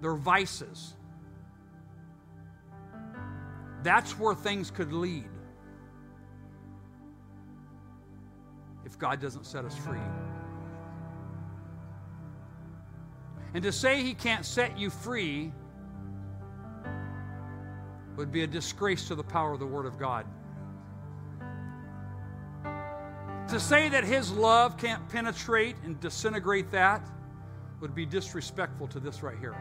They're 0.00 0.16
vices. 0.16 0.94
That's 3.84 4.18
where 4.18 4.34
things 4.34 4.72
could 4.72 4.92
lead. 4.92 5.28
if 8.84 8.98
God 8.98 9.20
doesn't 9.20 9.44
set 9.44 9.64
us 9.64 9.76
free. 9.76 9.98
And 13.54 13.62
to 13.62 13.72
say 13.72 14.02
He 14.02 14.14
can't 14.14 14.44
set 14.44 14.78
you 14.78 14.90
free 14.90 15.52
would 18.16 18.30
be 18.30 18.42
a 18.42 18.46
disgrace 18.46 19.08
to 19.08 19.14
the 19.14 19.24
power 19.24 19.52
of 19.52 19.60
the 19.60 19.66
Word 19.66 19.86
of 19.86 19.98
God. 19.98 20.26
To 23.48 23.60
say 23.60 23.88
that 23.88 24.04
His 24.04 24.32
love 24.32 24.76
can't 24.76 25.06
penetrate 25.08 25.76
and 25.84 26.00
disintegrate 26.00 26.70
that 26.70 27.06
would 27.80 27.94
be 27.94 28.06
disrespectful 28.06 28.86
to 28.88 29.00
this 29.00 29.22
right 29.22 29.38
here. 29.38 29.54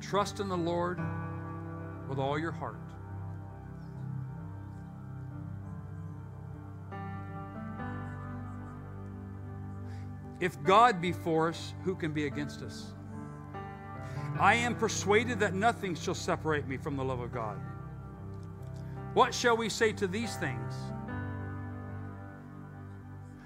Trust 0.00 0.40
in 0.40 0.48
the 0.48 0.56
Lord 0.56 0.98
with 2.08 2.18
all 2.18 2.38
your 2.38 2.52
heart. 2.52 2.89
If 10.40 10.62
God 10.62 11.00
be 11.00 11.12
for 11.12 11.48
us, 11.48 11.74
who 11.84 11.94
can 11.94 12.12
be 12.12 12.26
against 12.26 12.62
us? 12.62 12.92
I 14.38 14.54
am 14.54 14.74
persuaded 14.74 15.38
that 15.40 15.52
nothing 15.52 15.94
shall 15.94 16.14
separate 16.14 16.66
me 16.66 16.78
from 16.78 16.96
the 16.96 17.04
love 17.04 17.20
of 17.20 17.30
God. 17.30 17.58
What 19.12 19.34
shall 19.34 19.56
we 19.56 19.68
say 19.68 19.92
to 19.92 20.06
these 20.06 20.36
things? 20.36 20.74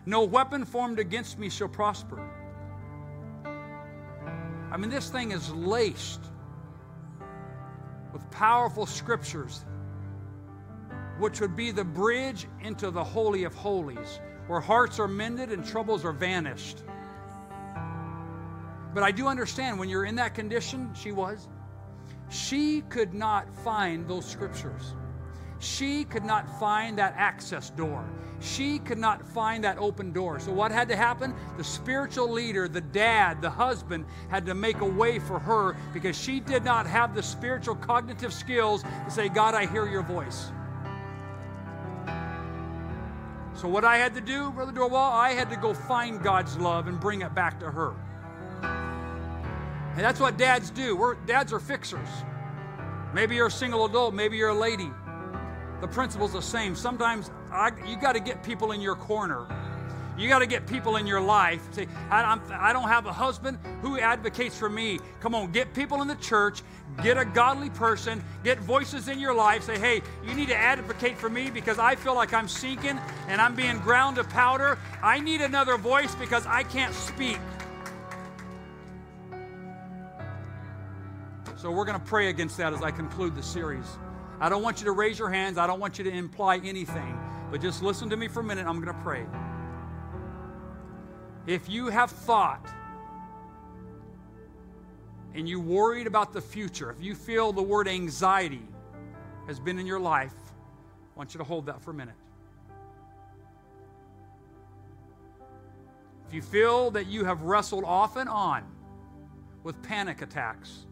No 0.06 0.22
weapon 0.22 0.64
formed 0.64 0.98
against 0.98 1.38
me 1.38 1.48
shall 1.48 1.68
prosper. 1.68 2.20
I 4.70 4.76
mean, 4.76 4.90
this 4.90 5.08
thing 5.08 5.32
is 5.32 5.50
laced 5.52 6.20
with 8.12 8.30
powerful 8.30 8.86
scriptures, 8.86 9.64
which 11.18 11.40
would 11.40 11.56
be 11.56 11.70
the 11.70 11.84
bridge 11.84 12.46
into 12.60 12.90
the 12.90 13.02
Holy 13.02 13.44
of 13.44 13.54
Holies, 13.54 14.20
where 14.46 14.60
hearts 14.60 14.98
are 14.98 15.08
mended 15.08 15.50
and 15.52 15.64
troubles 15.64 16.04
are 16.04 16.12
vanished. 16.12 16.82
But 18.92 19.02
I 19.02 19.10
do 19.10 19.26
understand 19.26 19.78
when 19.78 19.88
you're 19.88 20.04
in 20.04 20.14
that 20.16 20.34
condition, 20.34 20.90
she 20.94 21.12
was, 21.12 21.48
she 22.30 22.82
could 22.82 23.12
not 23.12 23.52
find 23.62 24.08
those 24.08 24.24
scriptures. 24.24 24.94
She 25.58 26.04
could 26.04 26.24
not 26.24 26.48
find 26.60 26.98
that 26.98 27.14
access 27.16 27.70
door. 27.70 28.04
She 28.40 28.78
could 28.80 28.98
not 28.98 29.26
find 29.26 29.64
that 29.64 29.78
open 29.78 30.12
door. 30.12 30.38
So, 30.38 30.52
what 30.52 30.70
had 30.70 30.88
to 30.88 30.96
happen? 30.96 31.34
The 31.56 31.64
spiritual 31.64 32.30
leader, 32.30 32.68
the 32.68 32.82
dad, 32.82 33.40
the 33.40 33.48
husband, 33.48 34.04
had 34.28 34.44
to 34.46 34.54
make 34.54 34.80
a 34.80 34.86
way 34.86 35.18
for 35.18 35.38
her 35.38 35.76
because 35.94 36.18
she 36.18 36.40
did 36.40 36.64
not 36.64 36.86
have 36.86 37.14
the 37.14 37.22
spiritual 37.22 37.76
cognitive 37.76 38.32
skills 38.32 38.82
to 38.82 39.10
say, 39.10 39.28
God, 39.28 39.54
I 39.54 39.64
hear 39.66 39.88
your 39.88 40.02
voice. 40.02 40.52
So, 43.64 43.70
what 43.70 43.82
I 43.82 43.96
had 43.96 44.12
to 44.12 44.20
do, 44.20 44.50
Brother 44.50 44.72
Dorwell, 44.72 45.10
I 45.10 45.30
had 45.30 45.48
to 45.48 45.56
go 45.56 45.72
find 45.72 46.22
God's 46.22 46.58
love 46.58 46.86
and 46.86 47.00
bring 47.00 47.22
it 47.22 47.34
back 47.34 47.58
to 47.60 47.70
her. 47.70 47.94
And 48.62 50.00
that's 50.00 50.20
what 50.20 50.36
dads 50.36 50.68
do. 50.68 50.94
We're, 50.94 51.14
dads 51.14 51.50
are 51.50 51.58
fixers. 51.58 52.10
Maybe 53.14 53.36
you're 53.36 53.46
a 53.46 53.50
single 53.50 53.86
adult, 53.86 54.12
maybe 54.12 54.36
you're 54.36 54.50
a 54.50 54.54
lady. 54.54 54.90
The 55.80 55.88
principle's 55.88 56.34
the 56.34 56.42
same. 56.42 56.76
Sometimes 56.76 57.30
I, 57.50 57.70
you 57.86 57.96
got 57.96 58.12
to 58.12 58.20
get 58.20 58.42
people 58.42 58.72
in 58.72 58.82
your 58.82 58.96
corner. 58.96 59.46
You 60.16 60.28
got 60.28 60.40
to 60.40 60.46
get 60.46 60.66
people 60.66 60.96
in 60.96 61.06
your 61.06 61.20
life. 61.20 61.60
Say, 61.72 61.88
I, 62.10 62.22
I'm, 62.22 62.40
I 62.52 62.72
don't 62.72 62.88
have 62.88 63.06
a 63.06 63.12
husband 63.12 63.58
who 63.82 63.98
advocates 63.98 64.56
for 64.56 64.68
me. 64.68 65.00
Come 65.20 65.34
on, 65.34 65.50
get 65.50 65.74
people 65.74 66.02
in 66.02 66.08
the 66.08 66.14
church, 66.16 66.62
get 67.02 67.18
a 67.18 67.24
godly 67.24 67.70
person, 67.70 68.22
get 68.44 68.58
voices 68.60 69.08
in 69.08 69.18
your 69.18 69.34
life. 69.34 69.64
Say, 69.64 69.78
hey, 69.78 70.02
you 70.24 70.34
need 70.34 70.48
to 70.48 70.56
advocate 70.56 71.18
for 71.18 71.28
me 71.28 71.50
because 71.50 71.78
I 71.78 71.96
feel 71.96 72.14
like 72.14 72.32
I'm 72.32 72.48
sinking 72.48 72.98
and 73.28 73.40
I'm 73.40 73.54
being 73.54 73.78
ground 73.78 74.16
to 74.16 74.24
powder. 74.24 74.78
I 75.02 75.18
need 75.18 75.40
another 75.40 75.76
voice 75.78 76.14
because 76.14 76.46
I 76.46 76.62
can't 76.62 76.94
speak. 76.94 77.38
So 81.56 81.70
we're 81.70 81.86
going 81.86 81.98
to 81.98 82.06
pray 82.06 82.28
against 82.28 82.58
that 82.58 82.72
as 82.72 82.82
I 82.82 82.90
conclude 82.90 83.34
the 83.34 83.42
series. 83.42 83.86
I 84.38 84.48
don't 84.48 84.62
want 84.62 84.80
you 84.80 84.84
to 84.84 84.92
raise 84.92 85.18
your 85.18 85.30
hands. 85.30 85.56
I 85.56 85.66
don't 85.66 85.80
want 85.80 85.98
you 85.98 86.04
to 86.04 86.10
imply 86.10 86.58
anything. 86.58 87.18
But 87.50 87.62
just 87.62 87.82
listen 87.82 88.10
to 88.10 88.16
me 88.16 88.28
for 88.28 88.40
a 88.40 88.44
minute. 88.44 88.66
I'm 88.66 88.80
going 88.80 88.94
to 88.94 89.02
pray. 89.02 89.24
If 91.46 91.68
you 91.68 91.88
have 91.88 92.10
thought 92.10 92.66
and 95.34 95.48
you 95.48 95.60
worried 95.60 96.06
about 96.06 96.32
the 96.32 96.40
future, 96.40 96.90
if 96.90 97.02
you 97.02 97.14
feel 97.14 97.52
the 97.52 97.62
word 97.62 97.86
anxiety 97.86 98.62
has 99.46 99.60
been 99.60 99.78
in 99.78 99.86
your 99.86 100.00
life, 100.00 100.32
I 101.14 101.18
want 101.18 101.34
you 101.34 101.38
to 101.38 101.44
hold 101.44 101.66
that 101.66 101.82
for 101.82 101.90
a 101.90 101.94
minute. 101.94 102.14
If 106.26 106.32
you 106.32 106.40
feel 106.40 106.90
that 106.92 107.06
you 107.06 107.24
have 107.24 107.42
wrestled 107.42 107.84
off 107.84 108.16
and 108.16 108.28
on 108.28 108.64
with 109.62 109.82
panic 109.82 110.22
attacks, 110.22 110.86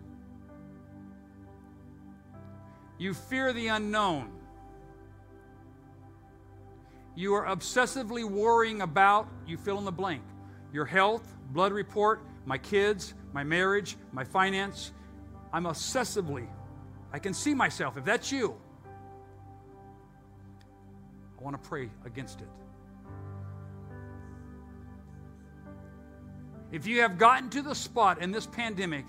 you 2.99 3.15
fear 3.15 3.53
the 3.53 3.69
unknown. 3.69 4.31
You 7.15 7.35
are 7.35 7.47
obsessively 7.47 8.25
worrying 8.25 8.83
about, 8.83 9.29
you 9.47 9.57
fill 9.57 9.79
in 9.79 9.85
the 9.85 9.93
blank, 9.93 10.23
your 10.73 10.85
health, 10.85 11.35
blood 11.51 11.73
report, 11.73 12.23
my 12.47 12.59
kids, 12.59 13.15
my 13.33 13.45
marriage, 13.45 13.97
my 14.13 14.25
finance. 14.25 14.93
I'm 15.53 15.65
obsessively, 15.65 16.49
I 17.13 17.19
can 17.19 17.35
see 17.35 17.55
myself. 17.55 17.97
If 17.97 18.05
that's 18.05 18.33
you, 18.33 18.57
I 21.39 21.43
want 21.43 21.63
to 21.63 21.69
pray 21.69 21.91
against 22.07 22.41
it. 22.41 22.49
If 26.71 26.87
you 26.87 27.03
have 27.03 27.19
gotten 27.19 27.51
to 27.51 27.61
the 27.61 27.75
spot 27.75 28.23
in 28.23 28.31
this 28.31 28.47
pandemic 28.47 29.05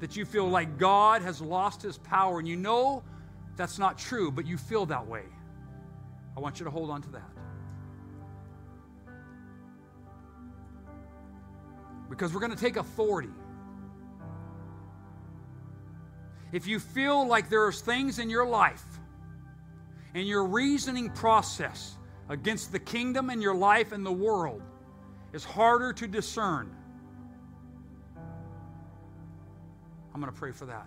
that 0.00 0.16
you 0.16 0.24
feel 0.24 0.48
like 0.48 0.76
God 0.76 1.22
has 1.22 1.40
lost 1.40 1.80
his 1.80 1.98
power 1.98 2.40
and 2.40 2.48
you 2.48 2.56
know 2.56 3.04
that's 3.56 3.78
not 3.78 3.96
true, 3.96 4.32
but 4.32 4.44
you 4.44 4.58
feel 4.58 4.86
that 4.86 5.06
way. 5.06 5.22
I 6.36 6.40
want 6.40 6.58
you 6.58 6.64
to 6.64 6.70
hold 6.70 6.90
on 6.90 7.00
to 7.02 7.08
that. 7.10 7.35
Because 12.08 12.32
we're 12.32 12.40
going 12.40 12.54
to 12.54 12.58
take 12.58 12.76
authority. 12.76 13.30
If 16.52 16.66
you 16.66 16.78
feel 16.78 17.26
like 17.26 17.48
there 17.50 17.64
are 17.64 17.72
things 17.72 18.18
in 18.18 18.30
your 18.30 18.46
life 18.46 18.84
and 20.14 20.26
your 20.26 20.44
reasoning 20.44 21.10
process 21.10 21.96
against 22.28 22.72
the 22.72 22.78
kingdom 22.78 23.30
and 23.30 23.42
your 23.42 23.54
life 23.54 23.92
and 23.92 24.06
the 24.06 24.12
world 24.12 24.62
is 25.32 25.44
harder 25.44 25.92
to 25.92 26.06
discern, 26.06 26.74
I'm 30.14 30.20
going 30.20 30.32
to 30.32 30.38
pray 30.38 30.52
for 30.52 30.66
that. 30.66 30.86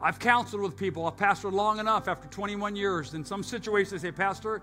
I've 0.00 0.18
counseled 0.18 0.62
with 0.62 0.76
people. 0.76 1.06
I've 1.06 1.16
pastored 1.16 1.52
long 1.52 1.80
enough 1.80 2.06
after 2.06 2.28
21 2.28 2.76
years. 2.76 3.14
In 3.14 3.24
some 3.24 3.42
situations, 3.42 4.00
they 4.00 4.08
say, 4.08 4.12
Pastor, 4.12 4.62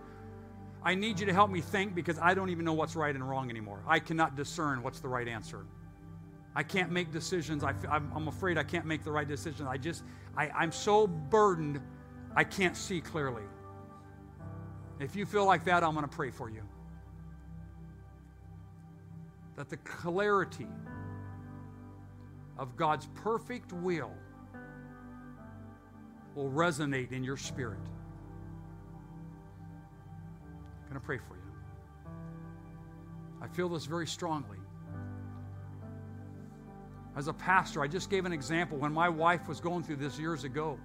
I 0.85 0.93
need 0.93 1.19
you 1.19 1.25
to 1.25 1.33
help 1.33 1.49
me 1.49 1.61
think 1.61 1.95
because 1.95 2.19
I 2.19 2.35
don't 2.35 2.51
even 2.51 2.63
know 2.63 2.73
what's 2.73 2.95
right 2.95 3.13
and 3.13 3.27
wrong 3.27 3.49
anymore. 3.49 3.81
I 3.87 3.97
cannot 3.97 4.35
discern 4.35 4.83
what's 4.83 4.99
the 4.99 5.07
right 5.07 5.27
answer. 5.27 5.65
I 6.55 6.61
can't 6.61 6.91
make 6.91 7.11
decisions. 7.11 7.63
I, 7.63 7.73
am 7.91 8.27
afraid 8.27 8.59
I 8.59 8.63
can't 8.63 8.85
make 8.85 9.03
the 9.03 9.11
right 9.11 9.27
decision. 9.27 9.65
I 9.65 9.77
just, 9.77 10.03
I, 10.37 10.49
I'm 10.49 10.71
so 10.71 11.07
burdened, 11.07 11.81
I 12.35 12.43
can't 12.43 12.77
see 12.77 13.01
clearly. 13.01 13.41
If 14.99 15.15
you 15.15 15.25
feel 15.25 15.45
like 15.45 15.65
that, 15.65 15.83
I'm 15.83 15.93
going 15.95 16.07
to 16.07 16.15
pray 16.15 16.29
for 16.29 16.49
you. 16.49 16.61
That 19.57 19.69
the 19.69 19.77
clarity 19.77 20.67
of 22.59 22.77
God's 22.77 23.07
perfect 23.15 23.73
will 23.73 24.11
will 26.35 26.51
resonate 26.51 27.11
in 27.11 27.23
your 27.23 27.37
spirit. 27.37 27.79
Going 30.95 31.01
to 31.01 31.05
pray 31.05 31.17
for 31.17 31.35
you. 31.35 31.41
I 33.41 33.47
feel 33.47 33.67
this 33.67 33.85
very 33.85 34.07
strongly. 34.07 34.57
As 37.17 37.27
a 37.27 37.33
pastor, 37.33 37.81
I 37.81 37.87
just 37.87 38.09
gave 38.09 38.25
an 38.25 38.31
example 38.31 38.77
when 38.77 38.93
my 38.93 39.09
wife 39.09 39.47
was 39.49 39.59
going 39.59 39.83
through 39.83 39.97
this 39.97 40.17
years 40.17 40.45
ago 40.45 40.79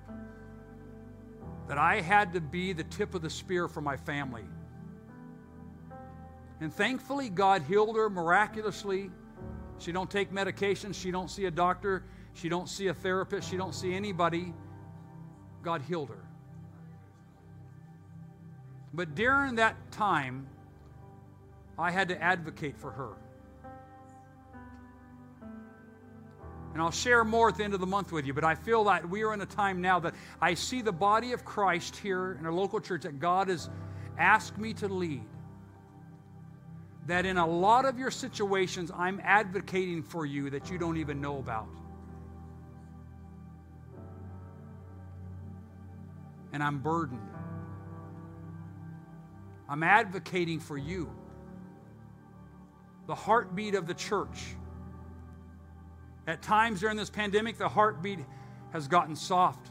that 1.69 1.79
I 1.79 2.01
had 2.01 2.33
to 2.33 2.41
be 2.41 2.73
the 2.73 2.83
tip 2.83 3.15
of 3.15 3.23
the 3.23 3.31
spear 3.31 3.69
for 3.69 3.81
my 3.81 3.97
family. 3.97 4.43
And 6.61 6.75
thankfully, 6.75 7.29
God 7.31 7.63
healed 7.63 7.95
her 7.97 8.11
miraculously. 8.11 9.11
She 9.79 9.93
don't 9.93 10.11
take 10.11 10.33
medications. 10.33 10.97
She 10.97 11.13
don't 11.13 11.31
see 11.31 11.45
a 11.45 11.53
doctor. 11.53 12.03
She 12.35 12.49
don't 12.49 12.69
see 12.69 12.89
a 12.89 12.95
therapist. 12.95 13.49
She 13.49 13.57
don't 13.57 13.75
see 13.75 13.95
anybody. 13.95 14.53
God 15.63 15.83
healed 15.83 16.09
her. 16.09 16.30
But 18.93 19.15
during 19.15 19.57
that 19.57 19.77
time, 19.93 20.47
I 21.79 21.91
had 21.91 22.09
to 22.09 22.23
advocate 22.23 22.77
for 22.77 22.91
her. 22.91 23.11
And 26.73 26.81
I'll 26.81 26.91
share 26.91 27.25
more 27.25 27.49
at 27.49 27.57
the 27.57 27.65
end 27.65 27.75
of 27.75 27.81
the 27.81 27.87
month 27.87 28.13
with 28.13 28.27
you, 28.27 28.35
but 28.35 28.45
I 28.45 28.55
feel 28.55 28.85
that 28.85 29.09
we 29.09 29.23
are 29.25 29.35
in 29.35 29.41
a 29.41 29.47
time 29.47 29.81
now 29.81 29.99
that 30.01 30.15
I 30.41 30.55
see 30.55 30.83
the 30.83 30.93
body 30.93 31.33
of 31.33 31.45
Christ 31.45 31.97
here 31.97 32.37
in 32.39 32.47
our 32.47 32.53
local 32.53 32.81
church 32.81 33.03
that 33.03 33.19
God 33.19 33.49
has 33.49 33.69
asked 34.19 34.57
me 34.57 34.75
to 34.75 34.89
lead. 34.89 35.25
That 37.07 37.27
in 37.27 37.39
a 37.39 37.47
lot 37.47 37.87
of 37.87 37.99
your 37.99 38.11
situations, 38.11 38.93
I'm 38.97 39.21
advocating 39.25 40.03
for 40.03 40.27
you 40.27 40.51
that 40.51 40.71
you 40.71 40.79
don't 40.79 40.99
even 40.99 41.21
know 41.21 41.39
about. 41.39 41.67
And 46.53 46.63
I'm 46.63 46.79
burdened. 46.79 47.30
I'm 49.71 49.85
advocating 49.85 50.59
for 50.59 50.77
you. 50.77 51.09
The 53.07 53.15
heartbeat 53.15 53.77
of 53.77 53.87
the 53.87 53.95
church 53.95 54.57
at 56.27 56.43
times 56.43 56.81
during 56.81 56.97
this 56.97 57.09
pandemic, 57.09 57.57
the 57.57 57.69
heartbeat 57.69 58.19
has 58.73 58.89
gotten 58.89 59.15
soft. 59.15 59.71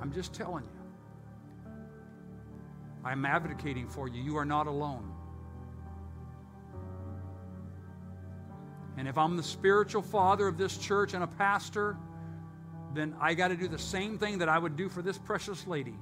I'm 0.00 0.12
just 0.12 0.34
telling 0.34 0.64
you. 0.64 1.72
I'm 3.04 3.24
advocating 3.24 3.88
for 3.88 4.08
you. 4.08 4.20
You 4.20 4.36
are 4.36 4.44
not 4.44 4.66
alone. 4.66 5.12
And 8.96 9.06
if 9.06 9.16
I'm 9.16 9.36
the 9.36 9.42
spiritual 9.42 10.02
father 10.02 10.48
of 10.48 10.58
this 10.58 10.76
church 10.76 11.14
and 11.14 11.22
a 11.22 11.28
pastor, 11.28 11.96
then 12.94 13.14
I 13.20 13.34
got 13.34 13.48
to 13.48 13.56
do 13.56 13.68
the 13.68 13.78
same 13.78 14.18
thing 14.18 14.38
that 14.38 14.48
I 14.48 14.58
would 14.58 14.76
do 14.76 14.88
for 14.88 15.02
this 15.02 15.18
precious 15.18 15.66
lady 15.66 15.94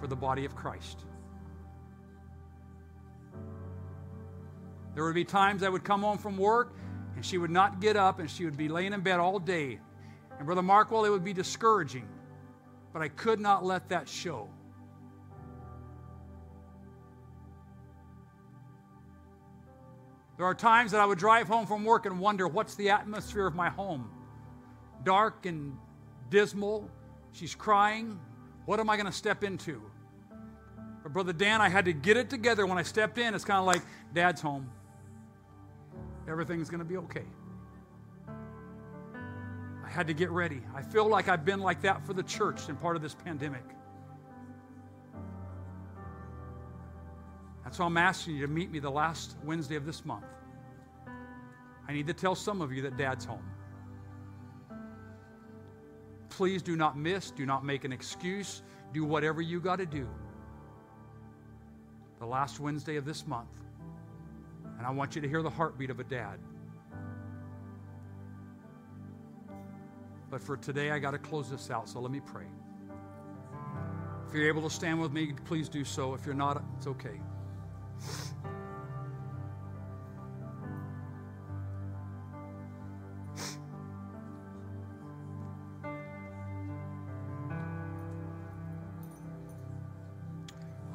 for 0.00 0.06
the 0.06 0.16
body 0.16 0.44
of 0.44 0.54
Christ. 0.54 1.04
There 4.94 5.04
would 5.04 5.14
be 5.14 5.24
times 5.24 5.62
I 5.62 5.68
would 5.68 5.84
come 5.84 6.02
home 6.02 6.18
from 6.18 6.36
work 6.38 6.74
and 7.14 7.24
she 7.24 7.38
would 7.38 7.50
not 7.50 7.80
get 7.80 7.96
up 7.96 8.18
and 8.18 8.30
she 8.30 8.44
would 8.44 8.56
be 8.56 8.68
laying 8.68 8.92
in 8.92 9.00
bed 9.00 9.20
all 9.20 9.38
day. 9.38 9.78
And 10.38 10.46
Brother 10.46 10.62
Markwell, 10.62 11.06
it 11.06 11.10
would 11.10 11.24
be 11.24 11.32
discouraging. 11.32 12.08
But 12.92 13.02
I 13.02 13.08
could 13.08 13.40
not 13.40 13.64
let 13.64 13.88
that 13.90 14.08
show. 14.08 14.48
There 20.36 20.46
are 20.46 20.54
times 20.54 20.92
that 20.92 21.00
I 21.00 21.06
would 21.06 21.18
drive 21.18 21.48
home 21.48 21.66
from 21.66 21.84
work 21.84 22.06
and 22.06 22.20
wonder 22.20 22.46
what's 22.46 22.74
the 22.74 22.90
atmosphere 22.90 23.46
of 23.46 23.54
my 23.54 23.70
home? 23.70 24.10
Dark 25.06 25.46
and 25.46 25.78
dismal. 26.28 26.90
She's 27.32 27.54
crying. 27.54 28.20
What 28.66 28.78
am 28.78 28.90
I 28.90 28.96
going 28.96 29.06
to 29.06 29.12
step 29.12 29.42
into? 29.42 29.80
But 31.02 31.14
Brother 31.14 31.32
Dan, 31.32 31.62
I 31.62 31.70
had 31.70 31.86
to 31.86 31.94
get 31.94 32.18
it 32.18 32.28
together 32.28 32.66
when 32.66 32.76
I 32.76 32.82
stepped 32.82 33.16
in. 33.16 33.34
It's 33.34 33.44
kind 33.44 33.60
of 33.60 33.64
like, 33.64 33.80
Dad's 34.12 34.42
home 34.42 34.68
everything's 36.28 36.68
going 36.68 36.80
to 36.80 36.84
be 36.84 36.96
okay. 36.96 37.24
I 39.84 39.88
had 39.88 40.06
to 40.08 40.14
get 40.14 40.30
ready. 40.30 40.60
I 40.74 40.82
feel 40.82 41.08
like 41.08 41.28
I've 41.28 41.44
been 41.44 41.60
like 41.60 41.82
that 41.82 42.04
for 42.04 42.12
the 42.12 42.22
church 42.22 42.68
in 42.68 42.76
part 42.76 42.96
of 42.96 43.02
this 43.02 43.14
pandemic. 43.14 43.62
That's 47.64 47.78
why 47.78 47.86
I'm 47.86 47.96
asking 47.96 48.36
you 48.36 48.46
to 48.46 48.52
meet 48.52 48.70
me 48.70 48.78
the 48.78 48.90
last 48.90 49.36
Wednesday 49.44 49.76
of 49.76 49.86
this 49.86 50.04
month. 50.04 50.24
I 51.88 51.92
need 51.92 52.06
to 52.08 52.14
tell 52.14 52.34
some 52.34 52.60
of 52.60 52.72
you 52.72 52.82
that 52.82 52.96
dad's 52.96 53.24
home. 53.24 53.44
Please 56.36 56.60
do 56.60 56.76
not 56.76 56.98
miss, 56.98 57.30
do 57.30 57.46
not 57.46 57.64
make 57.64 57.84
an 57.84 57.92
excuse, 57.92 58.60
do 58.92 59.06
whatever 59.06 59.40
you 59.40 59.58
got 59.58 59.76
to 59.76 59.86
do. 59.86 60.06
The 62.18 62.26
last 62.26 62.60
Wednesday 62.60 62.96
of 62.96 63.06
this 63.06 63.26
month. 63.26 63.48
And 64.76 64.86
I 64.86 64.90
want 64.90 65.16
you 65.16 65.22
to 65.22 65.28
hear 65.28 65.40
the 65.40 65.48
heartbeat 65.48 65.88
of 65.88 65.98
a 65.98 66.04
dad. 66.04 66.38
But 70.30 70.42
for 70.42 70.58
today, 70.58 70.90
I 70.90 70.98
got 70.98 71.12
to 71.12 71.18
close 71.18 71.48
this 71.48 71.70
out, 71.70 71.88
so 71.88 72.00
let 72.00 72.12
me 72.12 72.20
pray. 72.20 72.44
If 74.28 74.34
you're 74.34 74.46
able 74.46 74.60
to 74.60 74.70
stand 74.70 75.00
with 75.00 75.12
me, 75.12 75.32
please 75.46 75.70
do 75.70 75.86
so. 75.86 76.12
If 76.12 76.26
you're 76.26 76.34
not, 76.34 76.62
it's 76.76 76.86
okay. 76.86 77.18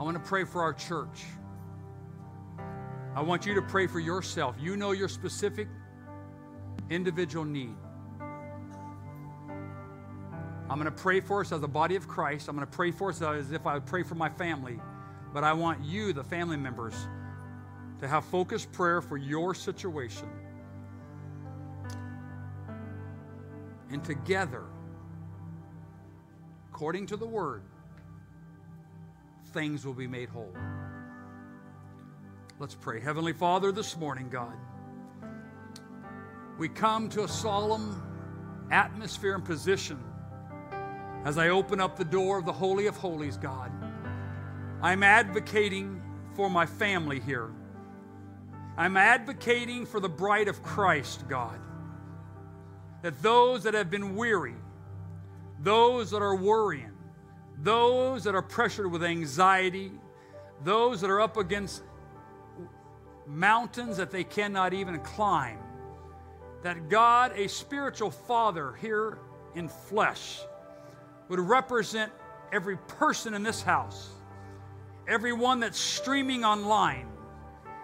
I 0.01 0.03
want 0.03 0.17
to 0.17 0.27
pray 0.27 0.45
for 0.45 0.63
our 0.63 0.73
church. 0.73 1.25
I 3.13 3.21
want 3.21 3.45
you 3.45 3.53
to 3.53 3.61
pray 3.61 3.85
for 3.85 3.99
yourself. 3.99 4.55
You 4.59 4.75
know 4.75 4.93
your 4.93 5.07
specific 5.07 5.67
individual 6.89 7.45
need. 7.45 7.75
I'm 10.67 10.79
going 10.79 10.85
to 10.85 10.91
pray 10.91 11.19
for 11.19 11.41
us 11.41 11.51
as 11.51 11.61
a 11.61 11.67
body 11.67 11.95
of 11.95 12.07
Christ. 12.07 12.47
I'm 12.47 12.55
going 12.55 12.65
to 12.65 12.75
pray 12.75 12.89
for 12.89 13.09
us 13.11 13.21
as 13.21 13.51
if 13.51 13.67
I 13.67 13.75
would 13.75 13.85
pray 13.85 14.01
for 14.01 14.15
my 14.15 14.27
family. 14.27 14.79
But 15.35 15.43
I 15.43 15.53
want 15.53 15.83
you, 15.83 16.13
the 16.13 16.23
family 16.23 16.57
members, 16.57 16.95
to 17.99 18.07
have 18.07 18.25
focused 18.25 18.71
prayer 18.71 19.01
for 19.01 19.17
your 19.17 19.53
situation. 19.53 20.27
And 23.91 24.03
together, 24.03 24.63
according 26.71 27.05
to 27.05 27.17
the 27.17 27.27
word, 27.27 27.61
things 29.53 29.85
will 29.85 29.93
be 29.93 30.07
made 30.07 30.29
whole. 30.29 30.53
Let's 32.59 32.75
pray. 32.75 32.99
Heavenly 32.99 33.33
Father, 33.33 33.71
this 33.71 33.97
morning, 33.97 34.29
God, 34.29 34.53
we 36.57 36.69
come 36.69 37.09
to 37.09 37.23
a 37.23 37.27
solemn 37.27 38.01
atmosphere 38.71 39.35
and 39.35 39.43
position 39.43 39.99
as 41.25 41.37
I 41.37 41.49
open 41.49 41.81
up 41.81 41.97
the 41.97 42.05
door 42.05 42.37
of 42.37 42.45
the 42.45 42.53
Holy 42.53 42.87
of 42.87 42.95
Holies, 42.95 43.37
God. 43.37 43.71
I'm 44.81 45.03
advocating 45.03 46.01
for 46.35 46.49
my 46.49 46.65
family 46.65 47.19
here. 47.19 47.51
I'm 48.77 48.97
advocating 48.97 49.85
for 49.85 49.99
the 49.99 50.09
bride 50.09 50.47
of 50.47 50.63
Christ, 50.63 51.27
God. 51.27 51.59
That 53.01 53.21
those 53.21 53.63
that 53.63 53.73
have 53.73 53.89
been 53.89 54.15
weary, 54.15 54.55
those 55.59 56.11
that 56.11 56.21
are 56.21 56.35
worrying, 56.35 56.90
those 57.63 58.23
that 58.23 58.35
are 58.35 58.41
pressured 58.41 58.91
with 58.91 59.03
anxiety, 59.03 59.91
those 60.63 61.01
that 61.01 61.09
are 61.09 61.21
up 61.21 61.37
against 61.37 61.83
mountains 63.27 63.97
that 63.97 64.11
they 64.11 64.23
cannot 64.23 64.73
even 64.73 64.99
climb. 64.99 65.59
That 66.63 66.89
God, 66.89 67.33
a 67.35 67.47
spiritual 67.47 68.11
father 68.11 68.73
here 68.81 69.17
in 69.55 69.67
flesh, 69.67 70.39
would 71.29 71.39
represent 71.39 72.11
every 72.51 72.77
person 72.77 73.33
in 73.33 73.43
this 73.43 73.61
house, 73.61 74.09
everyone 75.07 75.59
that's 75.59 75.79
streaming 75.79 76.43
online, 76.43 77.07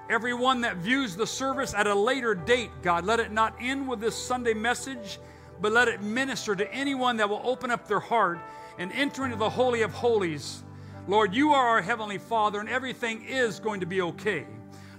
everyone 0.09 0.61
that 0.61 0.78
views 0.78 1.15
the 1.15 1.25
service 1.25 1.73
at 1.73 1.88
a 1.88 1.95
later 1.95 2.36
date, 2.36 2.69
God. 2.82 3.05
Let 3.05 3.19
it 3.19 3.32
not 3.32 3.55
end 3.59 3.88
with 3.88 3.99
this 3.99 4.15
Sunday 4.15 4.53
message, 4.53 5.19
but 5.62 5.72
let 5.72 5.88
it 5.88 6.01
minister 6.01 6.55
to 6.55 6.72
anyone 6.74 7.18
that 7.18 7.30
will 7.30 7.41
open 7.43 7.72
up 7.72 7.88
their 7.88 7.99
heart 7.99 8.39
and 8.78 8.91
enter 8.91 9.26
into 9.26 9.38
the 9.38 9.49
Holy 9.49 9.82
of 9.82 9.91
Holies. 9.91 10.64
Lord, 11.08 11.34
you 11.34 11.53
are 11.53 11.68
our 11.68 11.82
Heavenly 11.82 12.18
Father, 12.18 12.60
and 12.60 12.70
everything 12.70 13.24
is 13.26 13.60
going 13.60 13.80
to 13.80 13.86
be 13.86 14.01
okay. 14.01 14.45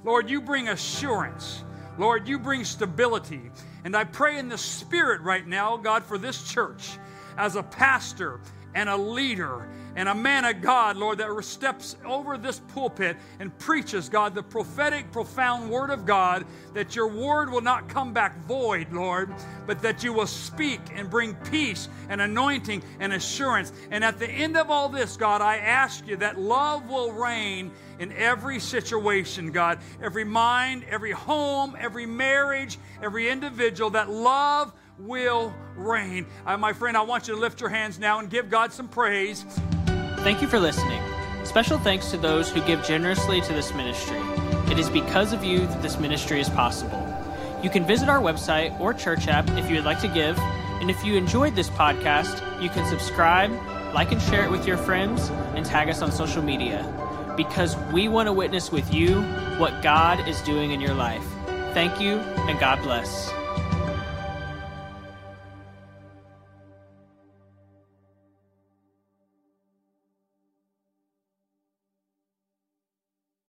Lord, 0.04 0.30
you 0.30 0.40
bring 0.40 0.68
assurance. 0.68 1.64
Lord, 1.98 2.28
you 2.28 2.38
bring 2.38 2.64
stability. 2.64 3.50
And 3.84 3.96
I 3.96 4.04
pray 4.04 4.38
in 4.38 4.48
the 4.48 4.58
Spirit 4.58 5.20
right 5.20 5.46
now, 5.46 5.76
God, 5.76 6.04
for 6.04 6.16
this 6.16 6.50
church 6.50 6.98
as 7.36 7.56
a 7.56 7.62
pastor 7.62 8.40
and 8.78 8.88
a 8.88 8.96
leader 8.96 9.66
and 9.96 10.08
a 10.08 10.14
man 10.14 10.44
of 10.44 10.62
God, 10.62 10.96
Lord, 10.96 11.18
that 11.18 11.44
steps 11.44 11.96
over 12.06 12.38
this 12.38 12.60
pulpit 12.72 13.16
and 13.40 13.56
preaches, 13.58 14.08
God, 14.08 14.36
the 14.36 14.42
prophetic, 14.44 15.10
profound 15.10 15.68
word 15.68 15.90
of 15.90 16.06
God, 16.06 16.46
that 16.74 16.94
your 16.94 17.08
word 17.08 17.50
will 17.50 17.60
not 17.60 17.88
come 17.88 18.12
back 18.12 18.38
void, 18.44 18.92
Lord, 18.92 19.34
but 19.66 19.82
that 19.82 20.04
you 20.04 20.12
will 20.12 20.28
speak 20.28 20.80
and 20.94 21.10
bring 21.10 21.34
peace 21.50 21.88
and 22.08 22.20
anointing 22.20 22.84
and 23.00 23.12
assurance. 23.12 23.72
And 23.90 24.04
at 24.04 24.20
the 24.20 24.30
end 24.30 24.56
of 24.56 24.70
all 24.70 24.88
this, 24.88 25.16
God, 25.16 25.42
I 25.42 25.56
ask 25.56 26.06
you 26.06 26.14
that 26.18 26.38
love 26.38 26.88
will 26.88 27.10
reign 27.10 27.72
in 27.98 28.12
every 28.12 28.60
situation, 28.60 29.50
God, 29.50 29.80
every 30.00 30.22
mind, 30.22 30.84
every 30.88 31.10
home, 31.10 31.76
every 31.80 32.06
marriage, 32.06 32.78
every 33.02 33.28
individual, 33.28 33.90
that 33.90 34.08
love 34.08 34.72
will 34.98 35.54
reign. 35.76 36.26
Uh, 36.46 36.56
my 36.56 36.72
friend, 36.72 36.96
I 36.96 37.02
want 37.02 37.28
you 37.28 37.34
to 37.34 37.40
lift 37.40 37.60
your 37.60 37.70
hands 37.70 37.98
now 37.98 38.18
and 38.18 38.28
give 38.28 38.50
God 38.50 38.72
some 38.72 38.88
praise. 38.88 39.44
Thank 40.18 40.42
you 40.42 40.48
for 40.48 40.58
listening. 40.58 41.00
Special 41.44 41.78
thanks 41.78 42.10
to 42.10 42.16
those 42.16 42.50
who 42.50 42.60
give 42.66 42.84
generously 42.84 43.40
to 43.40 43.52
this 43.52 43.72
ministry. 43.74 44.20
It 44.70 44.78
is 44.78 44.90
because 44.90 45.32
of 45.32 45.44
you 45.44 45.60
that 45.60 45.82
this 45.82 45.98
ministry 45.98 46.40
is 46.40 46.48
possible. 46.50 47.04
You 47.62 47.70
can 47.70 47.84
visit 47.86 48.08
our 48.08 48.20
website 48.20 48.78
or 48.80 48.92
church 48.92 49.28
app 49.28 49.48
if 49.50 49.68
you 49.68 49.76
would 49.76 49.84
like 49.84 50.00
to 50.00 50.08
give. 50.08 50.38
And 50.80 50.90
if 50.90 51.04
you 51.04 51.16
enjoyed 51.16 51.54
this 51.54 51.70
podcast, 51.70 52.62
you 52.62 52.68
can 52.68 52.86
subscribe, 52.86 53.50
like 53.94 54.12
and 54.12 54.20
share 54.22 54.44
it 54.44 54.50
with 54.50 54.66
your 54.66 54.76
friends, 54.76 55.30
and 55.54 55.64
tag 55.64 55.88
us 55.88 56.02
on 56.02 56.12
social 56.12 56.42
media. 56.42 56.84
Because 57.36 57.76
we 57.92 58.08
want 58.08 58.26
to 58.26 58.32
witness 58.32 58.70
with 58.70 58.92
you 58.92 59.22
what 59.58 59.82
God 59.82 60.28
is 60.28 60.40
doing 60.42 60.72
in 60.72 60.80
your 60.80 60.94
life. 60.94 61.24
Thank 61.72 62.00
you, 62.00 62.18
and 62.18 62.58
God 62.60 62.82
bless. 62.82 63.32